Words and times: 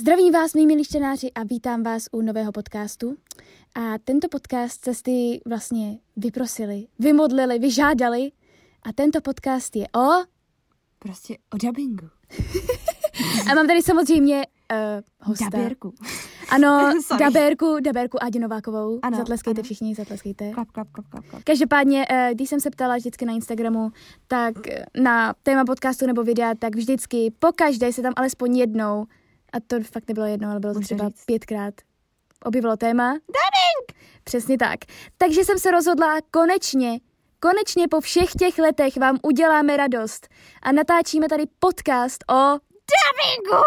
Zdravím 0.00 0.32
vás, 0.32 0.54
mý 0.54 0.66
milí 0.66 0.84
čtenáři, 0.84 1.32
a 1.32 1.42
vítám 1.42 1.82
vás 1.82 2.08
u 2.12 2.22
nového 2.22 2.52
podcastu. 2.52 3.16
A 3.74 3.98
tento 4.04 4.28
podcast 4.28 4.80
cesty 4.80 5.40
vlastně 5.46 5.98
vyprosili, 6.16 6.86
vymodlili, 6.98 7.58
vyžádali. 7.58 8.32
A 8.82 8.92
tento 8.92 9.20
podcast 9.20 9.76
je 9.76 9.86
o... 9.96 10.08
Prostě 10.98 11.36
o 11.54 11.56
dubbingu. 11.56 12.08
A 13.50 13.54
mám 13.54 13.66
tady 13.66 13.82
samozřejmě 13.82 14.46
uh, 14.72 15.28
hosta. 15.28 15.44
Dabérku. 15.44 15.94
Ano, 16.48 16.92
dabérku, 17.18 17.76
dabérku 17.80 18.22
Adi 18.22 18.38
Novákovou. 18.38 18.98
Ano, 19.02 19.16
zatleskejte 19.16 19.60
ano. 19.60 19.64
všichni, 19.64 19.94
zatleskejte. 19.94 20.50
Klap, 20.50 20.70
klap, 20.70 20.88
klap, 20.92 21.06
klap, 21.08 21.24
klap. 21.30 21.42
Každopádně, 21.42 22.06
eh, 22.10 22.30
když 22.34 22.48
jsem 22.48 22.60
se 22.60 22.70
ptala 22.70 22.96
vždycky 22.96 23.26
na 23.26 23.32
Instagramu, 23.32 23.90
tak 24.28 24.54
na 25.02 25.34
téma 25.42 25.64
podcastu 25.64 26.06
nebo 26.06 26.22
videa, 26.22 26.54
tak 26.54 26.76
vždycky 26.76 27.32
po 27.38 27.52
každé 27.52 27.92
se 27.92 28.02
tam 28.02 28.12
alespoň 28.16 28.56
jednou, 28.56 29.06
a 29.52 29.60
to 29.66 29.76
fakt 29.80 30.08
nebylo 30.08 30.26
jednou, 30.26 30.48
ale 30.50 30.60
bylo 30.60 30.74
to 30.74 30.80
třeba 30.80 31.08
říct. 31.08 31.24
pětkrát, 31.24 31.74
objevilo 32.44 32.76
téma. 32.76 33.12
Dubbing! 33.12 34.04
Přesně 34.24 34.58
tak. 34.58 34.78
Takže 35.18 35.44
jsem 35.44 35.58
se 35.58 35.70
rozhodla 35.70 36.16
konečně, 36.30 37.00
konečně 37.40 37.88
po 37.88 38.00
všech 38.00 38.30
těch 38.38 38.58
letech 38.58 38.96
vám 38.96 39.18
uděláme 39.22 39.76
radost 39.76 40.28
a 40.62 40.72
natáčíme 40.72 41.28
tady 41.28 41.44
podcast 41.58 42.24
o 42.30 42.58
Dubbingu! 42.88 43.64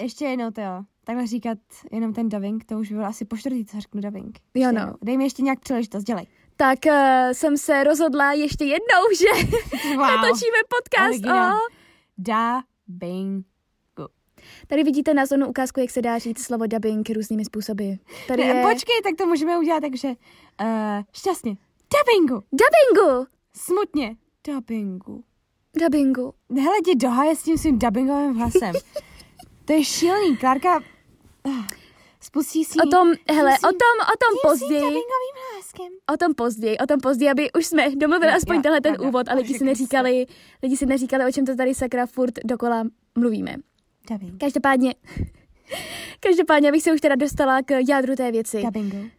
Ještě 0.00 0.24
jednou 0.24 0.50
to 0.50 0.60
jo. 0.60 0.82
Takhle 1.04 1.26
říkat 1.26 1.58
jenom 1.92 2.14
ten 2.14 2.28
dubbing, 2.28 2.64
to 2.64 2.74
už 2.78 2.88
by 2.88 2.94
bylo 2.94 3.06
asi 3.06 3.24
po 3.24 3.36
čtvrtý, 3.36 3.64
co 3.64 3.80
řeknu 3.80 4.00
dubbing. 4.00 4.38
Jo, 4.54 4.72
no. 4.72 4.80
jednou. 4.80 4.94
Dej 5.02 5.16
mi 5.18 5.24
ještě 5.24 5.42
nějak 5.42 5.60
příležitost, 5.60 6.04
dělej. 6.04 6.26
tak 6.56 6.78
uh, 6.86 6.92
jsem 7.32 7.56
se 7.56 7.84
rozhodla 7.84 8.32
ještě 8.32 8.64
jednou, 8.64 9.02
že 9.18 9.46
natočíme 9.96 10.60
podcast 10.68 11.08
Originál. 11.08 11.56
o... 11.56 11.60
Dubbing. 12.18 13.46
Tady 14.66 14.84
vidíte 14.84 15.14
názornou 15.14 15.48
ukázku, 15.48 15.80
jak 15.80 15.90
se 15.90 16.02
dá 16.02 16.18
říct 16.18 16.44
slovo 16.44 16.66
dubbing 16.66 17.10
různými 17.10 17.44
způsoby. 17.44 17.90
Tady 18.28 18.42
je... 18.42 18.66
Počkej, 18.72 19.02
tak 19.02 19.14
to 19.18 19.26
můžeme 19.26 19.58
udělat 19.58 19.80
takže 19.80 20.08
uh, 20.08 20.66
šťastně. 21.12 21.56
Dubbingu. 21.94 22.42
Dubbingu! 22.52 23.26
Smutně. 23.56 24.16
Dubbingu. 24.46 25.24
Dubbingu. 25.76 26.34
Hele, 26.60 26.76
jdi 26.78 26.94
do 26.94 27.08
haje 27.08 27.36
s 27.36 27.42
tím 27.42 27.58
svým 27.58 27.78
dubbingovým 27.78 28.34
hlasem. 28.34 28.74
to 29.64 29.72
je 29.72 29.84
šílený. 29.84 30.36
Klárka 30.36 30.76
uh, 31.46 31.64
spustí 32.20 32.64
si... 32.64 32.78
O 32.86 32.90
tom, 32.90 33.12
hele, 33.30 33.52
o 33.52 33.72
tom, 33.82 33.96
o 34.14 34.16
tom 34.22 34.50
později, 34.50 35.02
o 36.14 36.16
tom 36.16 36.34
později, 36.34 36.78
o 36.78 36.86
tom 36.86 37.00
později, 37.00 37.30
aby 37.30 37.52
už 37.52 37.66
jsme 37.66 37.90
domluvili 37.96 38.32
Jo, 38.32 38.36
aspoň 38.36 38.56
jo, 38.56 38.62
tenhle 38.62 38.80
ten 38.80 38.96
úvod 39.00 39.28
a 39.28 39.34
lidi 39.34 39.58
si 39.58 39.64
neříkali, 39.64 40.26
lidi 40.62 40.76
si 40.76 40.86
neříkali, 40.86 41.24
o 41.24 41.32
čem 41.32 41.46
to 41.46 41.56
tady 41.56 41.74
sakra 41.74 42.06
furt 42.06 42.34
dokola 42.44 42.84
mluvíme. 43.18 43.56
Dubbing. 44.10 44.40
Každopádně, 44.40 44.94
každopádně, 46.20 46.68
abych 46.68 46.82
se 46.82 46.92
už 46.92 47.00
teda 47.00 47.14
dostala 47.14 47.62
k 47.62 47.74
jádru 47.88 48.16
té 48.16 48.32
věci. 48.32 48.62
Dubbingu. 48.62 49.10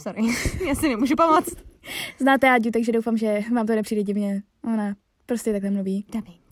Sorry, 0.00 0.22
já 0.66 0.74
si 0.74 0.88
nemůžu 0.88 1.16
pomoct. 1.16 1.54
Znáte 2.18 2.50
Áďu, 2.50 2.70
takže 2.70 2.92
doufám, 2.92 3.16
že 3.16 3.40
vám 3.54 3.66
to 3.66 3.74
nepřijde 3.74 4.02
divně. 4.02 4.42
Ona 4.64 4.94
prostě 5.26 5.52
takhle 5.52 5.70
mluví. 5.70 6.06
Dubbing. 6.12 6.42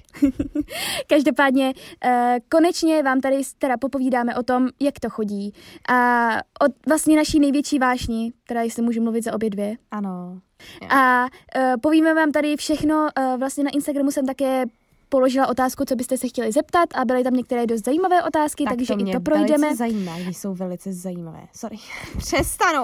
Každopádně 1.06 1.72
eh, 2.04 2.38
konečně 2.48 3.02
vám 3.02 3.20
tady 3.20 3.42
teda 3.58 3.76
popovídáme 3.76 4.36
o 4.36 4.42
tom, 4.42 4.68
jak 4.80 5.00
to 5.00 5.10
chodí. 5.10 5.54
A 5.88 6.28
o 6.36 6.66
vlastně 6.88 7.16
naší 7.16 7.40
největší 7.40 7.78
vášni, 7.78 8.32
teda 8.48 8.62
jestli 8.62 8.82
můžu 8.82 9.02
mluvit 9.02 9.24
za 9.24 9.34
obě 9.34 9.50
dvě. 9.50 9.76
Ano. 9.90 10.40
A 10.88 11.22
uh, 11.22 11.80
povíme 11.82 12.14
vám 12.14 12.32
tady 12.32 12.56
všechno. 12.56 13.08
Uh, 13.18 13.38
vlastně 13.38 13.64
na 13.64 13.70
Instagramu 13.70 14.10
jsem 14.10 14.26
také 14.26 14.64
položila 15.10 15.46
otázku, 15.46 15.84
co 15.84 15.96
byste 15.96 16.16
se 16.18 16.28
chtěli 16.28 16.52
zeptat 16.52 16.88
a 16.94 17.04
byly 17.04 17.24
tam 17.24 17.34
některé 17.34 17.66
dost 17.66 17.84
zajímavé 17.84 18.22
otázky, 18.24 18.64
Tak 18.64 18.76
takže 18.76 18.94
to 18.94 19.00
i 19.08 19.12
to 19.12 19.20
projdeme. 19.20 19.58
velice 19.58 19.76
zajímá, 19.76 20.18
jsou 20.18 20.54
velice 20.54 20.92
zajímavé. 20.92 21.40
Sorry. 21.56 21.76
Přestanu. 22.18 22.82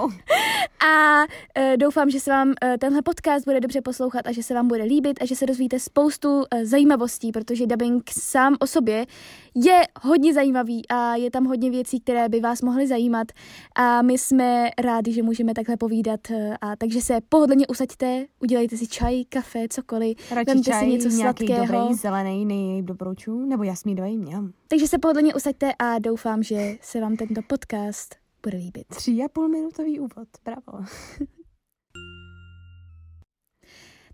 A 0.87 1.23
uh, 1.23 1.77
doufám, 1.77 2.11
že 2.11 2.21
se 2.21 2.31
vám 2.31 2.49
uh, 2.49 2.55
tenhle 2.79 3.03
podcast 3.03 3.45
bude 3.45 3.61
dobře 3.61 3.81
poslouchat 3.81 4.27
a 4.27 4.33
že 4.33 4.43
se 4.43 4.55
vám 4.55 4.69
bude 4.69 4.83
líbit 4.85 5.23
a 5.23 5.27
že 5.27 5.37
se 5.37 5.47
dozvíte 5.47 5.81
spoustu 5.81 6.37
uh, 6.39 6.45
zajímavostí, 6.63 7.33
protože 7.33 7.67
dubbing 7.67 8.11
sám 8.11 8.57
o 8.61 8.67
sobě 8.67 9.07
je 9.55 9.83
hodně 10.03 10.35
zajímavý 10.35 10.89
a 10.89 11.15
je 11.17 11.31
tam 11.31 11.45
hodně 11.45 11.71
věcí, 11.71 12.01
které 12.01 12.29
by 12.29 12.41
vás 12.41 12.63
mohly 12.63 12.87
zajímat 12.87 13.29
a 13.77 14.03
my 14.03 14.19
jsme 14.19 14.69
rádi, 14.79 15.13
že 15.13 15.23
můžeme 15.23 15.55
takhle 15.55 15.77
povídat 15.77 16.21
uh, 16.31 16.55
a 16.61 16.77
takže 16.77 17.01
se 17.01 17.19
pohodlně 17.29 17.67
usaďte, 17.67 18.25
udělejte 18.41 18.77
si 18.77 18.87
čaj, 18.87 19.25
kafe, 19.25 19.69
cokoliv, 19.71 20.17
Radši 20.33 20.45
vemte 20.47 20.71
čaj, 20.71 20.81
si 20.81 20.87
něco 20.87 21.11
sladkého. 21.11 21.67
dobrý, 21.67 21.95
zelený, 22.17 22.45
nej 22.47 22.83
doporučuji, 22.83 23.47
nebo 23.47 23.63
jasmínový, 23.63 24.19
mňam. 24.19 24.53
Takže 24.69 24.89
se 24.89 24.99
pohodlně 24.99 25.35
usaďte 25.35 25.73
a 25.79 25.99
doufám, 25.99 26.43
že 26.43 26.77
se 26.81 27.01
vám 27.01 27.17
tento 27.17 27.41
podcast 27.43 28.15
bude 28.43 28.59
líbit. 28.59 28.87
Tři 28.87 29.11
a 29.25 29.29
půl 29.29 29.49
minutový 29.49 30.01
úvod, 30.01 30.29
bravo. 30.45 30.73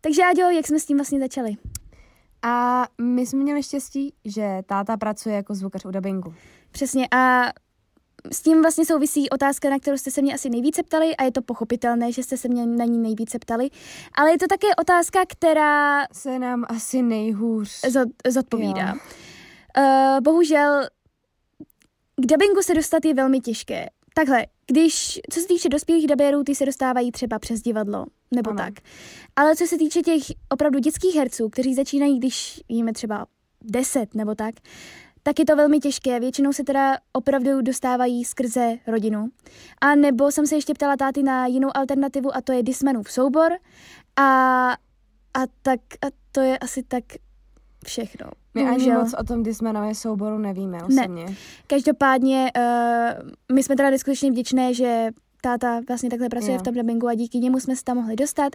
Takže 0.01 0.23
Áďo, 0.23 0.51
jak 0.51 0.67
jsme 0.67 0.81
s 0.81 0.87
tím 0.87 0.97
vlastně 0.97 1.21
začali? 1.21 1.57
A 2.43 2.87
my 3.03 3.27
jsme 3.27 3.43
měli 3.43 3.62
štěstí, 3.62 4.15
že 4.25 4.62
táta 4.67 4.97
pracuje 4.97 5.35
jako 5.35 5.55
zvukař 5.55 5.85
u 5.85 5.91
dubbingu. 5.91 6.35
Přesně 6.71 7.09
a 7.09 7.53
s 8.33 8.43
tím 8.43 8.62
vlastně 8.62 8.87
souvisí 8.87 9.31
otázka, 9.31 9.71
na 9.71 9.78
kterou 9.78 9.97
jste 9.97 10.10
se 10.10 10.22
mě 10.22 10.34
asi 10.34 10.50
nejvíce 10.50 10.83
ptali 10.83 11.16
a 11.16 11.25
je 11.25 11.33
to 11.33 11.43
pochopitelné, 11.43 12.12
že 12.12 12.22
jste 12.22 12.37
se 12.37 12.49
mě 12.49 12.66
na 12.66 12.84
ní 12.84 12.99
nejvíce 12.99 13.38
ptali, 13.38 13.69
ale 14.15 14.31
je 14.31 14.38
to 14.38 14.47
také 14.47 14.66
otázka, 14.81 15.19
která 15.28 16.06
Se 16.12 16.38
nám 16.38 16.65
asi 16.69 17.03
nejhůř... 17.03 17.69
zod- 17.69 18.12
zodpovídá. 18.32 18.88
Jo. 18.88 18.94
Uh, 19.78 20.21
bohužel 20.21 20.82
k 22.16 22.27
dubbingu 22.27 22.62
se 22.62 22.75
dostat 22.75 23.05
je 23.05 23.15
velmi 23.15 23.41
těžké. 23.41 23.87
Takhle, 24.15 24.47
když, 24.66 25.21
co 25.31 25.41
se 25.41 25.47
týče 25.47 25.69
dospělých 25.69 26.06
dabérů, 26.06 26.44
ty 26.44 26.55
se 26.55 26.66
dostávají 26.66 27.12
třeba 27.12 27.38
přes 27.38 27.61
divadlo, 27.61 28.06
nebo 28.34 28.50
Ano. 28.50 28.59
tak. 28.59 28.75
Ale 29.37 29.56
co 29.56 29.66
se 29.66 29.78
týče 29.78 30.03
těch 30.03 30.22
opravdu 30.49 30.78
dětských 30.78 31.15
herců, 31.15 31.49
kteří 31.49 31.75
začínají, 31.75 32.19
když 32.19 32.61
jíme 32.69 32.93
třeba 32.93 33.27
10 33.65 34.15
nebo 34.15 34.34
tak, 34.34 34.55
tak 35.22 35.38
je 35.38 35.44
to 35.44 35.56
velmi 35.56 35.78
těžké. 35.78 36.21
Většinou 36.21 36.53
se 36.53 36.65
teda 36.65 36.97
opravdu 37.12 37.62
dostávají 37.62 38.25
skrze 38.25 38.72
rodinu. 38.87 39.28
A 39.81 39.94
nebo 39.94 40.31
jsem 40.31 40.47
se 40.47 40.55
ještě 40.55 40.75
ptala 40.75 40.97
táty 40.97 41.22
na 41.22 41.47
jinou 41.47 41.69
alternativu 41.75 42.37
a 42.37 42.41
to 42.41 42.53
je 42.53 42.62
Dismanův 42.62 43.12
soubor. 43.12 43.53
A, 44.16 44.27
a 45.34 45.41
tak 45.62 45.81
a 46.06 46.06
to 46.32 46.41
je 46.41 46.59
asi 46.59 46.82
tak 46.82 47.05
všechno. 47.84 48.27
My 48.55 48.69
ani 48.69 48.93
moc 48.93 49.15
o 49.19 49.25
tom 49.25 49.43
Dismanově 49.43 49.94
souboru 49.94 50.38
nevíme 50.38 50.78
osobně. 50.78 51.25
Ne. 51.25 51.34
Každopádně 51.66 52.50
uh, 52.56 53.55
my 53.55 53.62
jsme 53.62 53.77
teda 53.77 53.91
neskutečně 53.91 54.31
vděčné, 54.31 54.75
že 54.75 55.11
táta 55.43 55.81
vlastně 55.89 56.11
takhle 56.11 56.29
pracuje 56.29 56.53
Jo. 56.53 56.59
v 56.59 56.63
tom 56.63 56.75
dubbingu 56.75 57.09
a 57.09 57.15
díky 57.15 57.39
němu 57.39 57.61
jsme 57.61 57.77
se 57.77 57.85
tam 57.85 57.97
mohli 57.97 58.17
dostat. 58.17 58.53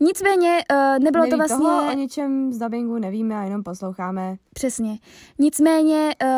Nicméně 0.00 0.58
uh, 0.72 1.04
nebylo 1.04 1.24
Neví 1.24 1.30
to 1.30 1.36
vlastně... 1.36 1.56
toho 1.56 1.92
o 1.92 1.94
ničem 1.94 2.52
z 2.52 2.58
dubbingu 2.58 2.98
nevíme 2.98 3.34
a 3.36 3.42
jenom 3.42 3.62
posloucháme. 3.62 4.36
Přesně. 4.54 4.98
Nicméně 5.38 6.14
uh, 6.22 6.28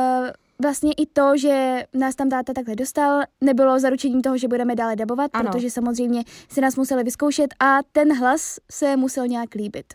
vlastně 0.62 0.93
i 0.93 1.06
to, 1.06 1.37
že 1.37 1.84
nás 1.94 2.15
tam 2.15 2.28
táta 2.28 2.53
takhle 2.53 2.77
dostal, 2.77 3.21
nebylo 3.41 3.78
zaručením 3.81 4.22
toho, 4.22 4.38
že 4.38 4.49
budeme 4.49 4.75
dále 4.75 4.97
dabovat, 4.97 5.31
Ano. 5.34 5.50
protože 5.50 5.71
samozřejmě 5.71 6.25
si 6.49 6.61
nás 6.61 6.77
museli 6.77 7.05
vyzkoušet 7.05 7.55
a 7.61 7.78
ten 7.93 8.19
hlas 8.19 8.59
se 8.71 8.97
musel 8.97 9.27
nějak 9.27 9.55
líbit. 9.55 9.94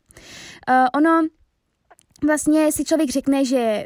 Uh, 0.70 0.76
ono 0.94 1.28
vlastně 2.24 2.72
si 2.72 2.84
člověk 2.86 3.10
řekne, 3.10 3.46
že 3.46 3.86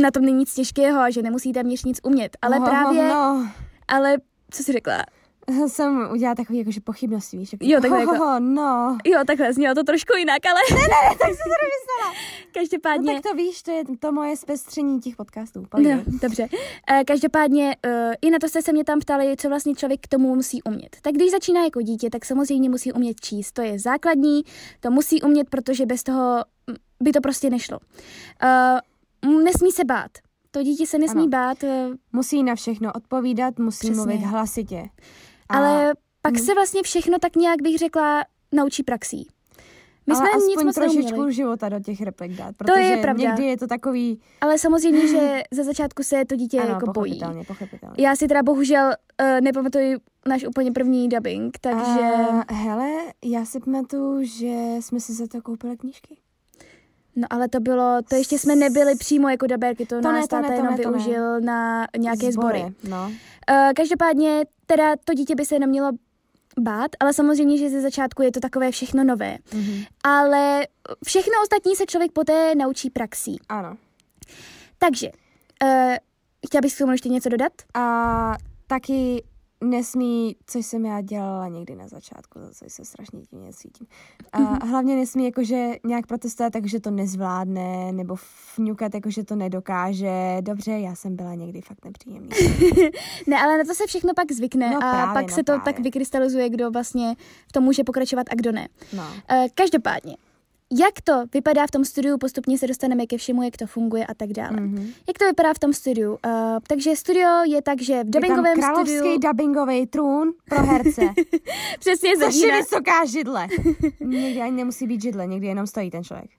na 0.00 0.10
tom 0.10 0.24
není 0.24 0.38
nic 0.38 0.54
těžkého 0.54 1.00
a 1.00 1.10
že 1.10 1.22
nemusíte 1.22 1.62
měř 1.62 1.84
nic 1.84 2.00
umět, 2.02 2.36
ale 2.42 2.58
no, 2.58 2.66
právě, 2.66 3.08
No, 3.08 3.48
ale 3.88 4.16
co 4.50 4.62
jsi 4.62 4.72
řekla? 4.72 5.04
jsem 5.66 6.08
udělala 6.12 6.34
takový 6.34 6.58
jakože 6.58 6.80
pochybnost, 6.80 7.32
víš? 7.32 7.52
Jako, 7.52 7.64
Jo, 7.68 7.80
takhle 7.80 8.00
jako- 8.00 8.12
oh, 8.12 8.40
no. 8.40 8.98
Jo, 9.06 9.20
takhle 9.26 9.52
znělo 9.52 9.74
to 9.74 9.82
trošku 9.84 10.16
jinak, 10.16 10.46
ale 10.46 10.60
Ne, 10.70 10.76
ne, 10.82 11.08
tak 11.08 11.28
jsem 11.28 11.28
to 11.28 11.58
nemyslela. 11.64 12.14
No 12.58 12.60
každopádně... 12.62 13.12
tak 13.14 13.22
to 13.22 13.34
víš, 13.36 13.62
to 13.62 13.70
je 13.70 13.82
to 14.00 14.12
moje 14.12 14.36
zpestření 14.36 15.00
těch 15.00 15.16
podcastů. 15.16 15.66
No, 15.78 15.90
dobře. 16.22 16.48
Eh, 16.90 17.04
Každopádně 17.04 17.76
eh, 17.86 18.12
i 18.22 18.30
na 18.30 18.38
to 18.38 18.48
jste 18.48 18.62
se 18.62 18.72
mě 18.72 18.84
tam 18.84 19.00
ptali, 19.00 19.34
co 19.38 19.48
vlastně 19.48 19.74
člověk 19.74 20.00
k 20.00 20.08
tomu 20.08 20.34
musí 20.34 20.62
umět. 20.62 20.96
Tak 21.02 21.14
když 21.14 21.30
začíná 21.30 21.64
jako 21.64 21.82
dítě, 21.82 22.10
tak 22.10 22.24
samozřejmě 22.24 22.70
musí 22.70 22.92
umět 22.92 23.20
číst. 23.20 23.52
To 23.52 23.62
je 23.62 23.78
základní, 23.78 24.42
to 24.80 24.90
musí 24.90 25.22
umět, 25.22 25.50
protože 25.50 25.86
bez 25.86 26.02
toho 26.02 26.44
mm, 26.66 26.76
by 27.02 27.12
to 27.12 27.20
prostě 27.20 27.50
nešlo. 27.50 27.78
Eh, 28.42 28.78
Nesmí 29.44 29.72
se 29.72 29.84
bát. 29.84 30.10
To 30.50 30.62
dítě 30.62 30.86
se 30.86 30.98
nesmí 30.98 31.20
Ano. 31.22 31.28
bát, 31.30 31.58
Musí 32.12 32.42
na 32.42 32.54
všechno 32.54 32.92
odpovídat, 32.92 33.58
musí 33.58 33.78
Přesně. 33.78 33.94
mluvit 33.96 34.16
hlasitě. 34.26 34.88
A- 35.48 35.56
ale 35.56 35.94
pak 36.22 36.32
mm. 36.32 36.38
se 36.38 36.54
vlastně 36.54 36.82
všechno 36.82 37.18
tak 37.18 37.36
nějak 37.36 37.62
bych 37.62 37.78
řekla 37.78 38.24
naučí 38.52 38.82
praxí. 38.82 39.28
My 40.06 40.14
ale 40.14 40.20
jsme 40.20 40.28
aspoň 40.28 40.48
nic 40.48 40.64
moc 40.64 40.74
trošičku 40.74 41.10
neuměli. 41.10 41.32
života 41.32 41.68
do 41.68 41.80
těch 41.80 42.00
replik 42.00 42.32
dát, 42.32 42.56
protože 42.56 42.80
je 42.80 42.96
pravda. 42.96 43.24
někdy 43.24 43.44
je 43.44 43.56
to 43.56 43.66
takový... 43.66 44.20
Ale 44.40 44.58
samozřejmě, 44.58 45.08
že 45.08 45.42
ze 45.50 45.64
začátku 45.64 46.02
se 46.02 46.24
to 46.24 46.36
dítě 46.36 46.60
ano, 46.60 46.70
jako 46.70 46.92
bojí. 46.92 47.12
pochopitelně, 47.12 47.44
pochopitelně. 47.44 47.94
Já 47.98 48.16
si 48.16 48.28
teda 48.28 48.42
bohužel 48.42 48.86
uh, 48.86 49.40
nepamatuji 49.40 49.96
náš 50.28 50.44
úplně 50.44 50.72
první 50.72 51.08
dubbing, 51.08 51.58
takže 51.58 52.00
A, 52.48 52.54
hele, 52.54 52.90
já 53.24 53.44
si 53.44 53.60
pamatuju, 53.60 54.24
že 54.24 54.54
jsme 54.80 55.00
si 55.00 55.12
za 55.12 55.26
to 55.26 55.42
koupili 55.42 55.76
knížky. 55.76 56.16
No 57.18 57.26
ale 57.30 57.48
to 57.48 57.60
bylo, 57.60 57.98
to 58.08 58.16
ještě 58.16 58.38
jsme 58.38 58.56
nebyli 58.56 58.96
přímo 58.96 59.28
jako 59.28 59.46
dabérky, 59.46 59.86
to, 59.86 59.96
To 59.96 60.02
to 60.02 60.12
ne, 60.12 60.18
nás 60.18 60.28
to 60.28 60.36
ne, 60.36 60.42
táta 60.42 60.54
to 60.54 60.60
jenom 60.60 60.76
ne, 60.76 60.82
to 60.82 60.90
ne. 60.90 60.98
využil 60.98 61.40
na 61.40 61.86
nějaké 61.98 62.32
sbory. 62.32 62.64
No. 62.88 63.12
Uh, 63.50 63.72
každopádně 63.76 64.44
teda 64.66 64.94
to 65.04 65.14
dítě 65.14 65.34
by 65.34 65.44
se 65.44 65.58
nemělo 65.58 65.90
bát, 66.60 66.90
ale 67.00 67.12
samozřejmě, 67.12 67.58
že 67.58 67.70
ze 67.70 67.80
začátku 67.80 68.22
je 68.22 68.32
to 68.32 68.40
takové 68.40 68.70
všechno 68.70 69.04
nové. 69.04 69.38
Mhm. 69.54 69.82
Ale 70.04 70.66
všechno 71.06 71.32
ostatní 71.42 71.76
se 71.76 71.86
člověk 71.86 72.12
poté 72.12 72.54
naučí 72.54 72.90
praxí. 72.90 73.40
Ano. 73.48 73.76
Takže, 74.78 75.10
uh, 75.62 75.94
chtěla 76.46 76.60
bych 76.60 76.74
k 76.74 76.78
tomu 76.78 76.92
ještě 76.92 77.08
něco 77.08 77.28
dodat? 77.28 77.52
A 77.74 78.34
taky 78.66 79.24
nesmí, 79.64 80.36
což 80.46 80.66
jsem 80.66 80.86
já 80.86 81.00
dělala 81.00 81.48
někdy 81.48 81.74
na 81.74 81.88
začátku, 81.88 82.40
za 82.40 82.50
což 82.52 82.72
se 82.72 82.84
strašně 82.84 83.20
divně 83.30 83.52
cítím. 83.52 83.86
A 84.32 84.38
hlavně 84.64 84.96
nesmí 84.96 85.24
jakože 85.24 85.70
nějak 85.86 86.06
protestovat, 86.06 86.52
takže 86.52 86.80
to 86.80 86.90
nezvládne, 86.90 87.92
nebo 87.92 88.16
fňukat, 88.54 88.94
jakože 88.94 89.24
to 89.24 89.36
nedokáže. 89.36 90.36
Dobře, 90.40 90.70
já 90.70 90.94
jsem 90.94 91.16
byla 91.16 91.34
někdy 91.34 91.60
fakt 91.60 91.84
nepříjemný. 91.84 92.28
Ne, 93.26 93.36
ale 93.42 93.58
na 93.58 93.64
to 93.64 93.74
se 93.74 93.86
všechno 93.86 94.14
pak 94.14 94.32
zvykne 94.32 94.70
No 94.70 94.76
a 94.76 94.80
právě, 94.80 95.14
pak 95.14 95.30
no 95.30 95.34
se 95.34 95.42
to 95.42 95.52
právě. 95.52 95.64
tak 95.64 95.78
vykrystalizuje, 95.78 96.48
kdo 96.48 96.70
vlastně 96.70 97.14
v 97.48 97.52
tom 97.52 97.64
může 97.64 97.84
pokračovat 97.84 98.26
a 98.30 98.34
kdo 98.34 98.52
ne. 98.52 98.68
No. 98.92 99.02
Uh, 99.02 99.46
každopádně, 99.54 100.16
jak 100.72 101.00
to 101.04 101.12
vypadá 101.34 101.66
v 101.66 101.70
tom 101.70 101.84
studiu, 101.84 102.18
postupně 102.18 102.58
se 102.58 102.66
dostaneme 102.66 103.06
ke 103.06 103.18
všemu, 103.18 103.42
jak 103.42 103.56
to 103.56 103.66
funguje 103.66 104.06
a 104.06 104.14
tak 104.14 104.30
dále. 104.32 104.60
Mhm. 104.60 104.92
Jak 105.08 105.18
to 105.18 105.24
vypadá 105.24 105.54
v 105.54 105.58
tom 105.58 105.72
studiu? 105.72 106.10
Uh, 106.10 106.20
takže 106.68 106.96
studio 106.96 107.28
je 107.46 107.62
tak, 107.62 107.82
že 107.82 107.94
v 107.94 107.96
Je 107.96 108.04
tam 108.04 108.10
dubbingovém 108.10 108.58
královský 108.58 108.96
studiu 108.96 109.18
dubbingový 109.18 109.86
trůn 109.86 110.32
pro 110.48 110.62
herce. 110.62 111.02
přesně 111.78 112.16
Což 112.16 112.34
je 112.34 112.56
vysoká 112.56 113.04
židle. 113.04 113.48
Někdy 114.00 114.40
ani 114.40 114.56
nemusí 114.56 114.86
být 114.86 115.02
židle, 115.02 115.26
někdy 115.26 115.46
jenom 115.46 115.66
stojí 115.66 115.90
ten 115.90 116.04
člověk. 116.04 116.30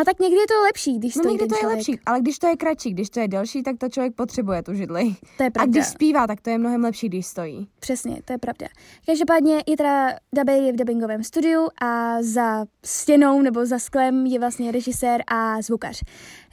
A 0.00 0.04
tak 0.04 0.20
někdy 0.20 0.36
je 0.36 0.46
to 0.46 0.62
lepší, 0.62 0.98
když 0.98 1.16
No 1.16 1.22
stojí 1.22 1.32
někdy 1.34 1.46
to 1.48 1.54
je 1.54 1.60
člověk. 1.60 1.76
lepší, 1.78 1.98
ale 2.06 2.20
když 2.20 2.38
to 2.38 2.46
je 2.46 2.56
kratší, 2.56 2.90
když 2.90 3.10
to 3.10 3.20
je 3.20 3.28
delší, 3.28 3.62
tak 3.62 3.78
to 3.78 3.88
člověk 3.88 4.14
potřebuje 4.14 4.62
tu 4.62 4.74
židli. 4.74 5.16
To 5.36 5.42
je 5.42 5.46
A 5.46 5.50
pravda. 5.50 5.70
když 5.70 5.86
zpívá, 5.86 6.26
tak 6.26 6.40
to 6.40 6.50
je 6.50 6.58
mnohem 6.58 6.84
lepší, 6.84 7.08
když 7.08 7.26
stojí. 7.26 7.68
Přesně, 7.80 8.16
to 8.24 8.32
je 8.32 8.38
pravda. 8.38 8.66
Každopádně 9.06 9.62
je 9.66 9.76
teda 9.76 10.08
dabér 10.34 10.62
je 10.62 10.72
v 10.72 10.76
dubbingovém 10.76 11.24
studiu 11.24 11.68
a 11.82 12.22
za 12.22 12.64
stěnou 12.84 13.42
nebo 13.42 13.66
za 13.66 13.78
sklem 13.78 14.26
je 14.26 14.38
vlastně 14.40 14.72
režisér 14.72 15.22
a 15.26 15.62
zvukař. 15.62 16.02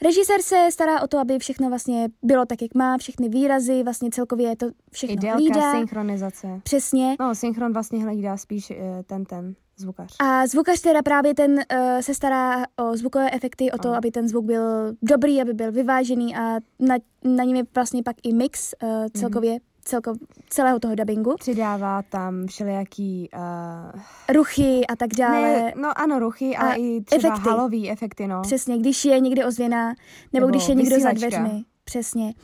Režisér 0.02 0.42
se 0.42 0.68
stará 0.70 1.00
o 1.02 1.06
to, 1.06 1.18
aby 1.18 1.38
všechno 1.38 1.68
vlastně 1.68 2.08
bylo 2.22 2.46
tak, 2.46 2.62
jak 2.62 2.74
má, 2.74 2.98
všechny 2.98 3.28
výrazy, 3.28 3.82
vlastně 3.82 4.10
celkově 4.10 4.56
to 4.56 4.66
I 4.66 4.70
všechno 4.92 5.16
délka, 5.16 5.36
hlídá. 5.36 5.72
synchronizace. 5.72 6.60
Přesně. 6.62 7.16
No, 7.20 7.34
synchron 7.34 7.72
vlastně 7.72 8.04
hlídá 8.04 8.36
spíš 8.36 8.70
eh, 8.70 9.02
ten, 9.06 9.24
ten 9.24 9.54
zvukař. 9.76 10.16
A 10.20 10.46
zvukař 10.46 10.80
teda 10.80 11.02
právě 11.02 11.34
ten 11.34 11.52
uh, 11.52 12.00
se 12.00 12.14
stará 12.14 12.64
o 12.76 12.96
zvukové 12.96 13.30
efekty, 13.30 13.72
o 13.72 13.78
to, 13.78 13.88
Ano. 13.88 13.98
aby 13.98 14.10
ten 14.10 14.28
zvuk 14.28 14.44
byl 14.44 14.92
dobrý, 15.02 15.42
aby 15.42 15.54
byl 15.54 15.72
vyvážený 15.72 16.36
a 16.36 16.40
na, 16.78 16.94
na 17.24 17.44
něm 17.44 17.56
je 17.56 17.62
vlastně 17.74 18.02
pak 18.02 18.16
i 18.22 18.32
mix 18.32 18.74
uh, 18.82 19.06
celkově, 19.16 19.58
celko, 19.84 20.12
celého 20.48 20.78
toho 20.80 20.94
dubbingu. 20.94 21.34
Přidává 21.40 22.02
tam 22.02 22.46
všelijaký... 22.46 23.28
Uh, 23.36 24.00
Ruchy 24.34 24.86
a 24.86 24.96
tak 24.96 25.10
dále. 25.18 25.40
ne, 25.40 25.72
no 25.76 25.98
ano, 25.98 26.18
ruchy, 26.18 26.56
ale 26.56 26.70
A 26.70 26.74
i 26.74 27.00
třeba 27.00 27.34
efekty. 27.34 27.48
halový 27.50 27.90
efekty, 27.90 28.26
no. 28.26 28.42
Přesně, 28.42 28.78
když 28.78 29.04
je 29.04 29.20
někde 29.20 29.46
ozvěna, 29.46 29.88
nebo, 29.88 29.96
Nebo 30.32 30.46
když 30.46 30.68
je 30.68 30.74
někdo 30.74 31.00
za 31.00 31.12
dveřmi. 31.12 31.64
Přesně. 31.84 32.34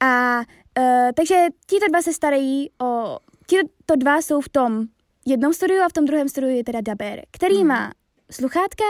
A 0.00 0.38
uh, 0.78 0.84
takže 1.14 1.46
tito 1.66 1.86
dva 1.88 2.02
se 2.02 2.12
starají 2.12 2.70
o... 2.82 3.18
Tito 3.46 3.96
dva 3.96 4.16
jsou 4.16 4.40
v 4.40 4.48
tom 4.48 4.84
jednom 5.26 5.52
studiu 5.52 5.82
a 5.82 5.88
v 5.88 5.92
tom 5.92 6.04
druhém 6.04 6.28
studiu 6.28 6.56
je 6.56 6.64
teda 6.64 6.80
dabér, 6.80 7.22
který 7.30 7.58
Mhm. 7.58 7.66
má 7.66 7.92
sluchátka, 8.30 8.84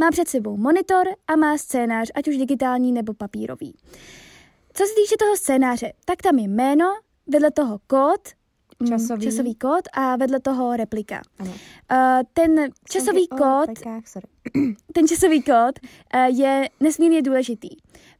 má 0.00 0.10
před 0.10 0.28
sebou 0.28 0.56
monitor 0.56 1.06
a 1.28 1.36
má 1.36 1.58
scénář, 1.58 2.10
ať 2.14 2.28
už 2.28 2.36
digitální 2.36 2.92
nebo 2.92 3.14
papírový. 3.14 3.74
Co 4.74 4.84
se 4.86 4.94
týče 4.94 5.14
toho 5.18 5.36
scénáře, 5.36 5.92
tak 6.04 6.22
tam 6.22 6.38
je 6.38 6.48
jméno, 6.48 6.84
vedle 7.26 7.50
toho 7.50 7.78
kód, 7.86 8.20
mm, 8.80 8.88
Časový. 8.88 9.22
časový 9.22 9.54
kód 9.54 9.82
a 9.92 10.16
vedle 10.16 10.40
toho 10.40 10.76
replika. 10.76 11.20
Ano. 11.38 11.50
Uh, 11.50 11.96
ten 12.34 12.70
časový 12.90 13.28
kód 13.28 13.70
ten 14.92 15.08
časový 15.08 15.42
kód 15.42 15.78
eh, 16.14 16.28
je 16.30 16.68
nesmírně 16.80 17.22
důležitý, 17.22 17.68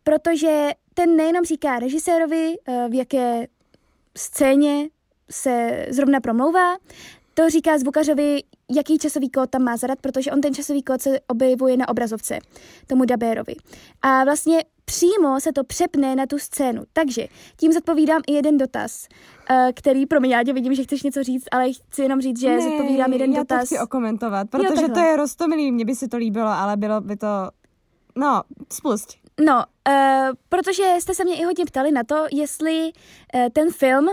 protože 0.04 0.70
ten 0.94 1.16
nejenom 1.16 1.44
říká 1.44 1.78
režisérovi, 1.78 2.54
eh, 2.68 2.86
v 2.88 2.94
jaké 2.94 3.46
scéně 4.16 4.88
se 5.30 5.86
zrovna 5.90 6.20
promlouvá, 6.20 6.76
to 7.34 7.50
říká 7.50 7.78
zvukařovi, 7.78 8.42
jaký 8.76 8.98
časový 8.98 9.30
kód 9.30 9.50
tam 9.50 9.62
má 9.62 9.76
zadat, 9.76 9.98
protože 10.00 10.32
on 10.32 10.40
ten 10.40 10.54
časový 10.54 10.82
kód 10.82 11.02
se 11.02 11.20
objevuje 11.20 11.76
na 11.76 11.88
obrazovce, 11.88 12.38
tomu 12.86 13.04
dabérovi. 13.04 13.54
A 14.02 14.24
vlastně 14.24 14.64
přímo 14.84 15.40
se 15.40 15.52
to 15.52 15.64
přepne 15.64 16.16
na 16.16 16.26
tu 16.26 16.38
scénu. 16.38 16.82
Takže 16.92 17.26
tím 17.56 17.72
zodpovídám 17.72 18.22
i 18.26 18.32
jeden 18.32 18.58
dotaz, 18.58 19.08
eh, 19.50 19.72
který, 19.74 20.06
pro 20.06 20.20
mě, 20.20 20.36
já 20.36 20.44
tě 20.44 20.52
vidím, 20.52 20.74
že 20.74 20.82
chceš 20.84 21.02
něco 21.02 21.22
říct, 21.22 21.44
ale 21.52 21.72
chci 21.72 22.02
jenom 22.02 22.20
říct, 22.20 22.40
že 22.40 22.48
Ne, 22.48 22.62
zodpovídám 22.62 23.12
jeden 23.12 23.32
já 23.32 23.38
dotaz. 23.40 23.60
to 23.60 23.66
chci 23.66 23.78
okomentovat, 23.78 24.50
protože 24.50 24.68
takhle. 24.68 24.88
to 24.88 25.00
je 25.00 25.16
roztomilý, 25.16 25.72
mně 25.72 25.84
by 25.84 25.94
se 25.94 26.08
to 26.08 26.16
líbilo, 26.16 26.48
ale 26.48 26.76
bylo 26.76 27.00
by 27.00 27.16
to... 27.16 27.26
No, 28.16 28.42
spust. 28.72 29.08
No, 29.44 29.64
uh, 29.88 29.94
protože 30.48 30.94
jste 31.00 31.14
se 31.14 31.24
mě 31.24 31.36
i 31.36 31.44
hodně 31.44 31.64
ptali 31.64 31.92
na 31.92 32.04
to, 32.04 32.26
jestli 32.32 32.90
uh, 33.34 33.48
ten 33.52 33.70
film 33.72 34.08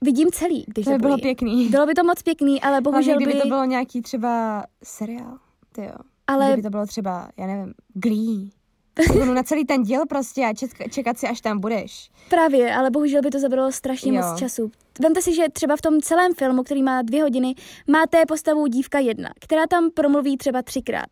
vidím 0.00 0.28
celý, 0.32 0.64
když 0.68 0.84
To 0.84 0.90
by 0.90 0.98
bylo 0.98 1.18
pěkný. 1.18 1.68
Bylo 1.68 1.86
by 1.86 1.94
to 1.94 2.04
moc 2.04 2.22
pěkný, 2.22 2.60
ale 2.60 2.80
bohužel 2.80 3.16
kdyby 3.16 3.32
by... 3.32 3.40
to 3.40 3.48
bylo 3.48 3.64
nějaký 3.64 4.02
třeba 4.02 4.64
seriál, 4.84 5.38
ty 5.72 5.82
jo. 5.84 5.92
Ale 6.26 6.46
Kdyby 6.46 6.62
to 6.62 6.70
bylo 6.70 6.86
třeba, 6.86 7.28
já 7.36 7.46
nevím, 7.46 7.74
Glee. 7.94 8.50
Budu 9.12 9.34
na 9.34 9.42
celý 9.42 9.64
ten 9.64 9.82
díl 9.82 10.06
prostě 10.08 10.44
a 10.46 10.54
čekat 10.90 11.18
si, 11.18 11.26
až 11.28 11.40
tam 11.40 11.60
budeš. 11.60 12.10
právě, 12.30 12.74
ale 12.74 12.90
bohužel 12.90 13.22
by 13.22 13.30
to 13.30 13.38
zabralo 13.38 13.72
strašně 13.72 14.18
Jo. 14.18 14.22
moc 14.26 14.38
času. 14.38 14.70
Vemte 15.02 15.22
si, 15.22 15.34
že 15.34 15.42
třeba 15.52 15.76
v 15.76 15.80
tom 15.80 16.00
celém 16.00 16.34
filmu, 16.34 16.62
který 16.62 16.82
má 16.82 17.02
dvě 17.02 17.22
hodiny, 17.22 17.54
máte 17.86 18.26
postavu 18.26 18.66
dívka 18.66 18.98
jedna, 18.98 19.30
která 19.40 19.66
tam 19.66 19.90
promluví 19.90 20.36
třeba 20.36 20.62
třikrát. 20.62 21.08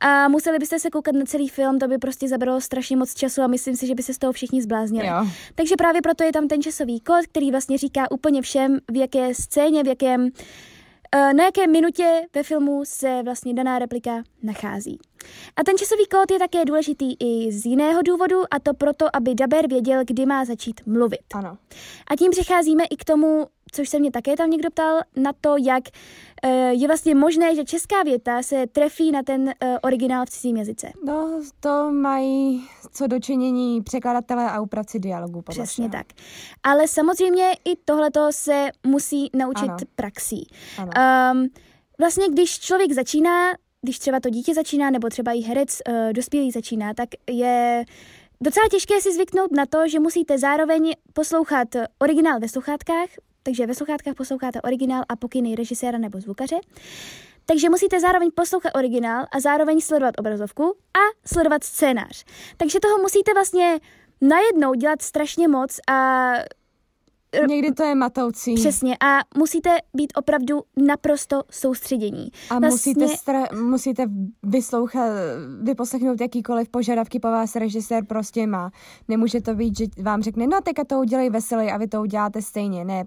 A 0.00 0.28
museli 0.28 0.58
byste 0.58 0.78
se 0.78 0.90
koukat 0.90 1.14
na 1.14 1.24
celý 1.24 1.48
film, 1.48 1.78
to 1.78 1.88
by 1.88 1.98
prostě 1.98 2.28
zabralo 2.28 2.60
strašně 2.60 2.96
moc 2.96 3.14
času 3.14 3.42
a 3.42 3.46
myslím 3.46 3.76
si, 3.76 3.86
že 3.86 3.94
by 3.94 4.02
se 4.02 4.14
z 4.14 4.18
toho 4.18 4.32
všichni 4.32 4.62
zbláznili. 4.62 5.06
Jo. 5.06 5.26
Takže 5.54 5.76
právě 5.76 6.02
proto 6.02 6.24
je 6.24 6.32
tam 6.32 6.48
ten 6.48 6.62
časový 6.62 7.00
kód, 7.00 7.26
který 7.26 7.50
vlastně 7.50 7.78
říká 7.78 8.10
úplně 8.10 8.42
všem, 8.42 8.78
v 8.90 8.96
jaké 8.96 9.34
scéně, 9.34 9.82
v 9.82 9.86
jakém, 9.86 10.28
eh, 11.14 11.34
na 11.34 11.44
jaké 11.44 11.66
minutě 11.66 12.22
ve 12.34 12.42
filmu 12.42 12.82
se 12.84 13.22
vlastně 13.24 13.54
daná 13.54 13.78
replika 13.78 14.22
nachází. 14.42 14.98
A 15.56 15.64
ten 15.64 15.78
časový 15.78 16.06
kód 16.06 16.30
je 16.30 16.38
také 16.38 16.64
důležitý 16.64 17.14
i 17.20 17.52
z 17.52 17.66
jiného 17.66 18.02
důvodu, 18.02 18.42
a 18.50 18.58
to 18.58 18.74
proto, 18.74 19.16
aby 19.16 19.34
daber 19.34 19.68
věděl, 19.68 20.04
kdy 20.04 20.26
má 20.26 20.44
začít 20.44 20.80
mluvit. 20.86 21.20
Ano. 21.34 21.58
A 22.10 22.16
tím 22.16 22.30
přecházíme 22.30 22.84
i 22.84 22.96
k 22.96 23.04
tomu, 23.04 23.46
což 23.72 23.88
se 23.88 23.98
mě 23.98 24.10
také 24.10 24.36
tam 24.36 24.50
někdo 24.50 24.70
ptal, 24.70 25.00
na 25.16 25.32
to, 25.40 25.56
jak 25.56 25.82
eh, 26.42 26.48
je 26.72 26.86
vlastně 26.86 27.14
možné, 27.14 27.54
že 27.54 27.64
česká 27.64 28.02
věta 28.02 28.42
se 28.42 28.66
trefí 28.66 29.12
na 29.12 29.22
ten 29.22 29.48
eh, 29.60 29.78
originál 29.82 30.26
v 30.26 30.30
cizím 30.30 30.56
jazyce. 30.56 30.92
No, 31.04 31.40
to 31.60 31.92
mají 31.92 32.68
co 32.92 33.06
dočinění 33.06 33.82
překladatelé 33.82 34.50
a 34.50 34.60
upravci 34.60 34.98
dialogu. 34.98 35.42
Podle 35.42 35.64
Přesně 35.64 35.88
všeho. 35.88 36.04
tak. 36.04 36.06
Ale 36.62 36.88
samozřejmě 36.88 37.50
i 37.64 37.76
tohleto 37.84 38.28
se 38.30 38.68
musí 38.86 39.30
naučit 39.34 39.68
Ano. 39.68 39.76
praxí. 39.94 40.46
Ano. 40.78 40.90
Um, 41.34 41.48
vlastně, 41.98 42.28
když 42.28 42.58
člověk 42.60 42.92
začíná, 42.92 43.52
když 43.82 43.98
třeba 43.98 44.20
to 44.20 44.30
dítě 44.30 44.54
začíná, 44.54 44.90
nebo 44.90 45.08
třeba 45.08 45.32
i 45.32 45.40
herec 45.40 45.78
uh, 45.88 46.12
dospělý 46.12 46.50
začíná, 46.50 46.94
tak 46.94 47.08
je 47.30 47.84
docela 48.40 48.66
těžké 48.70 49.00
si 49.00 49.14
zvyknout 49.14 49.52
na 49.52 49.66
to, 49.66 49.88
že 49.88 50.00
musíte 50.00 50.38
zároveň 50.38 50.92
poslouchat 51.12 51.68
originál 51.98 52.40
ve 52.40 52.48
sluchátkách, 52.48 53.08
takže 53.46 53.66
ve 53.66 53.74
sluchátkách 53.74 54.14
posloucháte 54.14 54.62
originál 54.62 55.02
a 55.08 55.16
pokyny 55.16 55.54
režiséra 55.54 55.98
nebo 55.98 56.20
zvukaře. 56.20 56.56
Takže 57.46 57.70
musíte 57.70 58.00
zároveň 58.00 58.30
poslouchat 58.34 58.70
originál 58.74 59.26
a 59.32 59.40
zároveň 59.40 59.80
sledovat 59.80 60.14
obrazovku 60.18 60.62
a 60.94 61.28
sledovat 61.28 61.64
scénář. 61.64 62.24
Takže 62.56 62.80
toho 62.80 62.98
musíte 62.98 63.34
vlastně 63.34 63.78
najednou 64.20 64.74
dělat 64.74 65.02
strašně 65.02 65.48
moc 65.48 65.78
a 65.90 66.32
Někdy 67.48 67.72
to 67.72 67.82
je 67.82 67.94
matoucí. 67.94 68.54
Přesně 68.54 68.96
a 69.00 69.18
musíte 69.38 69.70
být 69.94 70.12
opravdu 70.16 70.62
naprosto 70.76 71.42
soustředění. 71.50 72.28
A 72.50 72.58
Vlastně- 72.58 72.94
musíte, 72.94 73.06
stra- 73.06 73.62
musíte 73.68 74.06
vyslouchat, 74.42 75.10
vyposlechnout 75.62 76.20
jakýkoliv 76.20 76.68
požadavky 76.68 77.20
po 77.20 77.28
vás 77.28 77.56
režisér 77.56 78.04
prostě 78.04 78.46
má. 78.46 78.70
Nemůže 79.08 79.40
to 79.40 79.54
být, 79.54 79.78
že 79.78 79.84
vám 80.02 80.22
řekne, 80.22 80.46
no 80.46 80.60
teďka 80.60 80.84
to 80.84 80.98
udělej 80.98 81.30
veselý 81.30 81.70
a 81.70 81.76
vy 81.76 81.88
to 81.88 82.00
uděláte 82.00 82.42
stejně. 82.42 82.84
Ne, 82.84 83.04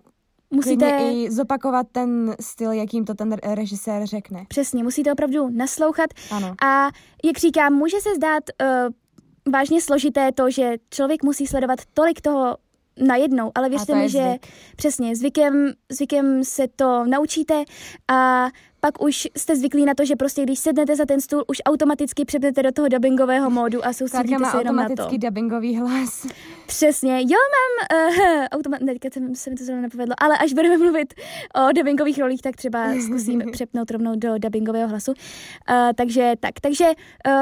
Musíte, 0.54 0.92
Klidně 0.92 1.24
i 1.26 1.32
zopakovat 1.32 1.88
ten 1.92 2.36
styl, 2.40 2.72
jakým 2.72 3.06
to 3.06 3.14
ten 3.14 3.32
re- 3.32 3.56
režisér 3.56 4.06
řekne. 4.06 4.46
přesně, 4.48 4.84
musíte 4.84 5.12
opravdu 5.12 5.50
naslouchat 5.50 6.10
Ano. 6.32 6.56
a 6.66 6.90
jak 7.26 7.38
říkám, 7.38 7.74
může 7.74 7.98
se 8.02 8.16
zdát 8.16 8.44
uh, 8.62 9.52
vážně 9.54 9.82
složité 9.82 10.32
to, 10.32 10.50
že 10.50 10.76
člověk 10.90 11.24
musí 11.24 11.48
sledovat 11.48 11.80
tolik 11.94 12.22
toho 12.22 12.58
najednou, 13.00 13.52
ale 13.56 13.70
věřte 13.70 13.96
mi, 13.96 14.10
že 14.10 14.24
zvyk. 14.30 14.46
přesně 14.76 15.16
zvykem, 15.16 15.72
zvykem 15.90 16.44
se 16.44 16.68
to 16.76 17.06
naučíte 17.06 17.64
a 18.12 18.48
pak 18.80 19.04
už 19.04 19.28
jste 19.38 19.56
zvyklí 19.56 19.86
na 19.86 19.94
to, 19.94 20.06
že 20.06 20.16
prostě 20.16 20.44
když 20.44 20.60
sednete 20.60 20.96
za 20.96 21.06
ten 21.06 21.22
stůl, 21.22 21.44
už 21.48 21.58
automaticky 21.66 22.26
přepnete 22.26 22.64
do 22.64 22.72
toho 22.72 22.88
dubbingového 22.88 23.50
módu 23.50 23.86
a 23.86 23.94
soustředíte 23.94 24.46
se 24.52 24.58
jenom 24.58 24.76
na 24.76 24.84
to. 24.84 24.92
automatický 24.92 25.18
dubbingový 25.18 25.78
hlas. 25.78 26.28
Přesně, 26.68 27.22
jo, 27.22 27.38
mám 27.56 28.08
uh, 28.10 28.46
automat, 28.52 28.82
ne, 28.82 28.94
teďka 28.94 29.10
se, 29.14 29.36
se 29.36 29.50
mi 29.50 29.56
to 29.56 29.64
zrovna 29.64 29.82
nepovedlo, 29.82 30.16
ale 30.22 30.38
až 30.38 30.54
budeme 30.54 30.78
mluvit 30.78 31.14
o 31.56 31.72
dubbingových 31.72 32.20
rolích, 32.20 32.42
tak 32.42 32.56
třeba 32.56 32.94
zkusím 33.06 33.44
přepnout 33.52 33.92
rovnou 33.92 34.16
do 34.16 34.38
dubbingového 34.38 34.88
hlasu. 34.88 35.12
Uh, 35.12 35.76
takže 35.96 36.34
tak, 36.40 36.60
takže 36.62 36.86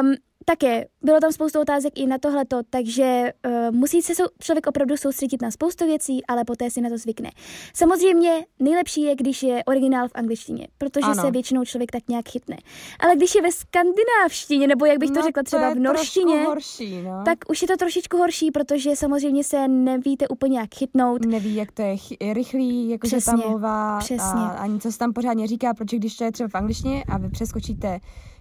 um, 0.02 0.14
také 0.50 0.86
bylo 1.02 1.20
tam 1.20 1.32
spoustu 1.32 1.60
otázek 1.62 1.94
i 2.00 2.08
na 2.08 2.18
tohleto, 2.18 2.58
takže 2.70 3.32
uh, 3.48 3.76
musí 3.76 4.02
se 4.02 4.16
sou, 4.16 4.24
člověk 4.40 4.68
opravdu 4.68 4.98
soustředit 4.98 5.42
na 5.42 5.52
spoustu 5.52 5.86
věcí, 5.86 6.26
ale 6.26 6.44
poté 6.46 6.70
si 6.72 6.82
na 6.82 6.90
to 6.90 6.98
zvykne. 6.98 7.30
Samozřejmě 7.74 8.46
nejlepší 8.60 9.02
je, 9.02 9.16
když 9.16 9.44
je 9.44 9.64
originál 9.64 10.08
v 10.08 10.12
angličtině, 10.16 10.68
protože 10.78 11.06
Ano. 11.06 11.22
se 11.24 11.32
většinou 11.32 11.66
člověk 11.66 11.92
tak 11.92 12.04
nějak 12.10 12.30
chytne. 12.30 12.58
Ale 13.00 13.16
když 13.16 13.36
je 13.36 13.42
ve 13.42 13.52
skandinávštině, 13.52 14.68
nebo 14.68 14.86
jak 14.86 14.98
bych 14.98 15.10
to 15.12 15.20
no, 15.20 15.26
řekla 15.26 15.44
třeba 15.44 15.70
to 15.70 15.76
v 15.76 15.80
norštině, 15.80 16.44
horší, 16.44 17.02
no. 17.02 17.22
tak 17.26 17.38
už 17.50 17.62
je 17.62 17.68
to 17.68 17.78
trošičku 17.78 18.18
horší, 18.18 18.52
protože 18.52 18.96
samozřejmě 18.96 19.44
se 19.44 19.68
nevíte 19.68 20.28
úplně 20.28 20.60
jak 20.60 20.76
chytnout. 20.76 21.26
neví, 21.26 21.56
jak 21.56 21.72
to 21.72 21.82
je 21.82 21.96
chy- 21.98 22.34
rychlý, 22.34 22.90
jakože 22.90 23.16
ta 23.16 23.20
Přesně, 23.22 23.44
mluva 23.48 24.00
přesně. 24.00 24.42
a 24.42 24.48
ani 24.48 24.80
co 24.80 24.92
se 24.92 24.98
tam 24.98 25.14
pořádně 25.14 25.48
říká, 25.48 25.74
protože 25.74 25.98
když 25.98 26.16
to 26.18 26.24
je 26.24 26.32
třeba 26.32 26.50
v 26.50 26.56
angličtině 26.56 27.04
a 27.10 27.18
vy 27.18 27.30
přeskočíte 27.30 28.00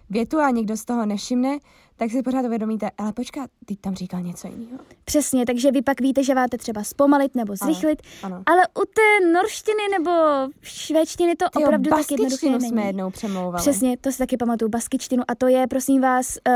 větu 0.09 0.39
a 0.39 0.49
někdo 0.49 0.77
z 0.77 0.85
toho 0.85 1.05
nevšimne, 1.05 1.57
tak 1.95 2.11
si 2.11 2.23
pořád 2.23 2.45
uvědomíte, 2.45 2.89
ale 2.97 3.13
počkat, 3.13 3.49
ty 3.65 3.75
tam 3.75 3.95
říkal 3.95 4.21
něco 4.21 4.47
jiného. 4.47 4.79
Přesně, 5.05 5.45
takže 5.45 5.71
vy 5.71 5.81
pak 5.81 6.01
víte, 6.01 6.23
že 6.23 6.35
máte 6.35 6.57
třeba 6.57 6.83
zpomalit 6.83 7.35
nebo 7.35 7.55
zrychlit, 7.55 8.01
Ano. 8.23 8.43
ale 8.45 8.61
u 8.67 8.81
té 8.85 9.27
norštiny 9.33 9.83
nebo 9.97 10.11
švédštiny 10.61 11.35
to 11.35 11.45
Tyjo, 11.49 11.65
opravdu 11.67 11.89
tak 11.89 12.11
jednoduché 12.11 12.49
není. 12.49 12.69
jsme 12.69 12.81
jednou 12.85 13.09
přemlouvali. 13.09 13.61
Přesně, 13.61 13.97
to 13.97 14.11
si 14.11 14.17
taky 14.17 14.37
pamatuju, 14.37 14.69
baskičtinu 14.69 15.23
a 15.27 15.35
to 15.35 15.47
je, 15.47 15.67
prosím 15.67 16.01
vás, 16.01 16.37
uh, 16.47 16.53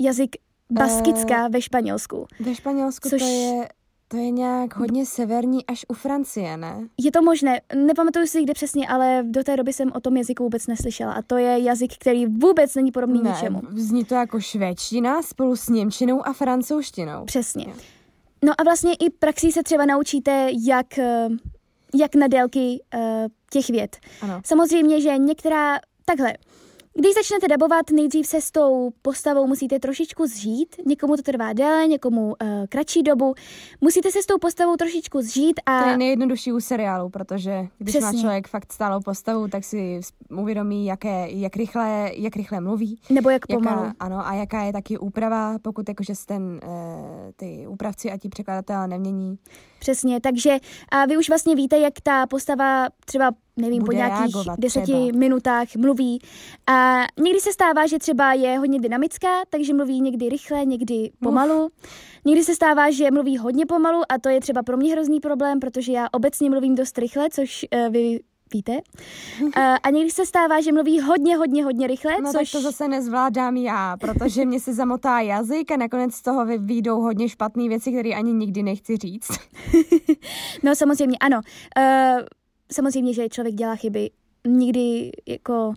jazyk 0.00 0.36
baskická 0.70 1.48
ve 1.48 1.60
Španělsku. 1.62 2.26
Ve 2.40 2.54
Španělsku 2.54 3.08
Což- 3.08 3.18
to 3.22 3.26
je, 3.28 3.68
to 4.08 4.16
je 4.16 4.30
nějak 4.30 4.76
hodně 4.76 5.06
severní 5.06 5.66
až 5.66 5.84
u 5.88 5.94
Francie, 5.94 6.56
ne? 6.56 6.88
Je 6.98 7.12
to 7.12 7.22
možné, 7.22 7.60
nepamatuju 7.74 8.26
si 8.26 8.42
kde 8.42 8.54
přesně, 8.54 8.88
ale 8.88 9.22
do 9.26 9.44
té 9.44 9.56
doby 9.56 9.72
jsem 9.72 9.92
o 9.94 10.00
tom 10.00 10.16
jazyku 10.16 10.42
vůbec 10.42 10.66
neslyšela 10.66 11.12
a 11.12 11.22
to 11.22 11.36
je 11.36 11.62
jazyk, 11.62 11.94
který 11.94 12.26
vůbec 12.26 12.74
není 12.74 12.92
podobný 12.92 13.22
ne, 13.22 13.30
ničemu. 13.30 13.60
zní 13.72 14.04
to 14.04 14.14
jako 14.14 14.40
švédština 14.40 15.22
spolu 15.22 15.56
s 15.56 15.68
němčinou 15.68 16.26
a 16.26 16.32
francouzštinou. 16.32 17.24
Přesně. 17.24 17.66
No 18.44 18.52
a 18.58 18.62
vlastně 18.62 18.94
i 18.94 19.10
praxí 19.10 19.52
se 19.52 19.62
třeba 19.62 19.86
naučíte, 19.86 20.50
jak, 20.68 20.98
eh, 20.98 21.28
jak 22.00 22.14
na 22.14 22.26
délky 22.26 22.82
eh, 22.94 23.26
těch 23.50 23.70
vět. 23.70 23.96
Ano. 24.22 24.40
Samozřejmě, 24.44 25.00
že 25.00 25.18
některá... 25.18 25.78
Takhle, 26.04 26.32
když 26.98 27.14
začnete 27.14 27.48
dabovat, 27.48 27.90
nejdřív 27.90 28.26
se 28.26 28.40
s 28.40 28.50
tou 28.50 28.90
postavou 29.02 29.46
musíte 29.46 29.78
trošičku 29.78 30.26
zžít. 30.26 30.76
Někomu 30.86 31.16
to 31.16 31.22
trvá 31.22 31.52
déle, 31.52 31.86
někomu 31.86 32.26
uh, 32.26 32.34
kratší 32.68 33.02
dobu. 33.02 33.34
Musíte 33.80 34.10
se 34.10 34.22
s 34.22 34.26
tou 34.26 34.38
postavou 34.38 34.76
trošičku 34.76 35.22
zžít 35.22 35.60
a... 35.66 35.82
To 35.82 35.88
je 35.88 35.98
nejjednodušší 35.98 36.52
u 36.52 36.60
seriálu, 36.60 37.10
protože 37.10 37.66
když 37.78 37.94
má 37.94 38.00
Přesně. 38.00 38.20
člověk 38.20 38.48
fakt 38.48 38.72
stálou 38.72 39.00
postavu, 39.00 39.48
tak 39.48 39.64
si 39.64 40.00
uvědomí, 40.30 40.86
jaké, 40.86 41.30
jak, 41.30 41.56
rychle, 41.56 42.10
jak 42.14 42.36
rychle 42.36 42.60
mluví. 42.60 43.00
Nebo 43.10 43.30
jak 43.30 43.46
pomalu. 43.46 43.84
Jaká, 43.84 43.94
ano, 44.00 44.26
a 44.26 44.34
jaká 44.34 44.62
je 44.62 44.72
taky 44.72 44.98
úprava, 44.98 45.58
pokud 45.62 45.88
jakože 45.88 46.14
se 46.14 46.26
ten, 46.26 46.60
e, 46.62 47.32
ty 47.36 47.66
úpravci 47.68 48.10
a 48.10 48.18
ti 48.18 48.28
překladatelé 48.28 48.88
nemění. 48.88 49.38
Přesně, 49.84 50.20
takže 50.20 50.58
a 50.92 51.06
vy 51.06 51.16
už 51.16 51.28
vlastně 51.28 51.54
víte, 51.54 51.78
jak 51.78 51.92
ta 52.02 52.26
postava 52.26 52.86
třeba, 53.04 53.30
nevím, 53.56 53.78
po 53.78 53.84
Bude 53.84 53.96
nějakých 53.96 54.20
reagovat 54.20 54.58
deseti 54.58 54.92
třeba. 54.92 55.18
minutách 55.18 55.76
mluví. 55.76 56.18
A 56.66 57.04
někdy 57.20 57.40
se 57.40 57.52
stává, 57.52 57.86
že 57.86 57.98
třeba 57.98 58.32
je 58.32 58.58
hodně 58.58 58.80
dynamická, 58.80 59.28
takže 59.50 59.74
mluví 59.74 60.00
někdy 60.00 60.28
rychle, 60.28 60.64
někdy 60.64 61.10
pomalu. 61.22 61.70
Někdy 62.24 62.44
se 62.44 62.54
stává, 62.54 62.90
že 62.90 63.10
mluví 63.10 63.36
hodně 63.36 63.66
pomalu 63.66 64.02
a 64.08 64.18
to 64.18 64.28
je 64.28 64.40
třeba 64.40 64.62
pro 64.62 64.76
mě 64.76 64.92
hrozný 64.92 65.20
problém, 65.20 65.60
protože 65.60 65.92
já 65.92 66.06
obecně 66.12 66.50
mluvím 66.50 66.74
dost 66.74 66.98
rychle, 66.98 67.30
což 67.30 67.66
uh, 67.74 67.92
vy 67.92 68.20
víte. 68.54 68.80
A, 69.56 69.74
a 69.76 69.90
někdy 69.90 70.10
se 70.10 70.26
stává, 70.26 70.60
že 70.60 70.72
mluví 70.72 71.00
hodně, 71.00 71.36
hodně, 71.36 71.64
hodně 71.64 71.86
rychle, 71.86 72.12
No 72.22 72.32
což... 72.32 72.50
tak 72.52 72.60
to 72.60 72.60
zase 72.60 72.88
nezvládám 72.88 73.56
já, 73.56 73.96
protože 73.96 74.44
mě 74.44 74.60
se 74.60 74.74
zamotá 74.74 75.20
jazyk 75.20 75.70
a 75.72 75.76
nakonec 75.76 76.14
z 76.14 76.22
toho 76.22 76.46
vy- 76.46 76.58
vyjdou 76.58 77.00
hodně 77.00 77.28
špatné 77.28 77.68
věci, 77.68 77.92
které 77.92 78.10
ani 78.10 78.32
nikdy 78.32 78.62
nechci 78.62 78.96
říct. 78.96 79.30
No 80.62 80.74
samozřejmě, 80.74 81.18
ano. 81.20 81.40
Uh, 81.78 82.22
samozřejmě, 82.72 83.14
že 83.14 83.28
člověk 83.28 83.54
dělá 83.54 83.76
chyby. 83.76 84.10
Nikdy 84.48 85.10
jako 85.26 85.74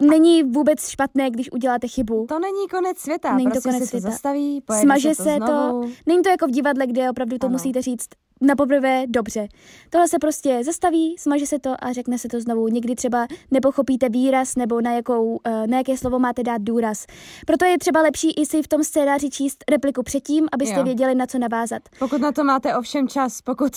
není 0.00 0.42
vůbec 0.42 0.88
špatné, 0.88 1.30
když 1.30 1.52
uděláte 1.52 1.88
chybu. 1.88 2.26
To 2.28 2.38
není 2.38 2.68
konec 2.70 2.98
světa, 2.98 3.36
Není 3.36 3.46
to 3.46 3.50
prostě 3.50 3.68
konec 3.68 3.82
se 3.82 3.86
světa. 3.88 4.06
to 4.08 4.12
zastaví, 4.12 4.62
Smaže 4.80 5.14
se 5.14 5.22
to 5.24 5.30
se 5.30 5.38
to, 5.46 5.80
není 6.06 6.22
to 6.22 6.28
jako 6.28 6.46
v 6.46 6.50
divadle, 6.50 6.86
kde 6.86 7.10
opravdu 7.10 7.38
to 7.38 7.46
Ano. 7.46 7.52
musíte 7.52 7.82
říct 7.82 8.06
na 8.40 8.56
poprvé 8.56 9.04
dobře. 9.06 9.48
Tohle 9.90 10.08
se 10.08 10.18
prostě 10.18 10.64
zastaví, 10.64 11.16
smaže 11.18 11.46
se 11.46 11.58
to 11.58 11.74
a 11.84 11.92
řekne 11.92 12.18
se 12.18 12.28
to 12.28 12.40
znovu. 12.40 12.68
Někdy 12.68 12.94
třeba 12.94 13.26
nepochopíte 13.50 14.08
výraz 14.08 14.56
nebo 14.56 14.80
na, 14.80 14.92
jakou, 14.92 15.40
eh, 15.44 15.66
na 15.66 15.76
jaké 15.78 15.96
slovo 15.96 16.18
máte 16.18 16.42
dát 16.42 16.62
důraz. 16.62 17.06
Proto 17.46 17.64
je 17.64 17.78
třeba 17.78 18.02
lepší 18.02 18.30
i 18.30 18.46
si 18.46 18.62
v 18.62 18.68
tom 18.68 18.84
scénáři 18.84 19.30
číst 19.30 19.64
repliku 19.70 20.02
předtím, 20.02 20.48
abyste 20.52 20.76
Jo. 20.78 20.84
věděli, 20.84 21.14
na 21.14 21.26
co 21.26 21.38
navázat. 21.38 21.82
Pokud 21.98 22.20
na 22.20 22.32
to 22.32 22.44
máte 22.44 22.76
ovšem 22.76 23.08
čas, 23.08 23.40
pokud, 23.42 23.72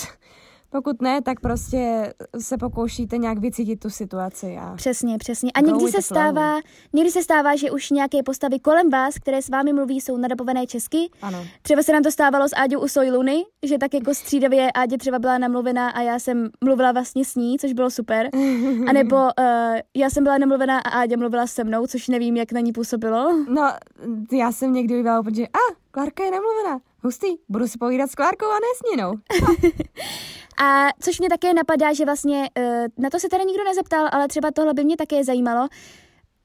pokud 0.69 1.01
ne, 1.01 1.21
tak 1.21 1.39
prostě 1.39 2.13
se 2.39 2.57
pokoušíte 2.57 3.17
nějak 3.17 3.37
vycítit 3.37 3.79
tu 3.79 3.89
situaci. 3.89 4.57
A... 4.61 4.75
Přesně, 4.75 5.17
přesně. 5.17 5.51
A 5.51 5.61
někdy 5.61 5.87
se 5.87 6.01
stává, 6.01 6.59
někdy 6.93 7.11
se 7.11 7.23
stává, 7.23 7.55
že 7.55 7.71
už 7.71 7.89
nějaké 7.89 8.23
postavy 8.23 8.59
kolem 8.59 8.89
vás, 8.89 9.15
které 9.15 9.41
s 9.41 9.49
vámi 9.49 9.73
mluví, 9.73 10.01
jsou 10.01 10.17
nadabované 10.17 10.67
česky. 10.67 11.09
Ano. 11.21 11.45
Třeba 11.61 11.83
se 11.83 11.93
nám 11.93 12.03
to 12.03 12.11
stávalo 12.11 12.49
s 12.49 12.55
Áďou 12.55 12.79
u 12.79 12.87
Sojluny, 12.87 13.43
že 13.63 13.77
tak 13.77 13.93
jako 13.93 14.13
střídavě 14.13 14.71
Ádě 14.71 14.97
třeba 14.97 15.19
byla 15.19 15.37
namluvená 15.37 15.89
a 15.89 16.01
já 16.01 16.19
jsem 16.19 16.49
mluvila 16.63 16.91
vlastně 16.91 17.25
s 17.25 17.35
ní, 17.35 17.59
což 17.59 17.73
bylo 17.73 17.89
super. 17.89 18.29
A 18.87 18.93
nebo 18.93 19.15
uh, 19.15 19.29
já 19.95 20.09
jsem 20.09 20.23
byla 20.23 20.37
namluvená 20.37 20.79
a 20.79 20.89
Áďa 20.89 21.17
mluvila 21.17 21.47
se 21.47 21.63
mnou, 21.63 21.87
což 21.87 22.07
nevím, 22.07 22.37
jak 22.37 22.51
na 22.51 22.59
ní 22.59 22.71
působilo. 22.71 23.45
No, 23.49 23.73
já 24.31 24.51
jsem 24.51 24.73
někdy 24.73 25.03
úplně, 25.19 25.35
že 25.35 25.47
a, 25.47 25.75
Klárka 25.91 26.23
je 26.23 26.31
nemluvená. 26.31 26.79
Hustý, 27.03 27.27
budu 27.49 27.67
si 27.67 27.77
povídat 27.77 28.11
s 28.11 28.15
Klárkou 28.15 28.45
a 28.45 28.59
ne 28.59 28.67
s 28.77 28.91
Ninou. 28.91 29.13
A 30.63 30.87
což 30.99 31.19
mě 31.19 31.29
také 31.29 31.53
napadá, 31.53 31.93
že 31.93 32.05
vlastně, 32.05 32.49
uh, 32.59 32.63
na 32.97 33.09
to 33.09 33.19
se 33.19 33.29
tady 33.29 33.45
nikdo 33.45 33.63
nezeptal, 33.63 34.09
ale 34.11 34.27
třeba 34.27 34.51
tohle 34.51 34.73
by 34.73 34.83
mě 34.83 34.97
také 34.97 35.23
zajímalo, 35.23 35.67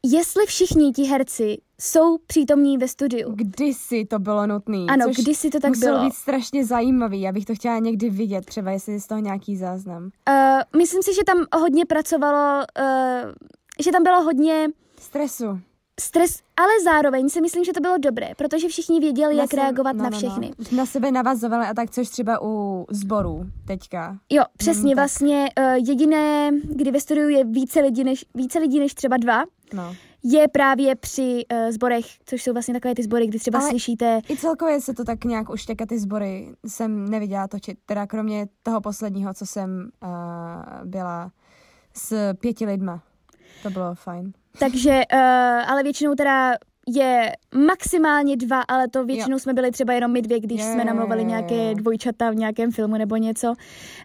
jestli 0.04 0.46
všichni 0.46 0.92
ti 0.92 1.02
herci 1.02 1.56
jsou 1.80 2.18
přítomní 2.18 2.78
ve 2.78 2.88
studiu. 2.88 3.32
Kdysi 3.34 4.04
to 4.04 4.18
bylo 4.18 4.46
nutné. 4.46 4.78
Ano, 4.88 5.06
kdysi 5.22 5.50
to 5.50 5.60
tak 5.60 5.68
muselo 5.68 5.92
bylo. 5.96 6.04
být 6.04 6.14
strašně 6.14 6.64
zajímavý. 6.64 7.20
Já 7.20 7.32
bych 7.32 7.44
to 7.44 7.54
chtěla 7.54 7.78
někdy 7.78 8.10
vidět, 8.10 8.46
třeba 8.46 8.70
jestli 8.70 8.92
je 8.92 9.00
z 9.00 9.06
toho 9.06 9.20
nějaký 9.20 9.56
záznam. 9.56 10.02
Uh, 10.02 10.80
myslím 10.80 11.02
si, 11.02 11.14
že 11.14 11.24
tam 11.26 11.46
hodně 11.60 11.86
pracovalo, 11.86 12.64
uh, 12.80 13.32
že 13.80 13.92
tam 13.92 14.02
bylo 14.02 14.22
hodně 14.22 14.68
Stresu. 15.00 15.60
Stres, 16.00 16.38
ale 16.56 16.68
zároveň 16.84 17.28
si 17.28 17.40
myslím, 17.40 17.64
že 17.64 17.72
to 17.72 17.80
bylo 17.80 17.98
dobré, 17.98 18.28
protože 18.36 18.68
všichni 18.68 19.00
věděli, 19.00 19.36
jak 19.36 19.50
se- 19.50 19.56
reagovat 19.56 19.96
no, 19.96 20.02
na 20.04 20.10
no, 20.10 20.18
všechny. 20.18 20.50
No. 20.58 20.76
Na 20.76 20.86
sebe 20.86 21.10
navazovali 21.12 21.66
a 21.66 21.74
tak, 21.74 21.90
což 21.90 22.08
třeba 22.08 22.38
u 22.42 22.84
sborů 22.90 23.46
teďka. 23.66 24.18
Jo, 24.30 24.42
přesně, 24.56 24.90
tak. 24.94 24.96
vlastně 24.96 25.48
uh, 25.58 25.88
jediné, 25.88 26.50
kdy 26.64 26.90
ve 26.90 27.00
studiu 27.00 27.28
je 27.28 27.44
více 27.44 27.80
lidí 27.80 28.04
než, 28.04 28.24
více 28.34 28.58
lidí 28.58 28.78
než 28.80 28.94
třeba 28.94 29.16
dva, 29.16 29.44
No. 29.72 29.94
je 30.22 30.48
právě 30.48 30.94
při 30.96 31.42
uh, 31.52 31.70
sborech, 31.70 32.04
což 32.24 32.42
jsou 32.42 32.52
vlastně 32.52 32.74
takové 32.74 32.94
ty 32.94 33.02
sbory, 33.02 33.26
kdy 33.26 33.38
třeba 33.38 33.58
Ale- 33.58 33.68
slyšíte, 33.70 34.20
I 34.28 34.36
celkově 34.36 34.80
se 34.80 34.94
to 34.94 35.04
tak 35.04 35.24
nějak 35.24 35.50
už 35.50 35.64
teďka 35.64 35.86
ty 35.86 35.98
sbory 35.98 36.48
jsem 36.66 37.08
neviděla 37.10 37.48
točit. 37.48 37.78
Teda 37.86 38.06
kromě 38.06 38.46
toho 38.62 38.80
posledního, 38.80 39.34
co 39.34 39.46
jsem 39.46 39.90
uh, 40.02 40.08
byla 40.88 41.30
s 41.96 42.34
pěti 42.34 42.66
lidma. 42.66 43.02
To 43.62 43.70
bylo 43.70 43.94
fajn. 43.94 44.32
Takže, 44.58 45.02
uh, 45.12 45.18
ale 45.70 45.82
většinou 45.82 46.14
teda 46.14 46.52
je 46.88 47.32
maximálně 47.66 48.36
dva, 48.36 48.60
ale 48.60 48.88
to 48.88 49.04
většinou 49.04 49.38
jsme 49.38 49.54
byli 49.54 49.70
třeba 49.70 49.92
jenom 49.92 50.12
my 50.12 50.22
dvě, 50.22 50.40
když 50.40 50.60
Jo, 50.60 50.66
jsme 50.66 50.78
jo, 50.80 50.84
namlouvali 50.86 51.20
jo, 51.22 51.24
jo. 51.24 51.28
nějaké 51.28 51.74
dvojčata 51.74 52.30
v 52.30 52.34
nějakém 52.34 52.72
filmu 52.72 52.96
nebo 52.96 53.16
něco. 53.16 53.54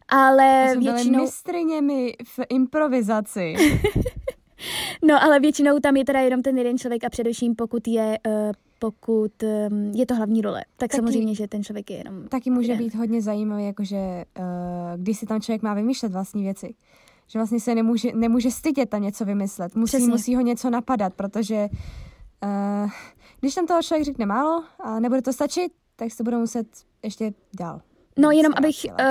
Ale 0.08 0.68
jsme 0.72 0.82
byli 0.82 0.94
většinou... 0.94 1.22
mistriněmi 1.22 2.14
v 2.24 2.40
improvizaci. 2.50 3.54
No, 5.04 5.24
ale 5.24 5.40
většinou 5.40 5.80
tam 5.80 5.98
je 5.98 6.06
teda 6.06 6.20
jenom 6.20 6.42
ten 6.42 6.58
jeden 6.58 6.78
člověk 6.78 7.04
a 7.04 7.10
především 7.10 7.56
pokud 7.56 7.88
je, 7.88 8.18
uh, 8.28 8.34
pokud 8.80 9.32
um, 9.44 9.92
je 9.96 10.06
to 10.06 10.16
hlavní 10.16 10.42
role, 10.42 10.66
tak 10.78 10.90
Taky- 10.90 10.96
samozřejmě, 10.98 11.36
že 11.36 11.48
ten 11.48 11.64
člověk 11.64 11.90
je 11.92 11.98
jenom... 11.98 12.28
Taky 12.28 12.50
může 12.50 12.72
jeden. 12.72 12.86
být 12.86 12.96
hodně 12.96 13.22
zajímavý, 13.22 13.66
jakože 13.66 13.98
uh, 14.40 14.44
když 14.96 15.18
si 15.18 15.26
tam 15.26 15.42
člověk 15.42 15.62
má 15.62 15.74
vymýšlet 15.74 16.12
vlastní 16.12 16.44
věci. 16.44 16.74
Že 17.32 17.40
vlastně 17.40 17.60
se 17.60 17.76
nemůže, 17.76 18.10
nemůže 18.16 18.52
stydět 18.52 18.90
tam 18.90 19.02
něco 19.02 19.26
vymyslet. 19.26 19.76
Musí, 19.76 19.98
Přesně. 19.98 20.08
musí 20.08 20.36
ho 20.36 20.42
něco 20.42 20.70
napadat, 20.70 21.14
protože 21.14 21.68
uh, 22.44 22.90
když 23.40 23.56
tam 23.56 23.68
toho 23.68 23.82
člověk 23.84 24.06
řekne 24.06 24.26
málo 24.26 24.64
a 24.80 25.00
nebude 25.00 25.22
to 25.22 25.34
stačit, 25.34 25.72
tak 25.96 26.12
se 26.12 26.24
bude 26.24 26.38
muset 26.38 26.68
ještě 27.04 27.34
dál. 27.60 27.82
No 28.18 28.32
jenom 28.32 28.54
abych, 28.58 28.86
uh, 28.90 29.06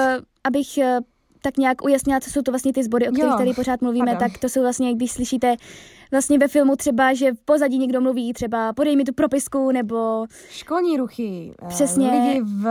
abych 0.44 0.68
uh, 0.78 0.84
tak 1.42 1.56
nějak 1.56 1.84
ujasnila, 1.84 2.20
co 2.20 2.30
jsou 2.30 2.42
to 2.42 2.50
vlastně 2.52 2.72
ty 2.72 2.84
sbory, 2.84 3.08
o 3.08 3.12
kterých 3.12 3.30
Jo, 3.30 3.38
tady 3.38 3.54
pořád 3.54 3.82
mluvíme, 3.82 4.06
pardon. 4.06 4.30
tak 4.30 4.40
to 4.40 4.48
jsou 4.48 4.62
vlastně, 4.62 4.94
když 4.94 5.12
slyšíte 5.12 5.56
vlastně 6.10 6.38
ve 6.38 6.48
filmu 6.48 6.76
třeba, 6.76 7.14
že 7.14 7.32
v 7.32 7.40
pozadí 7.44 7.78
někdo 7.78 8.00
mluví 8.00 8.32
třeba 8.32 8.72
podej 8.72 8.96
mi 8.96 9.04
tu 9.04 9.12
propisku, 9.12 9.72
nebo 9.72 10.26
Školní 10.50 10.96
ruchy, 10.96 11.54
eh, 11.62 11.66
Přesně. 11.68 12.10
lidi 12.10 12.40
v 12.40 12.62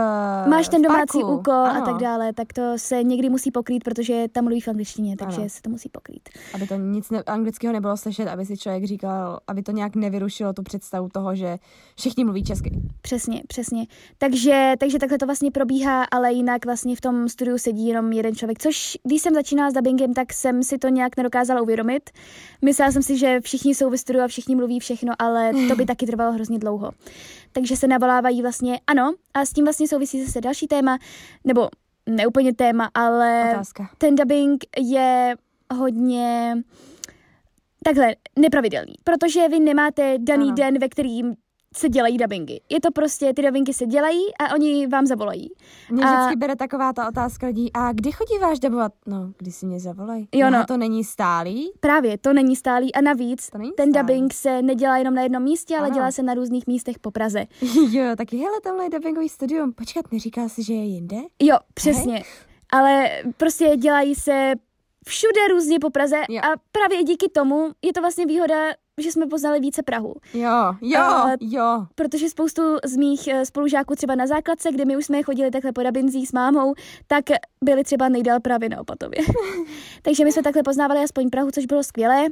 máš 0.48 0.68
ten 0.68 0.80
v 0.80 0.84
domácí 0.84 1.18
parku. 1.20 1.34
úkol 1.38 1.54
a 1.54 1.70
ano, 1.70 1.86
tak 1.86 1.96
dále, 1.96 2.32
tak 2.32 2.52
to 2.52 2.72
se 2.76 3.02
někdy 3.02 3.28
musí 3.30 3.50
pokrýt, 3.50 3.84
protože 3.84 4.24
tam 4.32 4.44
mluví 4.44 4.60
v 4.60 4.68
angličtině, 4.68 5.16
takže 5.16 5.40
Ano. 5.40 5.48
se 5.48 5.62
to 5.62 5.70
musí 5.70 5.88
pokrýt. 5.88 6.28
Aby 6.54 6.66
to 6.66 6.74
nic 6.74 7.10
ne- 7.10 7.22
anglického 7.26 7.72
nebylo 7.72 7.96
slyšet, 7.96 8.28
aby 8.28 8.46
si 8.46 8.56
člověk 8.56 8.84
říkal, 8.84 9.38
aby 9.46 9.62
to 9.62 9.72
nějak 9.72 9.96
nevyrušilo 9.96 10.52
tu 10.52 10.62
představu 10.62 11.08
toho, 11.12 11.34
že 11.34 11.58
všichni 11.96 12.24
mluví 12.24 12.44
česky. 12.44 12.70
Přesně, 13.02 13.42
přesně. 13.48 13.86
Takže, 14.18 14.74
takže 14.78 14.98
takhle 14.98 15.18
to 15.18 15.26
vlastně 15.26 15.50
probíhá, 15.50 16.04
ale 16.04 16.32
jinak 16.32 16.64
vlastně 16.64 16.96
v 16.96 17.00
tom 17.00 17.28
studiu 17.28 17.58
sedí 17.58 17.86
jenom 17.86 18.12
jeden 18.12 18.34
člověk, 18.34 18.58
což 18.58 18.98
když 19.04 19.22
jsem 19.22 19.34
začínala 19.34 19.70
s 19.70 19.74
dubbingem, 19.74 20.14
tak 20.14 20.32
jsem 20.32 20.62
si 20.62 20.78
to 20.78 20.88
nějak 20.88 21.16
nedokázala 21.16 21.60
uvědomit. 21.62 22.10
Myslela 22.64 22.92
jsem 22.92 23.02
si, 23.02 23.18
že 23.18 23.27
všichni 23.42 23.74
jsou 23.74 23.90
ve 23.90 23.98
studiu 23.98 24.24
a 24.24 24.28
všichni 24.28 24.56
mluví 24.56 24.80
všechno, 24.80 25.12
ale 25.18 25.52
to 25.68 25.76
by 25.76 25.86
taky 25.86 26.06
trvalo 26.06 26.32
hrozně 26.32 26.58
dlouho. 26.58 26.90
Takže 27.52 27.76
se 27.76 27.86
navolávají 27.86 28.42
vlastně, 28.42 28.80
ano, 28.86 29.14
a 29.34 29.44
s 29.44 29.52
tím 29.52 29.64
vlastně 29.64 29.88
souvisí 29.88 30.24
zase 30.24 30.40
další 30.40 30.66
téma, 30.66 30.98
nebo 31.44 31.68
neúplně 32.06 32.54
téma, 32.54 32.90
ale 32.94 33.50
Otázka. 33.54 33.90
ten 33.98 34.14
dubbing 34.14 34.64
je 34.78 35.34
hodně 35.74 36.56
takhle 37.84 38.14
nepravidelný, 38.38 38.94
protože 39.04 39.48
vy 39.48 39.60
nemáte 39.60 40.14
daný 40.18 40.46
Ano. 40.46 40.54
den, 40.54 40.78
ve 40.78 40.88
kterým 40.88 41.34
se 41.78 41.88
dělají 41.88 42.16
dubbingy. 42.18 42.60
Je 42.68 42.80
to 42.80 42.90
prostě, 42.90 43.32
ty 43.34 43.42
dubbingy 43.42 43.72
se 43.72 43.86
dělají 43.86 44.20
a 44.40 44.54
oni 44.54 44.86
vám 44.86 45.06
zavolají. 45.06 45.50
Mě 45.90 46.04
A- 46.04 46.14
vždycky 46.14 46.36
bere 46.36 46.56
taková 46.56 46.92
ta 46.92 47.08
otázka 47.08 47.46
lidí, 47.46 47.70
a 47.74 47.92
kdy 47.92 48.12
chodí 48.12 48.38
váš 48.40 48.58
dabovat? 48.58 48.92
No, 49.06 49.32
když 49.38 49.54
si 49.54 49.66
mě 49.66 49.80
zavolají. 49.80 50.28
Jo, 50.34 50.50
no. 50.50 50.64
to 50.66 50.76
není 50.76 51.04
stálý? 51.04 51.70
Právě, 51.80 52.18
to 52.18 52.32
není 52.32 52.56
stálý 52.56 52.94
a 52.94 53.00
navíc 53.00 53.50
To 53.50 53.58
není 53.58 53.72
ten 53.76 53.90
stálý. 53.92 54.06
dubbing 54.06 54.34
se 54.34 54.62
nedělá 54.62 54.96
jenom 54.98 55.14
na 55.14 55.22
jednom 55.22 55.42
místě, 55.42 55.76
ale 55.76 55.86
Ano. 55.86 55.94
dělá 55.94 56.10
se 56.10 56.22
na 56.22 56.34
různých 56.34 56.66
místech 56.66 56.98
po 56.98 57.10
Praze. 57.10 57.44
jo, 57.90 58.04
taky 58.16 58.36
hele, 58.36 58.60
tamhle 58.60 58.84
je 58.84 58.90
dubbingový 58.90 59.28
studium. 59.28 59.72
Počkat, 59.72 60.12
neříká 60.12 60.48
si, 60.48 60.62
že 60.62 60.74
je 60.74 60.84
jinde? 60.84 61.16
Jo, 61.42 61.56
přesně. 61.74 62.22
Ale 62.72 63.10
prostě 63.36 63.76
dělají 63.76 64.14
se 64.14 64.52
všude 65.06 65.48
různě 65.50 65.78
po 65.78 65.90
Praze 65.90 66.16
Jo. 66.28 66.40
a 66.44 66.48
právě 66.72 67.04
díky 67.04 67.28
tomu 67.28 67.68
je 67.82 67.92
to 67.92 68.00
vlastně 68.00 68.26
výhoda, 68.26 68.54
že 69.00 69.12
jsme 69.12 69.26
poznali 69.26 69.60
více 69.60 69.82
Prahu. 69.82 70.14
Jo, 70.34 70.74
jo, 70.80 71.00
A- 71.00 71.36
jo. 71.40 71.86
Protože 71.94 72.28
spoustu 72.28 72.62
z 72.84 72.96
mých 72.96 73.28
eh, 73.28 73.46
spolužáků 73.46 73.94
třeba 73.94 74.14
na 74.14 74.26
základce, 74.26 74.72
kde 74.72 74.84
my 74.84 74.96
už 74.96 75.04
jsme 75.06 75.22
chodili 75.22 75.50
takhle 75.50 75.72
po 75.72 75.82
Dabinzí 75.82 76.26
s 76.26 76.32
mámou, 76.32 76.74
tak 77.06 77.24
byli 77.64 77.84
třeba 77.84 78.08
nejdál 78.08 78.40
právě 78.40 78.68
na 78.68 78.80
Opatově. 78.80 79.20
Takže 80.02 80.24
my 80.24 80.32
jsme 80.32 80.42
takhle 80.42 80.62
poznávali 80.62 81.00
aspoň 81.00 81.30
Prahu, 81.30 81.50
což 81.50 81.66
bylo 81.66 81.82
skvělé. 81.82 82.26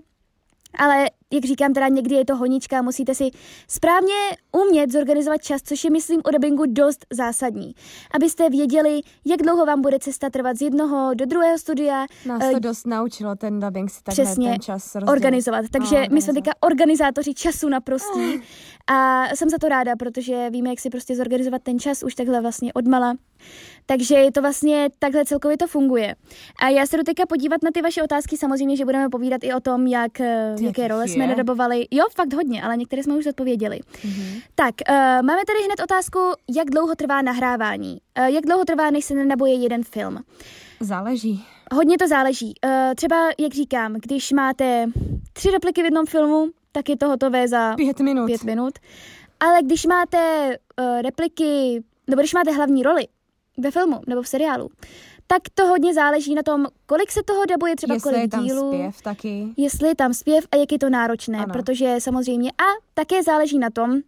Ale 0.79 1.07
jak 1.33 1.45
říkám, 1.45 1.73
teda 1.73 1.89
někdy 1.89 2.15
je 2.15 2.25
to 2.25 2.37
honička, 2.37 2.83
musíte 2.83 3.15
si 3.15 3.31
správně 3.69 4.15
umět 4.53 4.93
zorganizovat 4.93 5.43
čas, 5.43 5.63
což 5.63 5.85
je, 5.85 5.91
myslím, 5.91 6.21
u 6.29 6.31
dubbingu 6.33 6.65
dost 6.67 7.07
zásadní. 7.13 7.75
Abyste 8.15 8.51
věděli, 8.51 9.01
jak 9.27 9.43
dlouho 9.43 9.67
vám 9.67 9.83
bude 9.83 9.99
cesta 9.99 10.31
trvat 10.31 10.57
z 10.57 10.63
jednoho 10.63 11.15
do 11.15 11.27
druhého 11.27 11.59
studia, 11.59 12.07
Nás 12.27 12.43
to 12.53 12.59
dost 12.59 12.87
naučilo, 12.87 13.37
ten 13.37 13.61
dubbing 13.61 13.91
si 13.91 14.03
takhle 14.03 14.25
přesně 14.25 14.51
ten 14.51 14.61
čas 14.61 14.95
rozdělit. 14.95 15.13
organizovat. 15.17 15.65
Takže 15.71 16.01
No, 16.01 16.07
my 16.15 16.23
jsme 16.23 16.33
teďka 16.35 16.51
organizátoři 16.61 17.35
času 17.35 17.69
naprostí 17.69 18.41
a 18.87 19.25
jsem 19.35 19.51
za 19.51 19.59
to 19.61 19.69
ráda, 19.69 19.97
protože 19.97 20.51
víme, 20.51 20.71
jak 20.71 20.81
si 20.81 20.91
prostě 20.91 21.17
zorganizovat 21.17 21.63
ten 21.63 21.79
čas 21.79 22.03
už 22.03 22.15
takhle 22.15 22.41
vlastně 22.41 22.73
odmala. 22.73 23.15
Takže 23.89 24.15
je 24.15 24.33
to 24.33 24.41
vlastně 24.43 24.89
takhle 24.99 25.25
celkově 25.25 25.57
to 25.57 25.67
funguje. 25.67 26.15
A 26.63 26.69
já 26.69 26.87
se 26.87 26.97
jdu 26.97 27.03
teďka 27.03 27.27
podívat 27.27 27.63
na 27.63 27.71
ty 27.75 27.83
vaše 27.83 28.03
otázky, 28.03 28.37
samozřejmě, 28.37 28.77
že 28.77 28.85
budeme 28.85 29.09
povídat 29.09 29.45
i 29.45 29.55
o 29.55 29.61
tom, 29.61 29.87
jak, 29.87 30.21
eh, 30.21 30.57
jaké 30.61 30.89
role 30.89 31.09
jsme 31.09 31.25
je? 31.25 31.29
nadabovali. 31.29 31.87
Jo, 31.91 32.05
fakt 32.17 32.33
hodně, 32.35 32.63
ale 32.63 32.77
některé 32.77 33.03
jsme 33.03 33.17
už 33.17 33.27
odpověděli. 33.27 33.81
Mhm. 34.05 34.41
Tak, 34.55 34.75
uh, 34.91 34.95
máme 34.97 35.43
tady 35.47 35.59
hned 35.65 35.81
otázku, 35.85 36.19
jak 36.57 36.71
dlouho 36.71 36.95
trvá 36.95 37.23
nahrávání. 37.23 37.99
Uh, 38.19 38.25
jak 38.27 38.45
dlouho 38.47 38.65
trvá, 38.65 38.91
než 38.91 39.05
se 39.05 39.15
nenaboje 39.15 39.55
jeden 39.55 39.83
film. 39.85 40.19
Záleží. 40.81 41.45
Hodně 41.75 41.99
to 41.99 42.09
záleží. 42.09 42.55
Uh, 42.65 42.71
třeba, 42.97 43.17
jak 43.39 43.55
říkám, 43.55 43.93
když 43.95 44.33
máte 44.33 44.87
tři 45.33 45.51
repliky 45.51 45.83
v 45.83 45.85
jednom 45.85 46.07
filmu, 46.07 46.49
tak 46.73 46.89
je 46.89 46.97
to 46.97 47.09
hotové 47.09 47.49
za 47.49 47.75
Pět 47.77 48.01
minut. 48.01 48.27
pět 48.27 48.45
minut. 48.45 48.75
Ale 49.41 49.63
když 49.63 49.87
máte 49.87 50.49
uh, 50.81 51.03
repliky, 51.03 51.83
nebo 52.07 52.21
když 52.23 52.35
máte 52.35 52.53
hlavní 52.53 52.83
roli 52.83 53.07
ve 53.59 53.71
filmu 53.71 54.01
nebo 54.07 54.23
v 54.23 54.29
seriálu, 54.29 54.69
tak 55.27 55.43
to 55.55 55.67
hodně 55.67 55.95
záleží 55.95 56.35
na 56.35 56.43
tom, 56.43 56.67
kolik 56.87 57.11
se 57.13 57.21
toho 57.23 57.45
dabuje, 57.47 57.77
třeba 57.77 57.95
Jestli 57.95 58.11
kolik 58.11 58.23
je 58.23 58.29
tam 58.29 58.45
dílů, 58.45 58.73
zpěv 58.73 59.03
taky. 59.03 59.47
jestli 59.57 59.89
je 59.89 59.95
tam 59.95 60.15
zpěv 60.15 60.45
a 60.53 60.57
jak 60.57 60.73
je 60.73 60.79
to 60.79 60.91
náročné, 60.91 61.39
Ano. 61.39 61.53
protože 61.53 61.97
samozřejmě 61.99 62.51
a 62.51 62.65
také 62.95 63.23
záleží 63.23 63.59
na 63.59 63.71
tom, 63.71 63.99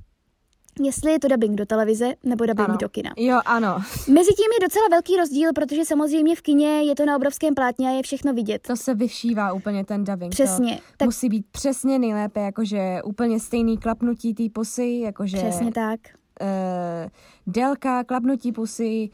jestli 0.83 1.13
je 1.13 1.19
to 1.21 1.29
dubbing 1.29 1.55
do 1.59 1.67
televize 1.67 2.13
nebo 2.25 2.47
dubbing 2.47 2.69
Ano. 2.69 2.79
do 2.81 2.89
kina. 2.89 3.11
Jo, 3.17 3.39
ano. 3.47 3.75
Mezi 4.09 4.31
tím 4.35 4.47
je 4.61 4.67
docela 4.67 4.89
velký 4.91 5.17
rozdíl, 5.17 5.51
protože 5.55 5.85
samozřejmě 5.85 6.37
v 6.37 6.43
kině 6.43 6.83
je 6.83 6.95
to 6.95 7.07
na 7.07 7.17
obrovském 7.17 7.55
plátně 7.55 7.89
a 7.89 7.93
je 7.93 8.03
všechno 8.03 8.33
vidět. 8.33 8.63
To 8.67 8.77
se 8.77 8.95
vyšívá 8.95 9.53
úplně 9.53 9.85
ten 9.85 10.05
dubbing. 10.05 10.31
Přesně. 10.33 10.77
To 10.77 10.83
Tak 10.97 11.07
musí 11.07 11.29
být 11.29 11.47
přesně 11.51 11.99
nejlépe, 11.99 12.41
jakože 12.41 13.03
úplně 13.05 13.41
stejný 13.41 13.79
klapnutí 13.79 14.35
té 14.35 14.43
pusy, 14.53 15.01
jakože 15.05 15.37
přesně 15.37 15.73
tak. 15.73 16.01
eh, 16.41 17.11
délka, 17.47 18.05
klapnutí 18.05 18.53
pusy, 18.53 19.11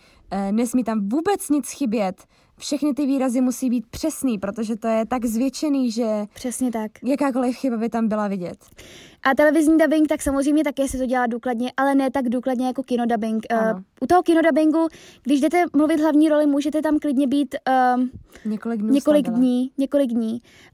nesmí 0.53 0.85
tam 0.85 1.09
vůbec 1.09 1.49
nic 1.51 1.71
chybět. 1.71 2.25
Všechny 2.59 2.95
ty 2.95 3.07
výrazy 3.07 3.41
musí 3.41 3.71
být 3.71 3.87
přesný, 3.87 4.39
protože 4.39 4.77
to 4.77 4.89
je 4.89 5.07
tak 5.07 5.25
zvětšený, 5.25 5.91
že 5.91 6.25
Přesně 6.35 6.71
tak. 6.71 6.91
jakákoliv 7.05 7.57
chyba 7.57 7.77
by 7.77 7.89
tam 7.89 8.09
byla 8.09 8.29
vidět. 8.29 8.65
A 9.25 9.35
televizní 9.35 9.79
dubbing, 9.79 10.09
tak 10.09 10.23
samozřejmě 10.23 10.65
také 10.65 10.89
se 10.89 10.99
to 10.99 11.07
dělá 11.07 11.27
důkladně, 11.27 11.73
ale 11.77 11.95
ne 11.95 12.11
tak 12.11 12.29
důkladně 12.29 12.67
jako 12.67 12.83
kinodubbing. 12.83 13.47
Uh, 13.53 13.81
u 14.01 14.07
toho 14.07 14.23
kinodubbingu, 14.23 14.89
když 15.23 15.41
jdete 15.41 15.65
mluvit 15.77 16.01
hlavní 16.01 16.29
roli, 16.29 16.47
můžete 16.47 16.83
tam 16.83 16.99
klidně 16.99 17.27
být 17.27 17.55
uh, 17.97 18.05
Několik 18.45 18.81
dnů 18.81 18.93
několik 18.95 19.29
dní, 19.29 19.71
několik 19.79 20.11
dní. 20.11 20.33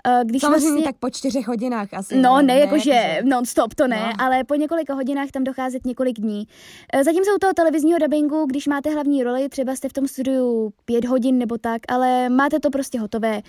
Uh, 0.08 0.24
když 0.24 0.42
Samozřejmě 0.42 0.68
vlastně, 0.70 0.84
tak 0.84 0.96
po 1.00 1.10
čtyřech 1.10 1.48
hodinách 1.48 1.88
asi. 1.94 2.16
No, 2.20 2.42
ne, 2.42 2.58
jakože 2.58 3.20
non-stop, 3.24 3.74
to 3.74 3.86
ne, 3.88 3.96
No. 4.00 4.24
ale 4.24 4.44
po 4.44 4.54
několika 4.54 4.94
hodinách 4.94 5.30
tam 5.30 5.44
docházet 5.44 5.86
několik 5.86 6.20
dní. 6.20 6.44
Eh, 6.92 7.04
Zatímco 7.04 7.30
u 7.36 7.38
toho 7.38 7.52
televizního 7.52 7.98
dubbingu, 7.98 8.46
když 8.46 8.66
máte 8.66 8.90
hlavní 8.90 9.22
roli, 9.22 9.48
třeba 9.48 9.76
jste 9.76 9.88
v 9.88 9.92
tom 9.92 10.08
studiu 10.08 10.72
pět 10.84 11.04
hodin 11.04 11.38
nebo 11.38 11.58
tak, 11.58 11.82
ale 11.88 12.28
máte 12.28 12.60
to 12.60 12.70
prostě 12.70 13.00
hotové. 13.00 13.40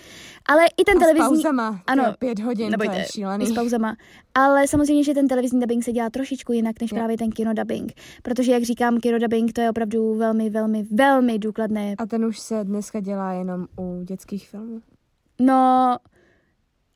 Ale 0.45 0.65
i 0.77 0.83
ten 0.83 0.97
A 0.97 0.99
s 0.99 1.03
televizní... 1.03 1.27
pauzama, 1.27 1.79
Ano, 1.87 2.03
pět 2.19 2.39
hodin, 2.39 2.73
to 2.85 2.91
je 2.91 3.05
šílený. 3.11 3.45
s 3.45 3.53
pauzama. 3.53 3.95
Ale 4.35 4.67
samozřejmě, 4.67 4.90
že 5.03 5.13
ten 5.13 5.27
televizní 5.27 5.59
dubbing 5.59 5.83
se 5.83 5.91
dělá 5.91 6.09
trošičku 6.09 6.53
jinak 6.53 6.81
než 6.81 6.91
Jo. 6.91 6.95
právě 6.97 7.17
ten 7.17 7.29
kinodubbing. 7.31 7.93
Protože, 8.23 8.51
jak 8.51 8.63
říkám, 8.63 8.99
kinodubbing 8.99 9.53
to 9.53 9.61
je 9.61 9.69
opravdu 9.69 10.15
velmi, 10.15 10.49
velmi, 10.49 10.83
velmi 10.83 11.39
důkladné. 11.39 11.95
A 11.97 12.05
ten 12.05 12.25
už 12.25 12.39
se 12.39 12.63
dneska 12.63 12.99
dělá 12.99 13.33
jenom 13.33 13.67
u 13.79 14.03
dětských 14.03 14.49
filmů. 14.49 14.81
No 15.39 15.97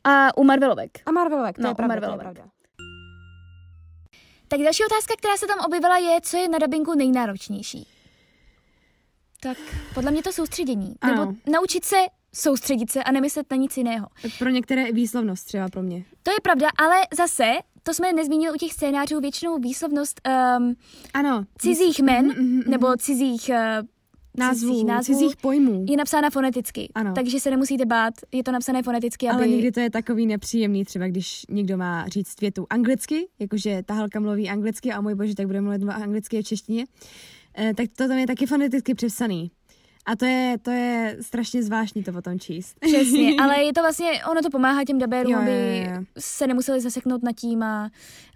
a 0.03 0.37
u 0.37 0.43
Marvelovek. 0.43 0.91
A 1.05 1.11
Marvelovek, 1.11 1.55
to 1.55 1.61
No, 1.61 1.69
je 1.69 1.75
pravda, 1.75 1.95
to 1.95 2.01
je 2.03 2.07
Marvelovek. 2.09 2.33
pravda. 2.35 2.51
Tak 4.47 4.59
další 4.59 4.83
otázka, 4.85 5.13
která 5.17 5.37
se 5.37 5.47
tam 5.47 5.59
objevila, 5.65 5.97
je, 5.97 6.21
co 6.21 6.37
je 6.37 6.49
na 6.49 6.57
dubbingu 6.59 6.95
nejnáročnější. 6.95 7.87
Tak 9.41 9.57
podle 9.93 10.11
mě 10.11 10.23
to 10.23 10.31
soustředění. 10.31 10.95
Ano. 11.01 11.25
Nebo 11.25 11.33
naučit 11.51 11.85
se 11.85 11.95
soustředit 12.33 12.91
se 12.91 13.03
a 13.03 13.11
nemyslet 13.11 13.51
na 13.51 13.57
nic 13.57 13.77
jiného. 13.77 14.07
Pro 14.39 14.49
některé 14.49 14.91
výslovnost 14.91 15.45
třeba 15.47 15.69
pro 15.69 15.81
mě. 15.83 16.03
To 16.23 16.31
je 16.31 16.37
pravda, 16.43 16.67
ale 16.77 16.95
zase, 17.17 17.51
to 17.85 17.93
jsme 17.93 18.13
nezmínili 18.13 18.53
u 18.53 18.57
těch 18.57 18.73
scénářů, 18.73 19.19
většinou 19.19 19.59
výslovnost 19.59 20.21
um, 20.59 20.75
Ano. 21.13 21.45
cizích 21.57 21.99
men 21.99 22.25
Mhm, 22.25 22.35
mhm, 22.37 22.57
mhm. 22.59 22.71
nebo 22.71 22.87
cizích 22.97 23.49
uh, 23.49 23.87
Názvů, 24.37 24.69
cizích, 24.69 24.85
názvů 24.85 25.13
cizích 25.13 25.35
pojmů. 25.37 25.85
je 25.89 25.97
napsána 25.97 26.29
foneticky. 26.29 26.91
Ano. 26.95 27.13
Takže 27.15 27.39
se 27.39 27.49
nemusíte 27.51 27.85
bát, 27.85 28.13
je 28.31 28.43
to 28.43 28.51
napsané 28.51 28.83
foneticky, 28.83 29.29
aby... 29.29 29.37
Ale 29.37 29.47
někdy 29.47 29.71
to 29.71 29.79
je 29.79 29.89
takový 29.89 30.25
nepříjemný, 30.25 30.85
třeba 30.85 31.07
když 31.07 31.45
někdo 31.49 31.77
má 31.77 32.07
říct 32.07 32.41
větu 32.41 32.67
anglicky, 32.69 33.27
jakože 33.39 33.81
ta 33.85 33.93
Halka 33.93 34.19
mluví 34.19 34.49
anglicky 34.49 34.91
a 34.91 35.01
můj 35.01 35.15
bože, 35.15 35.35
tak 35.35 35.45
bude 35.47 35.61
mluvit 35.61 35.81
anglicky 35.89 36.41
v 36.41 36.45
češtině, 36.45 36.85
eh, 37.57 37.73
tak 37.73 37.85
to 37.95 38.07
tam 38.07 38.17
je 38.17 38.27
taky 38.27 38.45
foneticky 38.45 38.95
přepsaný. 38.95 39.51
A 40.05 40.15
to 40.15 40.25
je, 40.25 40.57
to 40.61 40.71
je 40.71 41.17
strašně 41.21 41.63
zvláštní 41.63 42.03
to 42.03 42.11
potom 42.11 42.39
číst. 42.39 42.77
Přesně, 42.79 43.29
ale 43.41 43.63
je 43.63 43.73
to 43.73 43.81
vlastně, 43.81 44.25
ono 44.31 44.41
to 44.41 44.49
pomáhá 44.49 44.83
těm 44.85 44.99
dabérům, 44.99 45.31
Jo, 45.33 45.39
jo, 45.39 45.43
aby 45.43 45.89
se 46.19 46.47
nemuseli 46.47 46.81
zaseknout 46.81 47.23
nad 47.23 47.31
tím 47.31 47.63
a 47.63 47.89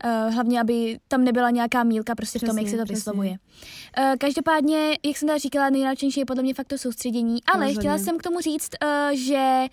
uh, 0.06 0.34
hlavně, 0.34 0.62
aby 0.62 1.00
tam 1.08 1.24
nebyla 1.24 1.50
nějaká 1.50 1.84
mílka 1.84 2.16
prostě 2.16 2.40
v 2.40 2.42
tom, 2.42 2.56
Přesně, 2.56 2.62
jak 2.62 2.70
se 2.72 2.78
to 2.78 2.84
přesně. 2.84 2.96
vyslovuje. 2.96 3.30
Uh, 3.30 4.16
každopádně, 4.20 4.98
jak 5.06 5.18
jsem 5.18 5.28
tady 5.28 5.40
říkala, 5.40 5.70
nejnáročnější 5.70 6.20
je 6.20 6.26
podle 6.26 6.44
mě 6.44 6.54
fakt 6.54 6.68
to 6.68 6.78
soustředění, 6.78 7.44
ale 7.46 7.66
Rozhodně. 7.66 7.80
chtěla 7.80 7.98
jsem 7.98 8.18
k 8.18 8.24
tomu 8.24 8.40
říct, 8.40 8.70
uh, 8.84 9.16
že 9.18 9.66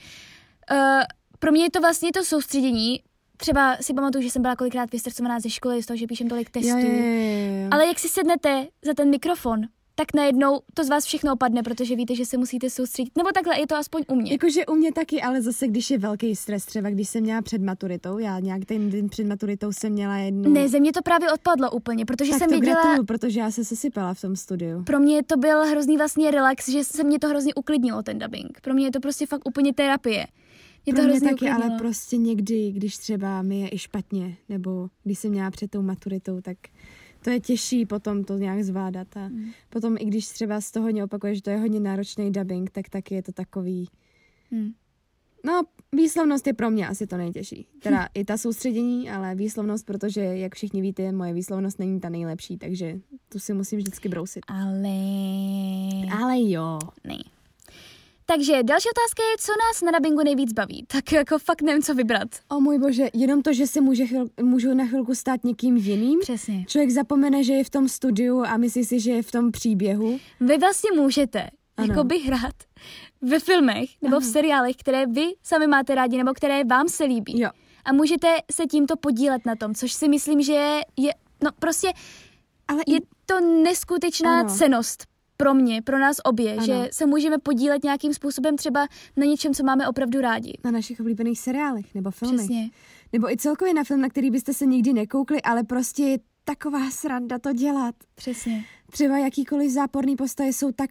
uh, 0.72 1.02
pro 1.38 1.52
mě 1.52 1.62
je 1.64 1.70
to 1.70 1.80
vlastně 1.80 2.12
to 2.12 2.24
soustředění, 2.24 3.00
třeba 3.36 3.76
si 3.80 3.94
pamatuju, 3.94 4.22
že 4.22 4.30
jsem 4.30 4.42
byla 4.42 4.56
kolikrát 4.56 4.92
vystresovaná 4.92 5.40
ze 5.40 5.50
školy 5.50 5.82
z 5.82 5.86
toho, 5.86 5.96
že 5.96 6.06
píšem 6.06 6.28
tolik 6.28 6.50
testů, 6.50 6.78
jo, 6.78 6.86
jo, 6.86 6.92
jo, 6.92 7.62
jo. 7.62 7.68
ale 7.70 7.86
jak 7.86 7.98
si 7.98 8.08
sednete 8.08 8.66
za 8.84 8.94
ten 8.94 9.10
mikrofon 9.10 9.60
tak 9.98 10.14
najednou 10.14 10.60
to 10.74 10.84
z 10.84 10.88
vás 10.88 11.04
všechno 11.04 11.32
opadne, 11.32 11.62
protože 11.62 11.96
víte, 11.96 12.14
že 12.14 12.24
se 12.24 12.36
musíte 12.36 12.70
soustředit. 12.70 13.16
Nebo 13.16 13.28
takhle, 13.34 13.60
je 13.60 13.66
to 13.66 13.76
aspoň 13.76 14.02
u 14.08 14.14
mě. 14.14 14.32
Jakože 14.32 14.66
u 14.66 14.74
mě 14.74 14.92
taky, 14.92 15.22
ale 15.22 15.42
zase, 15.42 15.68
když 15.68 15.90
je 15.90 15.98
velký 15.98 16.36
stres, 16.36 16.64
třeba 16.64 16.90
když 16.90 17.08
jsem 17.08 17.22
měla 17.22 17.42
před 17.42 17.62
maturitou, 17.62 18.18
já 18.18 18.40
nějak 18.40 18.64
ten 18.64 18.90
den 18.90 19.08
před 19.08 19.26
maturitou 19.26 19.72
jsem 19.72 19.92
měla 19.92 20.16
jednu... 20.16 20.52
Ne, 20.52 20.68
ze 20.68 20.80
mě 20.80 20.92
to 20.92 21.02
právě 21.02 21.32
odpadlo 21.32 21.70
úplně, 21.70 22.04
protože 22.04 22.30
tak 22.30 22.38
jsem 22.38 22.48
to 22.48 22.54
věděla... 22.54 22.74
gratuluju, 22.74 23.04
protože 23.04 23.40
já 23.40 23.50
se 23.50 23.64
sesypala 23.64 24.14
v 24.14 24.20
tom 24.20 24.36
studiu. 24.36 24.82
Pro 24.84 25.00
mě 25.00 25.22
to 25.22 25.36
byl 25.36 25.64
hrozný 25.64 25.96
vlastně 25.96 26.30
relax, 26.30 26.68
že 26.68 26.84
se 26.84 27.04
mě 27.04 27.18
to 27.18 27.28
hrozně 27.28 27.54
uklidnilo, 27.54 28.02
ten 28.02 28.18
dubbing. 28.18 28.60
Pro 28.60 28.74
mě 28.74 28.86
je 28.86 28.90
to 28.90 29.00
prostě 29.00 29.26
fakt 29.26 29.48
úplně 29.48 29.72
terapie. 29.72 30.26
Mě 30.86 30.92
Pro 30.92 31.02
to 31.02 31.02
mě 31.02 31.10
hrozně 31.10 31.28
taky, 31.28 31.34
uklidnilo. 31.34 31.64
ale 31.64 31.78
prostě 31.78 32.16
někdy, 32.16 32.72
když 32.72 32.96
třeba 32.96 33.42
mi 33.42 33.60
je 33.60 33.68
i 33.72 33.78
špatně, 33.78 34.36
nebo 34.48 34.88
když 35.04 35.18
jsem 35.18 35.30
měla 35.30 35.50
před 35.50 35.70
tou 35.70 35.82
maturitou, 35.82 36.40
tak 36.40 36.56
to 37.26 37.30
je 37.30 37.40
těžší 37.40 37.86
potom 37.86 38.24
to 38.24 38.38
nějak 38.38 38.62
zvládat. 38.64 39.16
A 39.16 39.28
Mm. 39.28 39.50
potom 39.70 39.96
i 39.98 40.04
když 40.04 40.28
třeba 40.28 40.60
z 40.60 40.70
toho 40.70 40.84
hodně 40.86 41.04
opakuješ, 41.04 41.38
že 41.38 41.42
to 41.42 41.50
je 41.50 41.56
hodně 41.56 41.80
náročný 41.80 42.32
dubbing, 42.32 42.70
tak 42.70 42.88
taky 42.88 43.14
je 43.14 43.22
to 43.22 43.32
takový... 43.32 43.88
Hmm. 44.50 44.72
No, 45.44 45.62
výslovnost 45.92 46.46
je 46.46 46.52
pro 46.52 46.70
mě 46.70 46.88
asi 46.88 47.06
to 47.06 47.16
nejtěžší. 47.16 47.66
Teda 47.82 48.08
i 48.14 48.24
ta 48.24 48.36
soustředění, 48.38 49.10
ale 49.10 49.34
výslovnost, 49.34 49.86
protože, 49.86 50.20
jak 50.20 50.54
všichni 50.54 50.80
víte, 50.82 51.12
moje 51.12 51.32
výslovnost 51.32 51.78
není 51.78 52.00
ta 52.00 52.08
nejlepší, 52.08 52.58
takže 52.58 53.00
tu 53.28 53.38
si 53.38 53.54
musím 53.54 53.78
vždycky 53.78 54.08
brousit. 54.08 54.40
Ale... 54.48 54.88
Ale 56.22 56.50
jo. 56.50 56.78
Ne. 57.04 57.18
Takže 58.28 58.62
další 58.62 58.88
otázka 58.88 59.22
je, 59.22 59.36
co 59.40 59.52
nás 59.52 59.82
na 59.92 59.98
dubbingu 59.98 60.22
nejvíc 60.24 60.52
baví. 60.52 60.84
Tak 60.86 61.12
jako 61.12 61.38
fakt 61.38 61.62
nevím, 61.62 61.82
co 61.82 61.94
vybrat. 61.94 62.28
O 62.48 62.60
můj 62.60 62.78
bože, 62.78 63.08
jenom 63.14 63.42
to, 63.42 63.52
že 63.52 63.66
si 63.66 63.80
může 63.80 64.06
chvil, 64.06 64.26
můžu 64.42 64.74
na 64.74 64.86
chvilku 64.86 65.14
stát 65.14 65.44
někým 65.44 65.76
jiným, 65.76 66.18
Přesně. 66.20 66.64
Člověk 66.68 66.90
zapomene, 66.90 67.44
že 67.44 67.52
je 67.52 67.64
v 67.64 67.70
tom 67.70 67.88
studiu 67.88 68.42
a 68.46 68.56
myslí 68.56 68.84
si, 68.84 69.00
že 69.00 69.10
je 69.12 69.22
v 69.22 69.30
tom 69.30 69.52
příběhu. 69.52 70.18
Vy 70.40 70.58
vlastně 70.58 70.90
můžete 70.96 71.46
Ano. 71.76 71.88
jako 71.88 72.04
by 72.04 72.18
hrát 72.18 72.54
ve 73.22 73.38
filmech 73.40 73.90
nebo 74.02 74.20
v 74.20 74.24
seriálech, 74.24 74.76
které 74.76 75.06
vy 75.06 75.26
sami 75.42 75.66
máte 75.66 75.94
rádi 75.94 76.16
nebo 76.16 76.34
které 76.34 76.64
vám 76.64 76.88
se 76.88 77.04
líbí. 77.04 77.40
Jo. 77.40 77.50
A 77.84 77.92
můžete 77.92 78.28
se 78.52 78.66
tímto 78.66 78.96
podílet 78.96 79.46
na 79.46 79.56
tom, 79.56 79.74
což 79.74 79.92
si 79.92 80.08
myslím, 80.08 80.42
že 80.42 80.52
je, 80.52 80.80
je 80.96 81.12
no 81.44 81.50
prostě 81.58 81.92
Ale 82.68 82.82
je 82.86 82.98
to 83.26 83.40
neskutečná 83.40 84.40
Ano. 84.40 84.48
cenost 84.56 85.04
pro 85.36 85.54
mě, 85.54 85.82
pro 85.82 85.98
nás 85.98 86.16
obě, 86.24 86.52
Ano. 86.52 86.66
že 86.66 86.88
se 86.92 87.06
můžeme 87.06 87.38
podílet 87.38 87.84
nějakým 87.84 88.14
způsobem 88.14 88.56
třeba 88.56 88.86
na 89.16 89.26
něčem, 89.26 89.54
co 89.54 89.64
máme 89.64 89.88
opravdu 89.88 90.20
rádi. 90.20 90.58
na 90.64 90.70
našich 90.70 91.00
oblíbených 91.00 91.40
seriálech 91.40 91.94
nebo 91.94 92.10
filmech. 92.10 92.38
Přesně. 92.38 92.70
Nebo 93.12 93.30
i 93.30 93.36
celkově 93.36 93.74
na 93.74 93.84
film, 93.84 94.00
na 94.00 94.08
který 94.08 94.30
byste 94.30 94.54
se 94.54 94.66
nikdy 94.66 94.92
nekoukli, 94.92 95.42
ale 95.42 95.64
prostě 95.64 96.02
je 96.02 96.18
taková 96.44 96.90
sranda 96.90 97.38
to 97.38 97.52
dělat. 97.52 97.94
Přesně. 98.14 98.64
Třeba 98.90 99.18
jakýkoliv 99.18 99.70
záporný 99.70 100.16
postavy 100.16 100.52
jsou 100.52 100.72
tak 100.72 100.90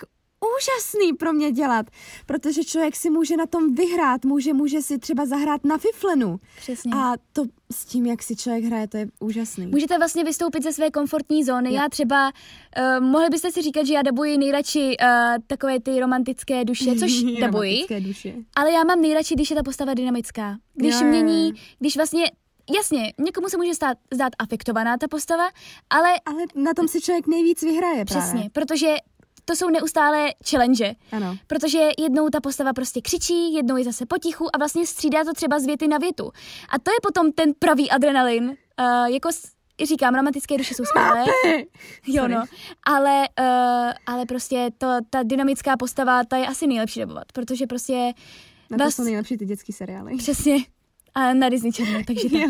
úžasný 0.61 1.13
pro 1.13 1.33
mě 1.33 1.51
dělat, 1.51 1.85
protože 2.25 2.63
člověk 2.63 2.95
si 2.95 3.09
může 3.09 3.37
na 3.37 3.45
tom 3.45 3.75
vyhrát, 3.75 4.25
může, 4.25 4.53
může 4.53 4.81
si 4.81 4.99
třeba 4.99 5.25
zahrát 5.25 5.65
na 5.65 5.77
fiflenu. 5.77 6.39
Přesně. 6.57 6.91
A 6.95 7.13
to 7.33 7.43
s 7.71 7.85
tím, 7.85 8.05
jak 8.05 8.23
si 8.23 8.35
člověk 8.35 8.63
hraje, 8.63 8.87
to 8.87 8.97
je 8.97 9.07
úžasný. 9.19 9.67
Můžete 9.67 9.97
vlastně 9.97 10.23
vystoupit 10.23 10.63
ze 10.63 10.73
své 10.73 10.91
komfortní 10.91 11.43
zóny. 11.43 11.69
Jo. 11.69 11.75
Já 11.75 11.89
třeba, 11.89 12.31
uh, 12.99 13.05
mohli 13.05 13.29
byste 13.29 13.51
si 13.51 13.61
říkat, 13.61 13.85
že 13.85 13.93
já 13.93 14.01
dabuji 14.01 14.37
nejradši 14.37 14.97
uh, 15.01 15.07
takové 15.47 15.79
ty 15.79 15.99
romantické 15.99 16.65
duše, 16.65 16.95
což 16.99 17.23
dabuji, 17.23 17.41
Romantické 17.41 18.01
duše. 18.01 18.33
ale 18.55 18.71
já 18.71 18.83
mám 18.83 19.01
nejradši, 19.01 19.35
když 19.35 19.49
je 19.49 19.55
ta 19.55 19.63
postava 19.63 19.93
dynamická. 19.93 20.57
Když 20.73 20.95
Jo, 21.01 21.07
mění, 21.07 21.53
když 21.79 21.95
vlastně, 21.95 22.31
jasně, 22.77 23.13
někomu 23.19 23.49
se 23.49 23.57
může 23.57 23.75
stát, 23.75 23.97
zdát 24.13 24.33
afektovaná 24.39 24.97
ta 24.97 25.07
postava, 25.07 25.43
ale 25.89 26.09
Ale 26.25 26.43
na 26.55 26.73
tom 26.73 26.87
si 26.87 27.01
člověk 27.01 27.27
nejvíc 27.27 27.61
vyhraje 27.61 28.05
právě. 28.05 28.05
přesně, 28.05 28.49
protože 28.53 28.87
to 29.45 29.55
jsou 29.55 29.69
neustále 29.69 30.29
challenge. 30.49 30.95
Ano. 31.11 31.37
Protože 31.47 31.89
jednou 31.99 32.29
ta 32.29 32.41
postava 32.41 32.73
prostě 32.73 33.01
křičí, 33.01 33.53
jednou 33.53 33.77
je 33.77 33.83
zase 33.83 34.05
potichu 34.05 34.55
a 34.55 34.57
vlastně 34.57 34.87
střídá 34.87 35.23
to 35.23 35.33
třeba 35.33 35.59
z 35.59 35.65
věty 35.65 35.87
na 35.87 35.97
větu. 35.97 36.31
A 36.69 36.79
to 36.79 36.91
je 36.91 36.97
potom 37.03 37.31
ten 37.31 37.53
pravý 37.59 37.91
adrenalin. 37.91 38.43
Uh, 38.79 39.05
jako 39.05 39.31
s- 39.31 39.51
říkám, 39.83 40.15
romantické 40.15 40.57
duše 40.57 40.73
jsou 40.73 40.85
skvělé. 40.85 41.25
Jo 42.07 42.27
no, 42.27 42.43
ale, 42.87 43.27
uh, 43.39 43.91
ale 44.05 44.25
prostě 44.25 44.69
to, 44.77 44.87
ta 45.09 45.23
dynamická 45.23 45.77
postava, 45.77 46.23
ta 46.23 46.37
je 46.37 46.47
asi 46.47 46.67
nejlepší 46.67 46.99
dobovat, 46.99 47.23
protože 47.33 47.67
prostě 47.67 48.13
Na 48.71 48.77
to 48.77 48.83
Vás- 48.83 48.95
jsou 48.95 49.03
nejlepší 49.03 49.37
ty 49.37 49.45
dětský 49.45 49.73
seriály. 49.73 50.15
přesně 50.17 50.55
a 51.15 51.33
na 51.33 51.49
Disney 51.49 51.71
Channel, 51.71 52.01
takže 52.07 52.29
tak. 52.29 52.41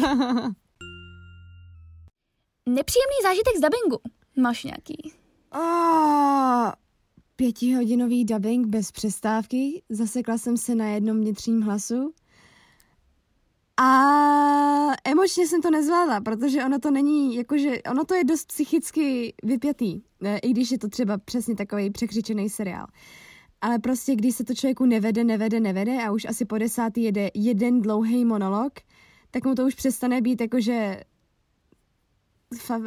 Nepříjemný 2.69 3.15
zážitek 3.23 3.58
z 3.58 3.62
dubbingu. 3.62 3.97
Máš 4.38 4.63
nějaký? 4.63 5.13
Oh, 5.55 6.71
pětihodinový 7.36 8.26
dubbing 8.26 8.67
bez 8.67 8.91
přestávky. 8.91 9.84
Zasekla 9.89 10.38
jsem 10.38 10.58
se 10.58 10.76
na 10.76 10.88
jednom 10.88 11.17
vnitřním 11.17 11.62
hlasu. 11.62 12.13
A 13.78 13.89
emočně 15.04 15.48
jsem 15.48 15.62
to 15.62 15.71
nezvládla, 15.71 16.21
protože 16.21 16.65
ono 16.65 16.80
to 16.80 16.91
není, 16.91 17.36
jakože, 17.36 17.82
ono 17.91 18.04
to 18.04 18.15
je 18.15 18.24
dost 18.24 18.48
psychicky 18.48 19.34
vypjatý, 19.43 20.02
ne? 20.21 20.39
i 20.39 20.52
když 20.52 20.71
je 20.71 20.80
to 20.80 20.88
třeba 20.88 21.17
přesně 21.17 21.56
takový 21.56 21.89
překřičený 21.89 22.50
seriál. 22.50 22.88
Ale 23.62 23.80
prostě, 23.80 24.15
když 24.15 24.36
se 24.36 24.43
to 24.43 24.54
člověku 24.54 24.86
nevede, 24.86 25.24
nevede, 25.24 25.60
nevede 25.60 26.04
a 26.04 26.12
už 26.12 26.26
asi 26.26 26.45
po 26.45 26.58
desátý 26.58 27.04
jede 27.04 27.30
jeden 27.34 27.82
dlouhý 27.82 28.26
monolog, 28.26 28.74
tak 29.32 29.45
mu 29.45 29.56
to 29.56 29.65
už 29.65 29.76
přestane 29.76 30.21
být 30.21 30.41
jakože 30.41 31.02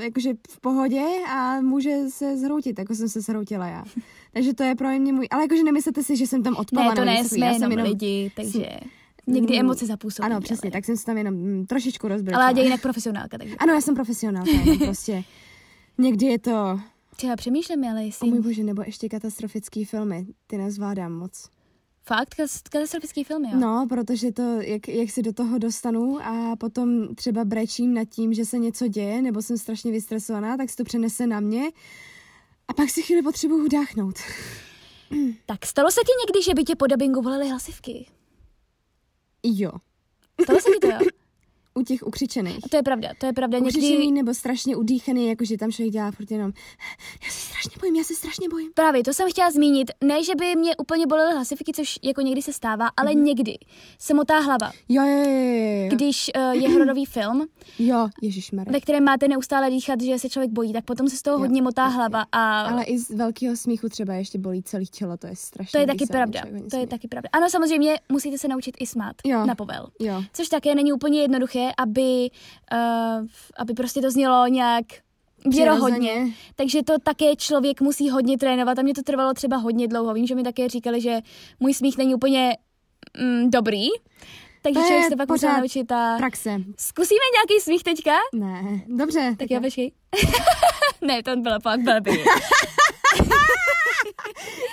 jakože 0.01 0.33
v 0.51 0.61
pohodě 0.61 1.03
a 1.35 1.61
může 1.61 1.97
se 2.09 2.37
zhroutit, 2.37 2.79
jako 2.79 2.95
jsem 2.95 3.09
se 3.09 3.21
zhroutila 3.21 3.67
já. 3.67 3.85
Takže 4.33 4.55
to 4.55 4.63
je 4.63 4.75
pro 4.75 4.89
mě 4.99 5.13
můj, 5.13 5.29
ale 5.31 5.43
jakože 5.43 5.63
nemyslete 5.63 6.03
si, 6.03 6.17
že 6.17 6.27
jsem 6.27 6.43
tam 6.43 6.57
odpala. 6.57 6.89
Ne, 6.89 6.95
to 6.97 7.05
ne, 7.05 7.25
jsme. 7.25 7.47
Já 7.47 7.53
jenom 7.53 7.73
lidi, 7.73 8.33
takže 8.37 8.67
někdy 9.27 9.55
Mm, 9.55 9.61
emoce 9.61 9.87
zapůsobí. 9.87 10.27
Ano, 10.27 10.41
přesně, 10.41 10.67
ale, 10.67 10.73
tak 10.73 10.85
jsem 10.85 10.97
se 10.97 11.05
tam 11.05 11.19
jenom 11.19 11.35
mm, 11.35 11.67
trošičku 11.67 12.09
rozbrečela. 12.09 12.45
ale 12.47 12.59
já 12.59 12.65
jinak 12.65 12.81
profesionálka, 12.83 13.39
takže. 13.39 13.57
Ano, 13.57 13.73
já 13.73 13.81
jsem 13.81 13.95
profesionálka, 13.95 14.51
jenom 14.51 14.79
prostě 14.85 15.25
někdy 15.99 16.27
je 16.27 16.39
to, 16.39 16.81
Třeba 17.17 17.37
přemýšlím, 17.37 17.85
ale 17.85 18.01
o 18.01 18.05
jestli... 18.05 18.31
můj 18.31 18.41
bože, 18.41 18.65
nebo 18.65 18.83
ještě 18.87 19.09
katastrofický 19.09 19.85
filmy, 19.85 20.27
ty 20.47 20.59
nezvládám 20.59 21.13
moc. 21.13 21.51
Fakt? 22.09 22.35
Katastrofický 22.71 23.25
film, 23.25 23.45
jo? 23.45 23.51
No, 23.55 23.87
protože 23.89 24.33
to, 24.33 24.43
jak, 24.43 24.89
jak 24.89 25.11
si 25.11 25.23
do 25.23 25.33
toho 25.33 25.59
dostanu 25.59 26.19
a 26.23 26.57
potom 26.57 27.15
třeba 27.15 27.45
brečím 27.45 27.95
nad 27.95 28.05
tím, 28.05 28.35
že 28.35 28.45
se 28.45 28.59
něco 28.59 28.89
děje, 28.89 29.23
nebo 29.23 29.43
jsem 29.43 29.59
strašně 29.59 29.93
vystresovaná, 29.93 30.57
tak 30.57 30.71
se 30.71 30.77
to 30.77 30.85
přenese 30.85 31.27
na 31.27 31.41
mě 31.41 31.69
a 32.69 32.75
pak 32.75 32.91
si 32.91 33.03
chvíli 33.03 33.23
potřebuju 33.23 33.65
udáchnout. 33.65 34.19
Tak 35.47 35.67
stalo 35.67 35.91
se 35.91 36.01
ti 36.01 36.13
někdy, 36.27 36.43
že 36.43 36.55
by 36.55 36.65
tě 36.65 36.77
po 36.77 36.87
dubbingu 36.87 37.23
volily 37.23 37.49
hlasivky? 37.49 38.07
Jo, 39.43 39.73
Stalo 40.43 40.61
se 40.61 40.71
ti 40.71 40.79
to, 40.79 40.87
jo? 40.87 40.99
u 41.79 41.83
těch 41.83 42.07
ukřičených. 42.07 42.59
A 42.65 42.69
to 42.69 42.77
je 42.77 42.83
pravda, 42.83 43.09
to 43.21 43.27
je 43.27 43.33
pravda. 43.33 43.59
Ukřičený 43.59 43.91
Někdy 43.99 44.11
nebo 44.13 44.35
strašně 44.35 44.77
udýchaný, 44.77 45.29
jakože 45.29 45.57
tam 45.59 45.73
člověk 45.73 45.93
dělá 45.93 46.11
furt 46.11 46.31
jenom 46.31 46.53
já 47.25 47.31
se 47.31 47.41
strašně 47.41 47.71
bojím, 47.81 47.97
já 47.97 48.05
se 48.05 48.15
strašně 48.15 48.49
bojím. 48.49 48.71
Právě, 48.75 49.05
to 49.05 49.13
jsem 49.13 49.31
chtěla 49.31 49.51
zmínit. 49.51 49.91
Ne, 50.05 50.25
že 50.25 50.35
by 50.35 50.57
mě 50.57 50.77
úplně 50.77 51.07
bolely 51.07 51.35
hlasivky, 51.35 51.73
což 51.75 51.99
jako 52.03 52.21
někdy 52.21 52.43
se 52.43 52.53
stává, 52.53 52.89
ale 52.97 53.15
Mhm. 53.15 53.25
někdy 53.25 53.59
se 53.99 54.15
motá 54.15 54.39
hlava. 54.39 54.73
Jo, 54.89 55.03
jo, 55.07 55.19
jo, 55.19 55.83
jo. 55.83 55.89
Když 55.91 56.31
uh, 56.37 56.51
je 56.63 56.69
hororový 56.69 57.05
film, 57.05 57.47
Jo, 57.79 58.09
ježišmarja. 58.23 58.73
ve 58.73 58.81
kterém 58.81 59.05
máte 59.05 59.29
neustále 59.29 59.71
dýchat, 59.71 60.01
že 60.01 60.19
se 60.19 60.29
člověk 60.29 60.51
bojí, 60.51 60.73
tak 60.73 60.85
potom 60.85 61.09
se 61.09 61.17
z 61.17 61.23
toho 61.23 61.35
Jo, 61.37 61.39
hodně 61.41 61.63
motá 61.63 61.85
jo, 61.85 61.91
hlava 61.91 62.25
a 62.33 62.61
Ale 62.61 62.85
i 62.85 62.99
z 62.99 63.11
velkého 63.11 63.57
smíchu 63.57 63.89
třeba 63.89 64.15
ještě 64.15 64.39
bolí 64.39 64.63
celý 64.63 64.87
tělo, 64.87 65.17
to 65.17 65.27
je 65.27 65.37
strašně. 65.37 65.73
to 65.73 65.79
je 65.79 65.87
taky 65.87 66.07
pravda. 66.07 66.43
To 66.71 66.77
je 66.77 66.87
taky 66.87 67.09
pravda. 67.09 67.29
Ano, 67.33 67.51
samozřejmě 67.51 68.01
musíte 68.13 68.39
se 68.39 68.49
naučit 68.49 68.75
i 68.81 68.87
smát 68.87 69.17
Jo. 69.25 69.47
na 69.47 69.55
povel. 69.55 69.87
Jo. 70.01 70.23
Což 70.33 70.49
také 70.49 70.75
není 70.75 70.93
úplně 70.93 71.21
jednoduché, 71.21 71.68
aby, 71.79 72.31
uh, 72.73 73.27
aby 73.57 73.75
prostě 73.75 74.01
to 74.01 74.11
znělo 74.11 74.47
nějak 74.47 74.85
věrohodně. 75.47 76.27
Takže 76.55 76.83
to 76.83 76.99
také 77.03 77.37
člověk 77.37 77.81
musí 77.81 78.11
hodně 78.11 78.39
trénovat 78.39 78.79
a 78.79 78.83
mě 78.83 78.95
to 78.95 79.03
trvalo 79.03 79.35
třeba 79.35 79.57
hodně 79.57 79.89
dlouho. 79.89 80.15
Vím, 80.15 80.27
že 80.27 80.35
mi 80.35 80.43
také 80.43 80.69
říkali, 80.69 81.01
že 81.01 81.21
můj 81.61 81.75
smích 81.75 81.99
není 81.99 82.15
úplně 82.15 82.57
mm, 83.21 83.51
dobrý, 83.51 83.89
takže 84.63 84.81
To 84.81 84.87
člověk 84.87 85.09
se 85.09 85.17
pak 85.17 85.29
musel 85.29 85.53
naučit 85.53 85.93
a... 85.93 86.17
Praxe. 86.19 86.57
Zkusíme 86.79 87.21
nějaký 87.35 87.61
smích 87.63 87.83
teďka? 87.83 88.13
Ne, 88.35 88.81
dobře. 88.87 89.35
Tak 89.39 89.51
jo, 89.51 89.61
počkej. 89.61 89.93
ne, 91.01 91.23
to 91.23 91.37
bylo 91.37 91.61
pak 91.61 91.81
blbý. 91.81 92.11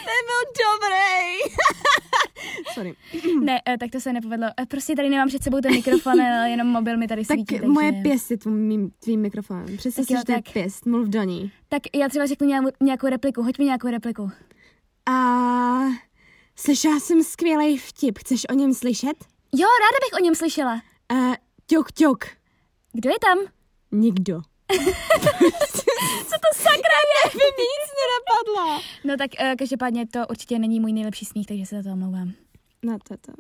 Ten 0.05 0.21
byl 0.27 0.41
dobrý. 0.65 1.55
Sorry. 2.73 2.95
ne, 3.41 3.59
eh, 3.69 3.77
tak 3.77 3.91
to 3.91 3.99
se 3.99 4.13
nepovedlo. 4.13 4.47
Eh, 4.61 4.65
Prostě 4.65 4.95
tady 4.95 5.09
nemám 5.09 5.27
před 5.27 5.43
sebou 5.43 5.61
ten 5.61 5.71
mikrofon, 5.71 6.21
ale 6.21 6.49
jenom 6.49 6.67
mobil 6.67 6.97
mi 6.97 7.07
tady 7.07 7.25
Tak 7.25 7.37
svítí. 7.37 7.55
takže... 7.55 7.67
moje 7.71 7.91
pěst 7.91 8.31
je 8.31 8.37
tvým, 8.37 8.91
tvým 8.99 9.21
mikrofonem. 9.21 9.65
Tak 9.77 9.85
jo, 9.85 9.91
že 10.17 10.23
to 10.25 10.31
je 10.31 10.41
tak. 10.41 10.53
pěst, 10.53 10.85
mluv 10.85 11.07
do 11.07 11.23
ní. 11.23 11.51
Tak 11.69 11.81
já 11.95 12.09
třeba 12.09 12.25
řeknu 12.25 12.47
nějakou, 12.81 13.07
repliku. 13.07 13.43
Hoď 13.43 13.57
mi 13.59 13.65
nějakou 13.65 13.87
repliku. 13.91 14.31
A 15.09 15.15
slyšela 16.55 16.99
jsem 16.99 17.23
skvělý 17.23 17.77
vtip. 17.77 18.17
Chceš 18.19 18.41
o 18.49 18.53
něm 18.53 18.73
slyšet? 18.73 19.17
Jo, 19.55 19.67
ráda 19.81 19.97
bych 20.05 20.19
o 20.21 20.23
něm 20.23 20.35
slyšela. 20.35 20.81
A 21.09 21.15
ťuk, 21.67 21.91
ťuk. 21.91 22.25
Kdo 22.93 23.09
je 23.09 23.15
tam? 23.21 23.37
Nikdo. 23.91 24.41
Je? 27.33 27.51
mi 27.57 27.65
nic 27.73 27.85
dopadla. 28.15 28.81
No 29.03 29.17
tak 29.17 29.31
uh, 29.41 29.55
každopádně 29.55 30.07
to 30.07 30.27
určitě 30.27 30.59
není 30.59 30.79
můj 30.79 30.93
nejlepší 30.93 31.25
smích, 31.25 31.47
takže 31.47 31.65
se 31.65 31.75
za 31.75 31.83
to 31.83 31.93
omlouvám. 31.93 32.33
No 32.83 32.97
to 33.07 33.17
to. 33.17 33.31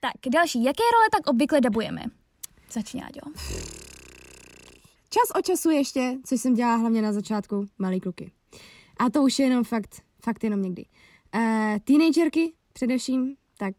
Tak, 0.00 0.32
další. 0.32 0.64
Jaké 0.64 0.82
role 0.92 1.08
tak 1.12 1.26
obvykle 1.26 1.60
dabujeme? 1.60 2.02
Začni, 2.72 3.02
Áďo. 3.02 3.20
Čas 5.10 5.30
od 5.38 5.44
času 5.44 5.70
ještě, 5.70 6.18
což 6.24 6.40
jsem 6.40 6.54
dělala 6.54 6.76
hlavně 6.76 7.02
na 7.02 7.12
začátku, 7.12 7.66
malý 7.78 8.00
kluky. 8.00 8.32
A 8.98 9.10
to 9.10 9.22
už 9.22 9.38
je 9.38 9.46
jenom 9.46 9.64
fakt, 9.64 10.02
fakt 10.24 10.44
jenom 10.44 10.62
někdy. 10.62 10.84
Uh, 11.34 11.78
teenagerky 11.84 12.52
především, 12.72 13.36
tak 13.58 13.74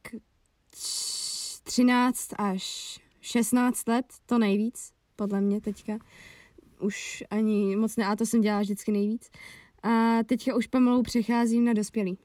13 1.64 2.30
až 2.38 3.00
16 3.22 3.88
let, 3.88 4.06
to 4.26 4.38
nejvíc, 4.38 4.92
podle 5.16 5.42
mě 5.42 5.62
teďka. 5.62 5.98
Už 6.80 7.24
ani 7.32 7.76
moc 7.76 7.96
ne, 7.96 8.06
a 8.06 8.16
to 8.16 8.26
jsem 8.26 8.42
dělala 8.42 8.62
vždycky 8.62 8.92
nejvíc. 8.92 9.30
A 9.84 10.24
teďka 10.24 10.56
už 10.56 10.68
pomalu 10.68 11.04
přecházím 11.04 11.66
na 11.66 11.74
dospělý. 11.74 12.18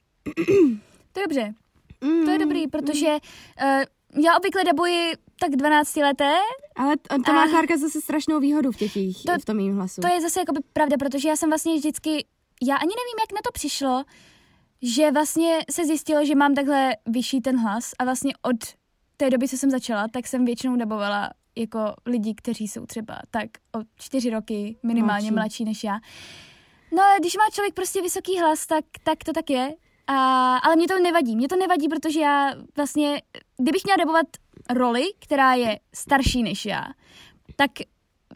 To 1.13 1.21
je 1.21 1.27
dobře. 1.27 1.55
Mm, 2.01 2.25
to 2.25 2.31
je 2.31 2.39
dobrý, 2.39 2.67
protože 2.67 3.09
uh, 3.09 4.23
já 4.25 4.37
obvykle 4.37 4.65
dabuji 4.65 5.13
tak 5.41 5.51
12 5.51 5.97
leté. 5.97 6.35
Ale 6.77 6.97
to, 6.97 7.23
to 7.23 7.33
má 7.33 7.49
Klárka 7.49 7.77
zase 7.77 8.01
strašnou 8.01 8.41
výhodu 8.41 8.73
v, 8.73 8.77
těch 8.77 8.97
jejich, 8.97 9.17
to, 9.27 9.33
v 9.39 9.45
tom 9.45 9.59
jejím 9.59 9.77
hlasu. 9.77 10.01
To 10.01 10.09
je 10.09 10.21
zase 10.21 10.41
jakoby 10.41 10.61
pravda, 10.73 10.97
protože 10.99 11.29
já 11.29 11.37
jsem 11.37 11.51
vlastně 11.51 11.75
vždycky, 11.75 12.11
já 12.63 12.77
ani 12.77 12.91
nevím, 12.91 13.19
jak 13.21 13.33
na 13.33 13.41
to 13.45 13.53
přišlo, 13.53 14.05
že 14.83 15.13
vlastně 15.13 15.59
se 15.71 15.87
zjistilo, 15.87 16.25
že 16.25 16.35
mám 16.35 16.55
takhle 16.55 16.97
vyšší 17.07 17.41
ten 17.41 17.59
hlas 17.59 17.91
a 17.99 18.05
vlastně 18.05 18.33
od 18.43 18.57
té 19.17 19.31
doby, 19.31 19.49
co 19.49 19.57
jsem 19.57 19.71
začala, 19.71 20.09
tak 20.09 20.27
jsem 20.27 20.45
většinou 20.45 20.77
dabovala 20.77 21.31
jako 21.61 21.95
lidi, 22.07 22.35
kteří 22.35 22.69
jsou 22.69 22.87
třeba 22.87 23.19
tak 23.31 23.49
o 23.77 23.79
čtyři 23.97 24.31
roky 24.31 24.77
minimálně 24.83 25.31
mladší, 25.31 25.35
mladší 25.35 25.65
než 25.65 25.85
já. 25.85 26.01
No 26.93 27.03
ale 27.03 27.21
když 27.21 27.37
má 27.37 27.43
člověk 27.53 27.75
prostě 27.75 28.03
vysoký 28.03 28.39
hlas, 28.39 28.67
tak, 28.67 28.85
tak 29.05 29.25
to 29.25 29.33
tak 29.33 29.51
je. 29.51 29.75
A, 30.07 30.57
ale 30.57 30.77
mě 30.77 30.89
to 30.89 30.99
nevadí. 30.99 31.37
Mě 31.37 31.49
to 31.49 31.57
nevadí, 31.57 31.89
protože 31.89 32.21
já 32.21 32.55
vlastně, 32.77 33.23
kdybych 33.59 33.85
měla 33.85 33.97
dabovat 33.97 34.27
roli, 34.71 35.03
která 35.19 35.55
je 35.55 35.81
starší 35.95 36.43
než 36.43 36.65
já, 36.65 36.85
tak 37.57 37.71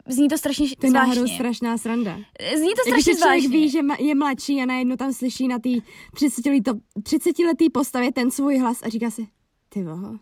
zní 0.07 0.27
to 0.27 0.37
strašně 0.37 0.67
To 0.79 0.85
je 0.85 0.91
náhodou 0.91 1.27
strašná 1.27 1.77
sranda. 1.77 2.17
Zní 2.57 2.69
to 2.75 2.81
strašně 2.81 3.13
Když 3.13 3.21
člověk 3.21 3.47
ví, 3.47 3.69
že 3.69 3.79
je 3.99 4.15
mladší 4.15 4.61
a 4.61 4.65
najednou 4.65 4.95
tam 4.95 5.13
slyší 5.13 5.47
na 5.47 5.59
té 5.59 5.69
30 6.13 6.45
letý, 6.45 6.71
30 7.03 7.39
letý 7.39 7.69
postavě 7.69 8.11
ten 8.11 8.31
svůj 8.31 8.57
hlas 8.57 8.83
a 8.83 8.89
říká 8.89 9.11
si, 9.11 9.27
ty 9.69 9.83
voho, 9.83 10.19